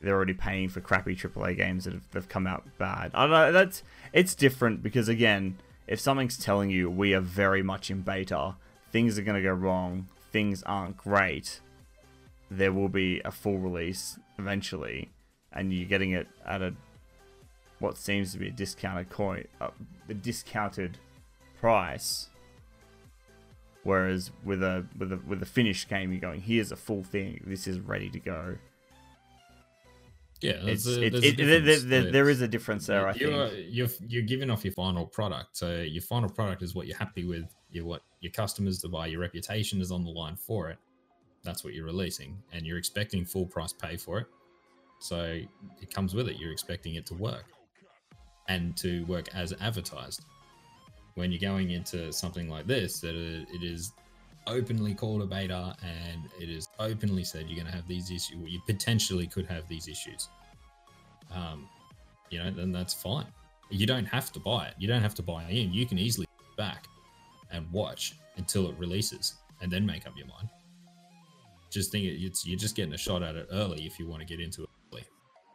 they're 0.01 0.15
already 0.15 0.33
paying 0.33 0.69
for 0.69 0.79
crappy 0.79 1.13
AAA 1.13 1.57
games 1.57 1.83
that 1.83 1.93
have 1.93 2.09
they've 2.11 2.29
come 2.29 2.47
out 2.47 2.63
bad. 2.77 3.11
I 3.13 3.23
don't 3.23 3.31
know. 3.31 3.51
That's 3.51 3.83
it's 4.13 4.33
different 4.33 4.81
because 4.81 5.09
again, 5.09 5.57
if 5.87 5.99
something's 5.99 6.37
telling 6.37 6.69
you 6.69 6.89
we 6.89 7.13
are 7.13 7.19
very 7.19 7.61
much 7.61 7.91
in 7.91 7.99
beta, 8.01 8.55
things 8.93 9.19
are 9.19 9.23
gonna 9.23 9.41
go 9.41 9.51
wrong, 9.51 10.07
things 10.31 10.63
aren't 10.63 10.95
great. 10.95 11.59
There 12.49 12.71
will 12.71 12.89
be 12.89 13.21
a 13.25 13.31
full 13.31 13.57
release 13.57 14.17
eventually, 14.37 15.09
and 15.53 15.73
you're 15.73 15.87
getting 15.87 16.11
it 16.11 16.27
at 16.45 16.61
a 16.61 16.73
what 17.79 17.97
seems 17.97 18.33
to 18.33 18.37
be 18.39 18.49
a 18.49 18.51
discounted 18.51 19.09
coin, 19.09 19.45
uh, 19.61 19.69
a 20.09 20.13
discounted 20.13 20.97
price. 21.59 22.27
Whereas 23.83 24.31
with 24.43 24.61
a 24.61 24.85
with 24.97 25.13
a 25.13 25.19
with 25.25 25.41
a 25.41 25.45
finished 25.45 25.87
game, 25.89 26.11
you're 26.11 26.19
going, 26.21 26.41
here's 26.41 26.71
a 26.71 26.75
full 26.75 27.03
thing. 27.03 27.41
This 27.47 27.65
is 27.67 27.79
ready 27.79 28.09
to 28.09 28.19
go. 28.19 28.55
Yeah, 30.41 30.53
it's, 30.63 30.87
a- 30.87 31.01
it, 31.03 31.37
there, 31.89 32.11
there- 32.11 32.29
is 32.29 32.41
a 32.41 32.47
difference 32.47 32.85
there. 32.87 33.07
I 33.07 33.13
you're, 33.13 33.49
think. 33.49 33.65
you're 33.69 33.87
you're 34.07 34.23
giving 34.23 34.49
off 34.49 34.63
your 34.63 34.73
final 34.73 35.05
product. 35.05 35.57
So 35.57 35.81
your 35.81 36.01
final 36.01 36.29
product 36.29 36.61
is 36.61 36.75
what 36.75 36.87
you're 36.87 36.97
happy 36.97 37.25
with. 37.25 37.45
You 37.71 37.85
want 37.85 38.01
your 38.21 38.31
customers 38.31 38.79
to 38.79 38.87
buy. 38.89 39.07
Your 39.07 39.19
reputation 39.21 39.81
is 39.81 39.91
on 39.91 40.03
the 40.03 40.11
line 40.11 40.35
for 40.35 40.69
it. 40.69 40.77
That's 41.43 41.63
what 41.63 41.73
you're 41.73 41.85
releasing, 41.85 42.37
and 42.51 42.65
you're 42.65 42.77
expecting 42.77 43.25
full 43.25 43.45
price 43.45 43.71
pay 43.73 43.95
for 43.95 44.19
it. 44.19 44.27
So 44.99 45.41
it 45.81 45.93
comes 45.93 46.13
with 46.13 46.27
it. 46.27 46.37
You're 46.37 46.51
expecting 46.51 46.95
it 46.95 47.05
to 47.07 47.13
work, 47.15 47.45
and 48.47 48.75
to 48.77 49.05
work 49.05 49.33
as 49.33 49.53
advertised. 49.61 50.25
When 51.15 51.31
you're 51.31 51.39
going 51.39 51.71
into 51.71 52.13
something 52.13 52.49
like 52.49 52.67
this, 52.67 52.99
that 53.01 53.15
it 53.15 53.63
is 53.63 53.91
openly 54.47 54.93
called 54.93 55.21
a 55.21 55.25
beta, 55.25 55.75
and 55.81 56.29
it 56.39 56.49
is 56.49 56.67
openly 56.79 57.23
said 57.23 57.47
you're 57.47 57.55
going 57.55 57.71
to 57.71 57.75
have 57.75 57.87
these 57.87 58.09
issues. 58.09 58.37
You 58.45 58.61
potentially 58.65 59.27
could 59.27 59.45
have 59.47 59.67
these 59.67 59.87
issues. 59.87 60.29
Um, 61.33 61.67
you 62.29 62.39
know, 62.39 62.51
then 62.51 62.71
that's 62.71 62.93
fine. 62.93 63.27
You 63.69 63.85
don't 63.85 64.05
have 64.05 64.31
to 64.33 64.39
buy 64.39 64.67
it. 64.67 64.73
You 64.79 64.87
don't 64.87 65.01
have 65.01 65.15
to 65.15 65.21
buy 65.21 65.43
in. 65.43 65.73
You 65.73 65.85
can 65.85 65.99
easily 65.99 66.27
back 66.57 66.87
and 67.51 67.71
watch 67.71 68.15
until 68.37 68.69
it 68.69 68.75
releases 68.77 69.35
and 69.61 69.71
then 69.71 69.85
make 69.85 70.07
up 70.07 70.13
your 70.17 70.27
mind. 70.27 70.49
Just 71.69 71.91
think 71.91 72.05
it's 72.05 72.45
you're 72.47 72.57
just 72.57 72.75
getting 72.75 72.93
a 72.93 72.97
shot 72.97 73.21
at 73.21 73.35
it 73.35 73.47
early 73.51 73.85
if 73.85 73.99
you 73.99 74.07
want 74.07 74.21
to 74.21 74.25
get 74.25 74.39
into 74.39 74.63
it. 74.63 74.69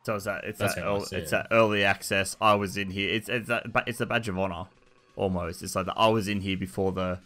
So 0.04 0.16
it's 0.16 0.24
that 0.26 0.44
it's 0.44 0.58
That's 0.58 0.74
that 0.74 0.84
early, 0.84 1.04
see 1.06 1.16
it's 1.16 1.28
it. 1.28 1.30
that 1.30 1.46
early 1.50 1.82
access. 1.82 2.36
I 2.40 2.54
was 2.54 2.76
in 2.76 2.90
here. 2.90 3.08
It's 3.10 3.28
it's 3.28 3.48
that 3.48 3.64
it's 3.86 4.00
a 4.00 4.06
badge 4.06 4.28
of 4.28 4.38
honor, 4.38 4.66
almost. 5.16 5.62
It's 5.62 5.74
like 5.74 5.86
the, 5.86 5.94
I 5.96 6.08
was 6.08 6.28
in 6.28 6.40
here 6.42 6.56
before 6.58 6.92
the 6.92 7.20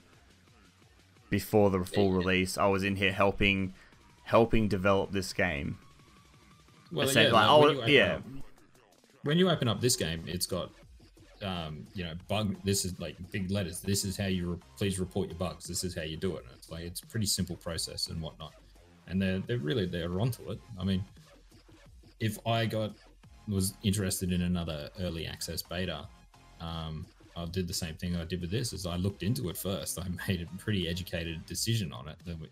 before 1.30 1.70
the 1.70 1.84
full 1.84 2.10
Yeah. 2.12 2.18
release. 2.18 2.56
I 2.58 2.66
was 2.66 2.84
in 2.84 2.96
here 2.96 3.12
helping 3.12 3.74
helping 4.24 4.68
develop 4.68 5.10
this 5.12 5.32
game. 5.32 5.78
Well, 6.92 7.06
yeah, 7.12 7.22
like, 7.24 7.32
like, 7.32 7.32
when 7.32 7.48
oh, 7.48 7.70
you 7.72 7.78
open 7.80 7.92
yeah. 7.92 8.14
up- 8.14 8.22
when 9.24 9.38
you 9.38 9.50
open 9.50 9.68
up 9.68 9.80
this 9.80 9.96
game, 9.96 10.22
it's 10.26 10.46
got, 10.46 10.70
um, 11.42 11.86
you 11.94 12.04
know, 12.04 12.14
bug. 12.28 12.56
This 12.64 12.84
is 12.84 12.98
like 13.00 13.16
big 13.32 13.50
letters. 13.50 13.80
This 13.80 14.04
is 14.04 14.16
how 14.16 14.26
you 14.26 14.52
re- 14.52 14.58
please 14.78 14.98
report 15.00 15.28
your 15.28 15.36
bugs. 15.36 15.66
This 15.66 15.82
is 15.84 15.94
how 15.94 16.02
you 16.02 16.16
do 16.16 16.36
it. 16.36 16.44
And 16.44 16.54
it's 16.56 16.70
like 16.70 16.84
it's 16.84 17.02
a 17.02 17.06
pretty 17.06 17.26
simple 17.26 17.56
process 17.56 18.06
and 18.06 18.22
whatnot. 18.22 18.52
And 19.08 19.20
they're 19.20 19.40
they're 19.40 19.58
really 19.58 19.84
they're 19.86 20.20
onto 20.20 20.48
it. 20.52 20.60
I 20.78 20.84
mean, 20.84 21.04
if 22.20 22.38
I 22.46 22.66
got 22.66 22.92
was 23.48 23.74
interested 23.82 24.32
in 24.32 24.42
another 24.42 24.90
early 25.00 25.26
access 25.26 25.62
beta, 25.62 26.06
um, 26.60 27.06
I 27.36 27.46
did 27.46 27.66
the 27.68 27.74
same 27.74 27.94
thing 27.94 28.16
I 28.16 28.24
did 28.24 28.40
with 28.40 28.50
this. 28.50 28.72
Is 28.72 28.86
I 28.86 28.96
looked 28.96 29.22
into 29.22 29.48
it 29.48 29.56
first. 29.56 29.98
I 29.98 30.06
made 30.28 30.42
a 30.42 30.58
pretty 30.58 30.88
educated 30.88 31.44
decision 31.46 31.92
on 31.92 32.08
it. 32.08 32.16
That 32.24 32.32
w- 32.32 32.50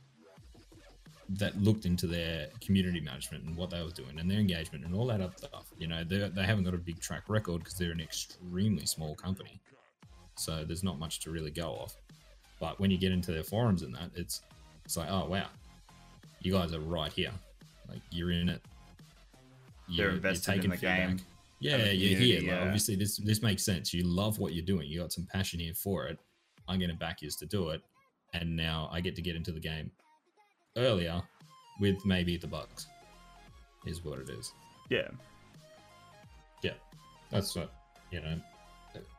that 1.29 1.61
looked 1.61 1.87
into 1.87 2.07
their 2.07 2.47
community 2.61 3.01
management 3.01 3.45
and 3.45 3.57
what 3.57 3.69
they 3.69 3.83
were 3.83 3.91
doing 3.91 4.21
and 4.21 4.31
their 4.31 4.39
engagement 4.39 4.85
and 4.85 4.95
all 4.95 5.07
that 5.07 5.21
other 5.21 5.35
stuff. 5.37 5.67
You 5.79 5.89
know, 5.89 6.05
they 6.05 6.29
they 6.29 6.45
haven't 6.45 6.65
got 6.65 6.75
a 6.75 6.79
big 6.79 7.01
track 7.01 7.25
record 7.29 7.59
because 7.59 7.75
they're 7.75 7.93
an 7.93 8.01
extremely 8.01 8.87
small 8.87 9.15
company, 9.15 9.61
so 10.37 10.65
there's 10.65 10.85
not 10.85 10.99
much 10.99 11.21
to 11.21 11.31
really 11.31 11.51
go 11.51 11.71
off. 11.71 11.97
But 12.61 12.79
when 12.81 12.91
you 12.91 12.97
get 12.97 13.13
into 13.13 13.33
their 13.33 13.43
forums 13.43 13.83
and 13.83 13.95
that, 13.95 14.11
it's 14.15 14.43
it's 14.85 14.97
like, 14.97 15.09
oh 15.11 15.27
wow, 15.27 15.49
you 16.41 16.53
guys 16.53 16.73
are 16.73 16.81
right 16.81 17.13
here, 17.13 17.33
like 17.89 18.01
you're 18.11 18.31
in 18.31 18.49
it. 18.49 18.63
They're 19.95 20.11
invested 20.11 20.65
in 20.65 20.71
the 20.71 20.77
game 20.77 21.21
Yeah, 21.59 21.77
and 21.77 21.99
you're 21.99 22.17
community, 22.17 22.27
here. 22.27 22.41
Like, 22.41 22.61
yeah. 22.61 22.67
obviously, 22.67 22.97
this 22.97 23.17
this 23.19 23.43
makes 23.43 23.65
sense. 23.65 23.95
You 23.95 24.05
love 24.05 24.39
what 24.39 24.53
you're 24.55 24.65
doing. 24.65 24.89
You 24.89 25.01
got 25.01 25.13
some 25.13 25.27
passion 25.33 25.61
here 25.61 25.75
for 25.75 26.07
it. 26.07 26.19
I'm 26.69 26.79
going 26.79 26.91
to 26.91 26.97
back 26.97 27.23
you 27.23 27.31
to 27.31 27.47
do 27.47 27.71
it, 27.71 27.83
and 28.35 28.57
now 28.57 28.89
I 28.93 29.01
get 29.01 29.17
to 29.17 29.23
get 29.23 29.37
into 29.37 29.53
the 29.53 29.61
game 29.61 29.91
earlier 30.77 31.23
with 31.81 32.05
maybe 32.05 32.37
the 32.37 32.47
bugs. 32.47 32.87
Is 33.87 34.05
what 34.05 34.19
it 34.19 34.29
is. 34.29 34.53
Yeah. 34.91 35.09
Yeah, 36.63 36.73
that's 37.31 37.55
what 37.55 37.73
you 38.11 38.21
know. 38.21 38.37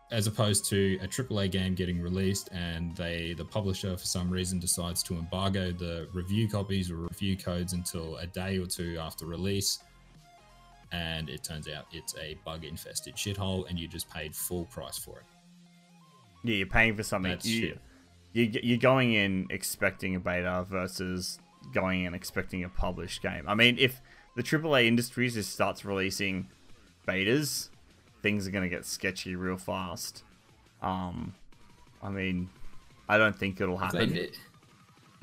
As 0.10 0.26
opposed 0.26 0.66
to 0.70 0.98
a 1.02 1.08
AAA 1.08 1.52
game 1.52 1.76
getting 1.76 2.02
released 2.02 2.50
and 2.54 2.96
they 2.96 3.34
the 3.38 3.44
publisher 3.44 3.98
for 3.98 4.06
some 4.06 4.30
reason 4.30 4.58
decides 4.58 5.04
to 5.04 5.16
embargo 5.16 5.72
the 5.72 6.08
review 6.14 6.48
copies 6.48 6.90
or 6.90 6.96
review 6.96 7.36
codes 7.36 7.74
until 7.74 8.16
a 8.18 8.26
day 8.28 8.58
or 8.58 8.66
two 8.66 8.98
after 9.00 9.26
release, 9.26 9.80
and 10.92 11.30
it 11.30 11.44
turns 11.44 11.68
out 11.68 11.86
it's 11.92 12.16
a 12.18 12.38
bug 12.46 12.64
infested 12.64 13.16
shithole 13.16 13.70
and 13.70 13.78
you 13.80 13.88
just 13.88 14.10
paid 14.10 14.36
full 14.36 14.66
price 14.66 14.98
for 14.98 15.20
it. 15.20 15.26
Yeah, 16.44 16.56
you're 16.56 16.68
paying 16.68 16.96
for 16.96 17.04
something. 17.04 17.32
That's 17.32 17.46
you, 17.46 17.62
shit. 17.62 17.80
you 18.34 18.60
you're 18.64 18.78
going 18.78 19.14
in 19.14 19.48
expecting 19.50 20.16
a 20.16 20.20
beta 20.20 20.66
versus 20.70 21.40
going 21.74 22.06
in 22.06 22.14
expecting 22.14 22.64
a 22.64 22.70
published 22.70 23.22
game. 23.22 23.44
I 23.48 23.56
mean, 23.56 23.76
if 23.80 24.02
the 24.36 24.44
AAA 24.44 24.86
industries 24.86 25.34
just 25.34 25.52
starts 25.52 25.84
releasing 25.84 26.48
betas, 27.08 27.70
things 28.22 28.48
are 28.48 28.52
gonna 28.52 28.70
get 28.70 28.86
sketchy 28.86 29.36
real 29.36 29.58
fast. 29.58 30.24
Um, 30.82 31.34
I 32.02 32.10
mean, 32.10 32.50
I 33.10 33.18
don't 33.18 33.36
think 33.36 33.60
it'll 33.60 33.76
If 33.82 33.92
they 33.92 34.00
happen. 34.00 34.14
did- 34.14 34.38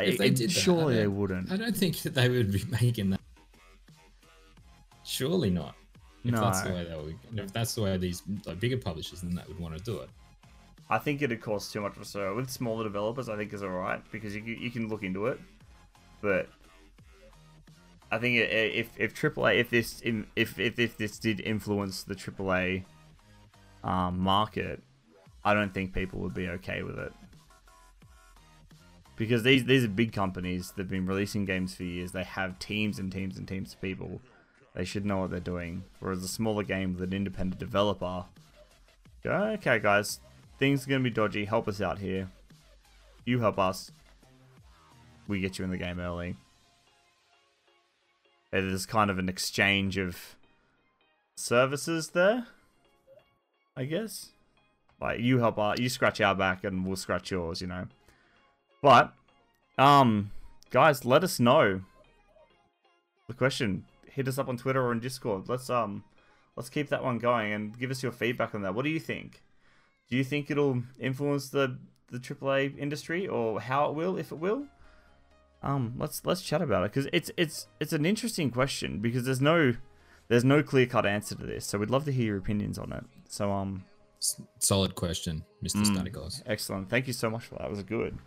if 0.01 0.19
they 0.19 0.25
I- 0.25 0.29
did 0.31 0.51
that, 0.51 0.53
surely 0.53 0.95
I 0.97 1.01
they 1.03 1.07
wouldn't. 1.07 1.53
I 1.53 1.57
don't 1.57 1.77
think 1.77 1.99
that 2.03 2.15
they 2.15 2.29
would 2.29 2.51
be 2.53 2.65
making 2.83 3.11
that. 3.11 3.21
Surely 5.05 5.51
not. 5.51 5.75
If 6.25 6.33
that's 6.35 6.63
the 6.63 6.71
No. 6.71 6.75
way 6.77 6.85
they 6.85 6.97
would, 6.97 7.19
if 7.39 7.53
that's 7.53 7.75
the 7.75 7.83
way 7.83 7.97
these 7.99 8.23
like, 8.47 8.59
bigger 8.59 8.79
publishers, 8.79 9.21
then 9.21 9.35
they 9.35 9.43
would 9.47 9.59
want 9.59 9.77
to 9.77 9.83
do 9.85 9.99
it. 9.99 10.09
I 10.89 10.99
think 10.99 11.21
it'd 11.23 11.41
cost 11.41 11.73
too 11.73 11.81
much 11.83 11.97
of 11.97 12.03
a 12.03 12.05
stir. 12.05 12.35
With 12.35 12.49
smaller 12.51 12.85
developers, 12.85 13.29
I 13.29 13.37
think 13.37 13.53
is 13.53 13.63
alright 13.63 14.03
because 14.11 14.35
you 14.35 14.43
can- 14.43 14.59
you 14.61 14.71
can 14.71 14.89
look 14.89 15.03
into 15.03 15.27
it, 15.27 15.39
but 16.23 16.49
I 18.11 18.19
think 18.19 18.37
if 18.39 18.89
if 18.99 19.15
AAA 19.15 19.59
if 19.61 19.71
this 19.71 20.01
if 20.03 20.25
if, 20.37 20.59
if 20.79 20.97
this 20.97 21.18
did 21.18 21.41
influence 21.41 22.03
the 22.05 22.14
AAA 22.14 22.85
um, 23.83 24.18
market, 24.18 24.83
I 25.45 25.53
don't 25.53 25.75
think 25.75 25.93
people 25.93 26.21
would 26.21 26.35
be 26.35 26.49
okay 26.49 26.83
with 26.83 26.99
it 26.99 27.13
because 29.17 29.43
these 29.43 29.64
these 29.64 29.85
are 29.85 29.89
big 29.89 30.13
companies. 30.13 30.72
They've 30.76 30.89
been 30.89 31.07
releasing 31.07 31.45
games 31.45 31.75
for 31.75 31.83
years. 31.85 32.13
They 32.13 32.25
have 32.25 32.59
teams 32.59 32.99
and 32.99 33.13
teams 33.13 33.37
and 33.37 33.47
teams 33.47 33.75
of 33.75 33.81
people. 33.81 34.21
They 34.75 34.84
should 34.84 35.05
know 35.05 35.18
what 35.18 35.30
they're 35.30 35.41
doing. 35.41 35.84
Whereas 36.01 36.22
a 36.22 36.29
smaller 36.29 36.64
game 36.64 36.95
with 36.95 37.03
an 37.03 37.13
independent 37.13 37.61
developer, 37.61 38.25
okay, 39.25 39.79
guys, 39.79 40.21
things 40.59 40.87
are 40.87 40.91
gonna 40.91 41.05
be 41.05 41.11
dodgy. 41.11 41.45
Help 41.45 41.68
us 41.68 41.80
out 41.80 41.99
here. 41.99 42.29
You 43.25 43.41
help 43.41 43.59
us. 43.59 43.92
We 45.26 45.41
get 45.41 45.59
you 45.59 45.64
in 45.64 45.71
the 45.71 45.79
game 45.79 45.99
early. 45.99 46.37
It 48.53 48.64
is 48.64 48.87
kind 48.87 49.11
of 49.11 49.18
an 49.18 49.29
exchange 49.29 49.96
of 49.96 50.37
services 51.37 52.11
there, 52.11 52.46
I 53.76 53.84
guess. 53.84 54.30
Like 55.01 55.21
you 55.21 55.38
help 55.38 55.59
our, 55.59 55.75
you 55.76 55.88
scratch 55.88 56.21
our 56.21 56.34
back, 56.34 56.63
and 56.64 56.87
we'll 56.87 56.96
scratch 56.96 57.30
yours. 57.30 57.61
You 57.61 57.68
know. 57.68 57.87
But, 58.83 59.13
um, 59.79 60.30
guys, 60.71 61.05
let 61.05 61.25
us 61.25 61.41
know. 61.41 61.80
The 63.26 63.34
question: 63.34 63.84
Hit 64.14 64.28
us 64.28 64.38
up 64.38 64.49
on 64.49 64.57
Twitter 64.57 64.80
or 64.82 64.92
in 64.92 65.00
Discord. 65.00 65.49
Let's 65.49 65.68
um, 65.70 66.04
let's 66.57 66.68
keep 66.70 66.88
that 66.91 67.03
one 67.03 67.18
going 67.18 67.53
and 67.53 67.78
give 67.78 67.91
us 67.91 68.03
your 68.03 68.12
feedback 68.12 68.54
on 68.54 68.62
that. 68.62 68.74
What 68.74 68.84
do 68.84 68.91
you 68.91 69.00
think? 69.00 69.42
Do 70.08 70.16
you 70.16 70.24
think 70.24 70.50
it'll 70.50 70.82
influence 71.00 71.49
the 71.49 71.78
the 72.11 72.18
AAA 72.18 72.78
industry, 72.78 73.26
or 73.26 73.61
how 73.61 73.88
it 73.88 73.95
will, 73.95 74.16
if 74.16 74.30
it 74.30 74.38
will? 74.38 74.66
Um, 75.62 75.95
let's 75.99 76.24
let's 76.24 76.42
chat 76.42 76.61
about 76.62 76.84
it 76.84 76.92
because 76.92 77.08
it's 77.12 77.30
it's 77.36 77.66
it's 77.80 77.92
an 77.92 78.04
interesting 78.04 78.50
question 78.50 79.00
because 79.00 79.24
there's 79.24 79.41
no 79.41 79.72
there's 80.28 80.45
no 80.45 80.62
clear 80.62 80.86
cut 80.86 81.07
answer 81.07 81.34
to 81.34 81.45
this. 81.46 81.66
So 81.66 81.78
we'd 81.78 81.91
love 81.91 82.04
to 82.04 82.12
hear 82.12 82.26
your 82.26 82.36
opinions 82.36 82.78
on 82.78 82.92
it. 82.92 83.04
So 83.28 83.50
um, 83.50 83.84
S- 84.20 84.41
Solid 84.58 84.95
question, 84.95 85.45
Mr. 85.62 85.82
Mm. 85.82 85.96
Staticos. 85.96 86.42
excellent. 86.46 86.88
Thank 86.88 87.07
you 87.07 87.12
so 87.12 87.28
much 87.30 87.45
for 87.46 87.57
that. 87.57 87.64
It 87.64 87.70
was 87.70 87.82
good. 87.82 88.18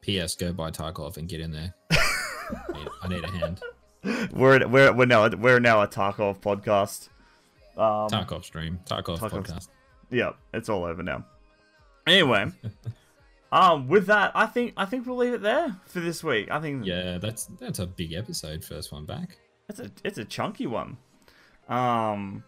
P.S. 0.00 0.34
Go 0.34 0.52
buy 0.52 0.70
Tarkov 0.70 1.16
and 1.16 1.28
get 1.28 1.40
in 1.40 1.50
there. 1.52 1.74
I, 1.90 2.72
need, 2.74 2.88
I 3.02 3.08
need 3.08 3.24
a 3.24 3.30
hand. 3.30 3.60
We're 4.04 4.66
we're 4.68 4.92
we're 4.92 5.06
now 5.06 5.28
we're 5.28 5.60
now 5.60 5.82
a 5.82 5.88
Tarkov 5.88 6.40
podcast. 6.40 7.08
Um, 7.76 8.08
Tarkov 8.08 8.44
stream. 8.44 8.78
Tarkov 8.86 9.18
Tarkov- 9.18 9.46
podcast. 9.46 9.68
yeah, 10.10 10.32
it's 10.54 10.68
all 10.68 10.84
over 10.84 11.02
now. 11.02 11.24
Anyway, 12.06 12.46
um, 13.52 13.88
with 13.88 14.06
that, 14.06 14.30
I 14.34 14.46
think 14.46 14.74
I 14.76 14.84
think 14.84 15.06
we'll 15.06 15.16
leave 15.16 15.34
it 15.34 15.42
there 15.42 15.76
for 15.86 16.00
this 16.00 16.22
week. 16.22 16.50
I 16.50 16.60
think 16.60 16.86
Yeah, 16.86 17.18
that's 17.18 17.46
that's 17.60 17.78
a 17.80 17.86
big 17.86 18.12
episode. 18.12 18.64
First 18.64 18.92
one 18.92 19.04
back. 19.06 19.36
It's 19.68 19.80
a 19.80 19.90
it's 20.04 20.18
a 20.18 20.24
chunky 20.24 20.66
one. 20.66 20.96
Um. 21.68 22.44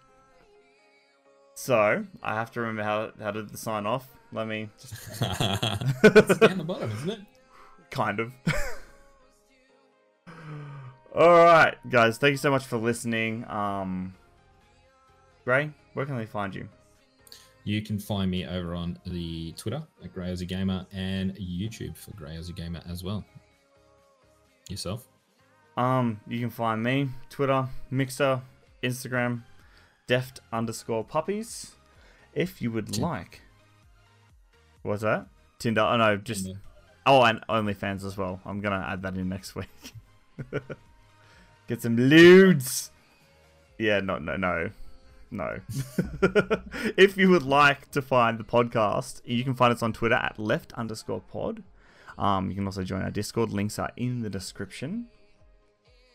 So 1.54 2.04
I 2.22 2.34
have 2.34 2.52
to 2.52 2.60
remember 2.60 2.84
how 2.84 3.10
how 3.20 3.32
to 3.32 3.56
sign 3.56 3.84
off. 3.86 4.06
Let 4.32 4.46
me 4.46 4.68
just 4.80 4.92
it's 5.22 6.38
down 6.38 6.58
the 6.58 6.64
bottom, 6.64 6.90
isn't 6.92 7.10
it? 7.10 7.20
kind 7.90 8.20
of. 8.20 8.32
All 11.14 11.28
right, 11.44 11.74
guys. 11.88 12.18
Thank 12.18 12.32
you 12.32 12.36
so 12.38 12.50
much 12.50 12.66
for 12.66 12.76
listening. 12.76 13.44
Um. 13.48 14.14
Gray, 15.44 15.70
where 15.94 16.04
can 16.04 16.16
they 16.16 16.26
find 16.26 16.54
you? 16.54 16.68
You 17.64 17.82
can 17.82 17.98
find 17.98 18.30
me 18.30 18.46
over 18.46 18.74
on 18.74 18.98
the 19.06 19.52
Twitter 19.52 19.82
at 20.02 20.12
Grey 20.14 20.30
as 20.30 20.40
a 20.40 20.44
Gamer 20.46 20.86
and 20.92 21.34
YouTube 21.36 21.96
for 21.96 22.12
Grey 22.12 22.36
as 22.36 22.48
a 22.48 22.52
Gamer 22.52 22.82
as 22.88 23.02
well. 23.02 23.24
Yourself? 24.68 25.06
Um, 25.76 26.20
you 26.26 26.38
can 26.40 26.50
find 26.50 26.82
me 26.82 27.08
Twitter, 27.30 27.68
Mixer, 27.90 28.42
Instagram, 28.82 29.42
deft 30.06 30.40
underscore 30.52 31.04
puppies. 31.04 31.72
If 32.34 32.60
you 32.60 32.70
would 32.70 32.98
like. 32.98 33.42
What's 34.82 35.02
that? 35.02 35.26
Tinder. 35.58 35.80
Oh 35.80 35.96
no, 35.96 36.16
just 36.16 36.44
Tinder. 36.44 36.60
oh, 37.06 37.22
and 37.22 37.40
OnlyFans 37.48 38.04
as 38.04 38.16
well. 38.16 38.40
I'm 38.44 38.60
gonna 38.60 38.86
add 38.86 39.02
that 39.02 39.16
in 39.16 39.28
next 39.28 39.54
week. 39.54 39.68
Get 41.68 41.82
some 41.82 41.96
lewds. 41.96 42.90
Yeah, 43.78 44.00
no, 44.00 44.16
no, 44.18 44.36
no, 44.36 44.70
no. 45.30 45.60
if 46.96 47.18
you 47.18 47.28
would 47.28 47.42
like 47.42 47.90
to 47.90 48.00
find 48.00 48.38
the 48.38 48.44
podcast, 48.44 49.20
you 49.24 49.44
can 49.44 49.54
find 49.54 49.72
us 49.72 49.82
on 49.82 49.92
Twitter 49.92 50.14
at 50.14 50.38
left 50.38 50.72
underscore 50.72 51.20
pod. 51.20 51.62
Um, 52.16 52.48
you 52.48 52.56
can 52.56 52.64
also 52.64 52.82
join 52.82 53.02
our 53.02 53.10
Discord. 53.10 53.50
Links 53.50 53.78
are 53.78 53.92
in 53.98 54.22
the 54.22 54.30
description. 54.30 55.08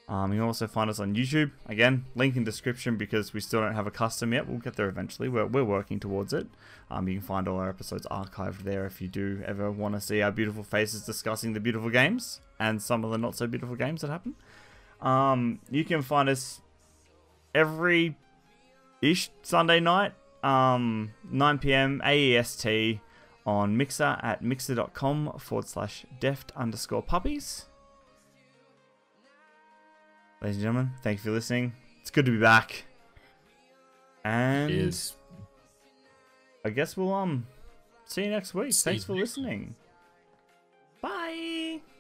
Um, 0.10 0.34
you 0.34 0.40
can 0.40 0.48
also 0.48 0.68
find 0.68 0.90
us 0.90 1.00
on 1.00 1.16
YouTube. 1.16 1.52
Again, 1.68 2.06
link 2.16 2.36
in 2.36 2.44
description 2.44 2.98
because 2.98 3.32
we 3.34 3.40
still 3.40 3.62
don't 3.62 3.76
have 3.76 3.88
a 3.88 3.92
custom 3.92 4.34
yet. 4.34 4.48
We'll 4.50 4.58
get 4.58 4.76
there 4.76 4.90
eventually. 4.90 5.30
We're, 5.30 5.46
we're 5.46 5.64
working 5.64 6.00
towards 6.00 6.34
it. 6.34 6.48
Um, 6.90 7.08
you 7.08 7.20
can 7.20 7.28
find 7.28 7.48
all 7.48 7.60
our 7.60 7.70
episodes 7.70 8.08
archived 8.12 8.64
there 8.64 8.86
if 8.86 9.02
you 9.02 9.08
do 9.08 9.42
ever 9.46 9.72
want 9.72 9.94
to 9.96 10.02
see 10.02 10.22
our 10.22 10.32
beautiful 10.32 10.64
faces 10.64 11.04
discussing 11.04 11.54
the 11.54 11.60
beautiful 11.60 11.90
games 11.90 12.42
and 12.60 12.82
some 12.82 13.06
of 13.06 13.12
the 13.12 13.18
not 13.18 13.36
so 13.36 13.48
beautiful 13.48 13.76
games 13.76 14.02
that 14.02 14.10
happen. 14.10 14.36
Um, 15.04 15.60
you 15.70 15.84
can 15.84 16.02
find 16.02 16.30
us 16.30 16.62
every 17.54 18.16
ish 19.02 19.30
Sunday 19.44 19.80
night, 19.80 20.14
um, 20.44 21.12
9 21.30 21.60
p.m. 21.60 22.02
AEST 22.04 23.00
on 23.46 23.76
Mixer 23.76 24.18
at 24.24 24.42
mixer.com 24.42 25.34
forward 25.38 25.68
slash 25.68 26.06
deft 26.20 26.52
underscore 26.56 27.04
puppies. 27.04 27.66
Ladies 30.42 30.58
and 30.58 30.64
gentlemen, 30.64 30.92
thank 31.04 31.20
you 31.20 31.24
for 31.24 31.32
listening. 31.32 31.74
It's 32.02 32.10
good 32.10 32.26
to 32.26 32.32
be 32.32 32.40
back. 32.40 32.86
And 34.24 34.72
Is 34.72 35.16
I 36.66 36.70
guess 36.70 36.96
we'll 36.96 37.14
um 37.14 37.46
see 38.06 38.24
you 38.24 38.30
next 38.30 38.54
week. 38.54 38.74
See 38.74 38.84
Thanks 38.92 39.04
for 39.04 39.14
listening. 39.14 39.76
listening. 41.02 41.93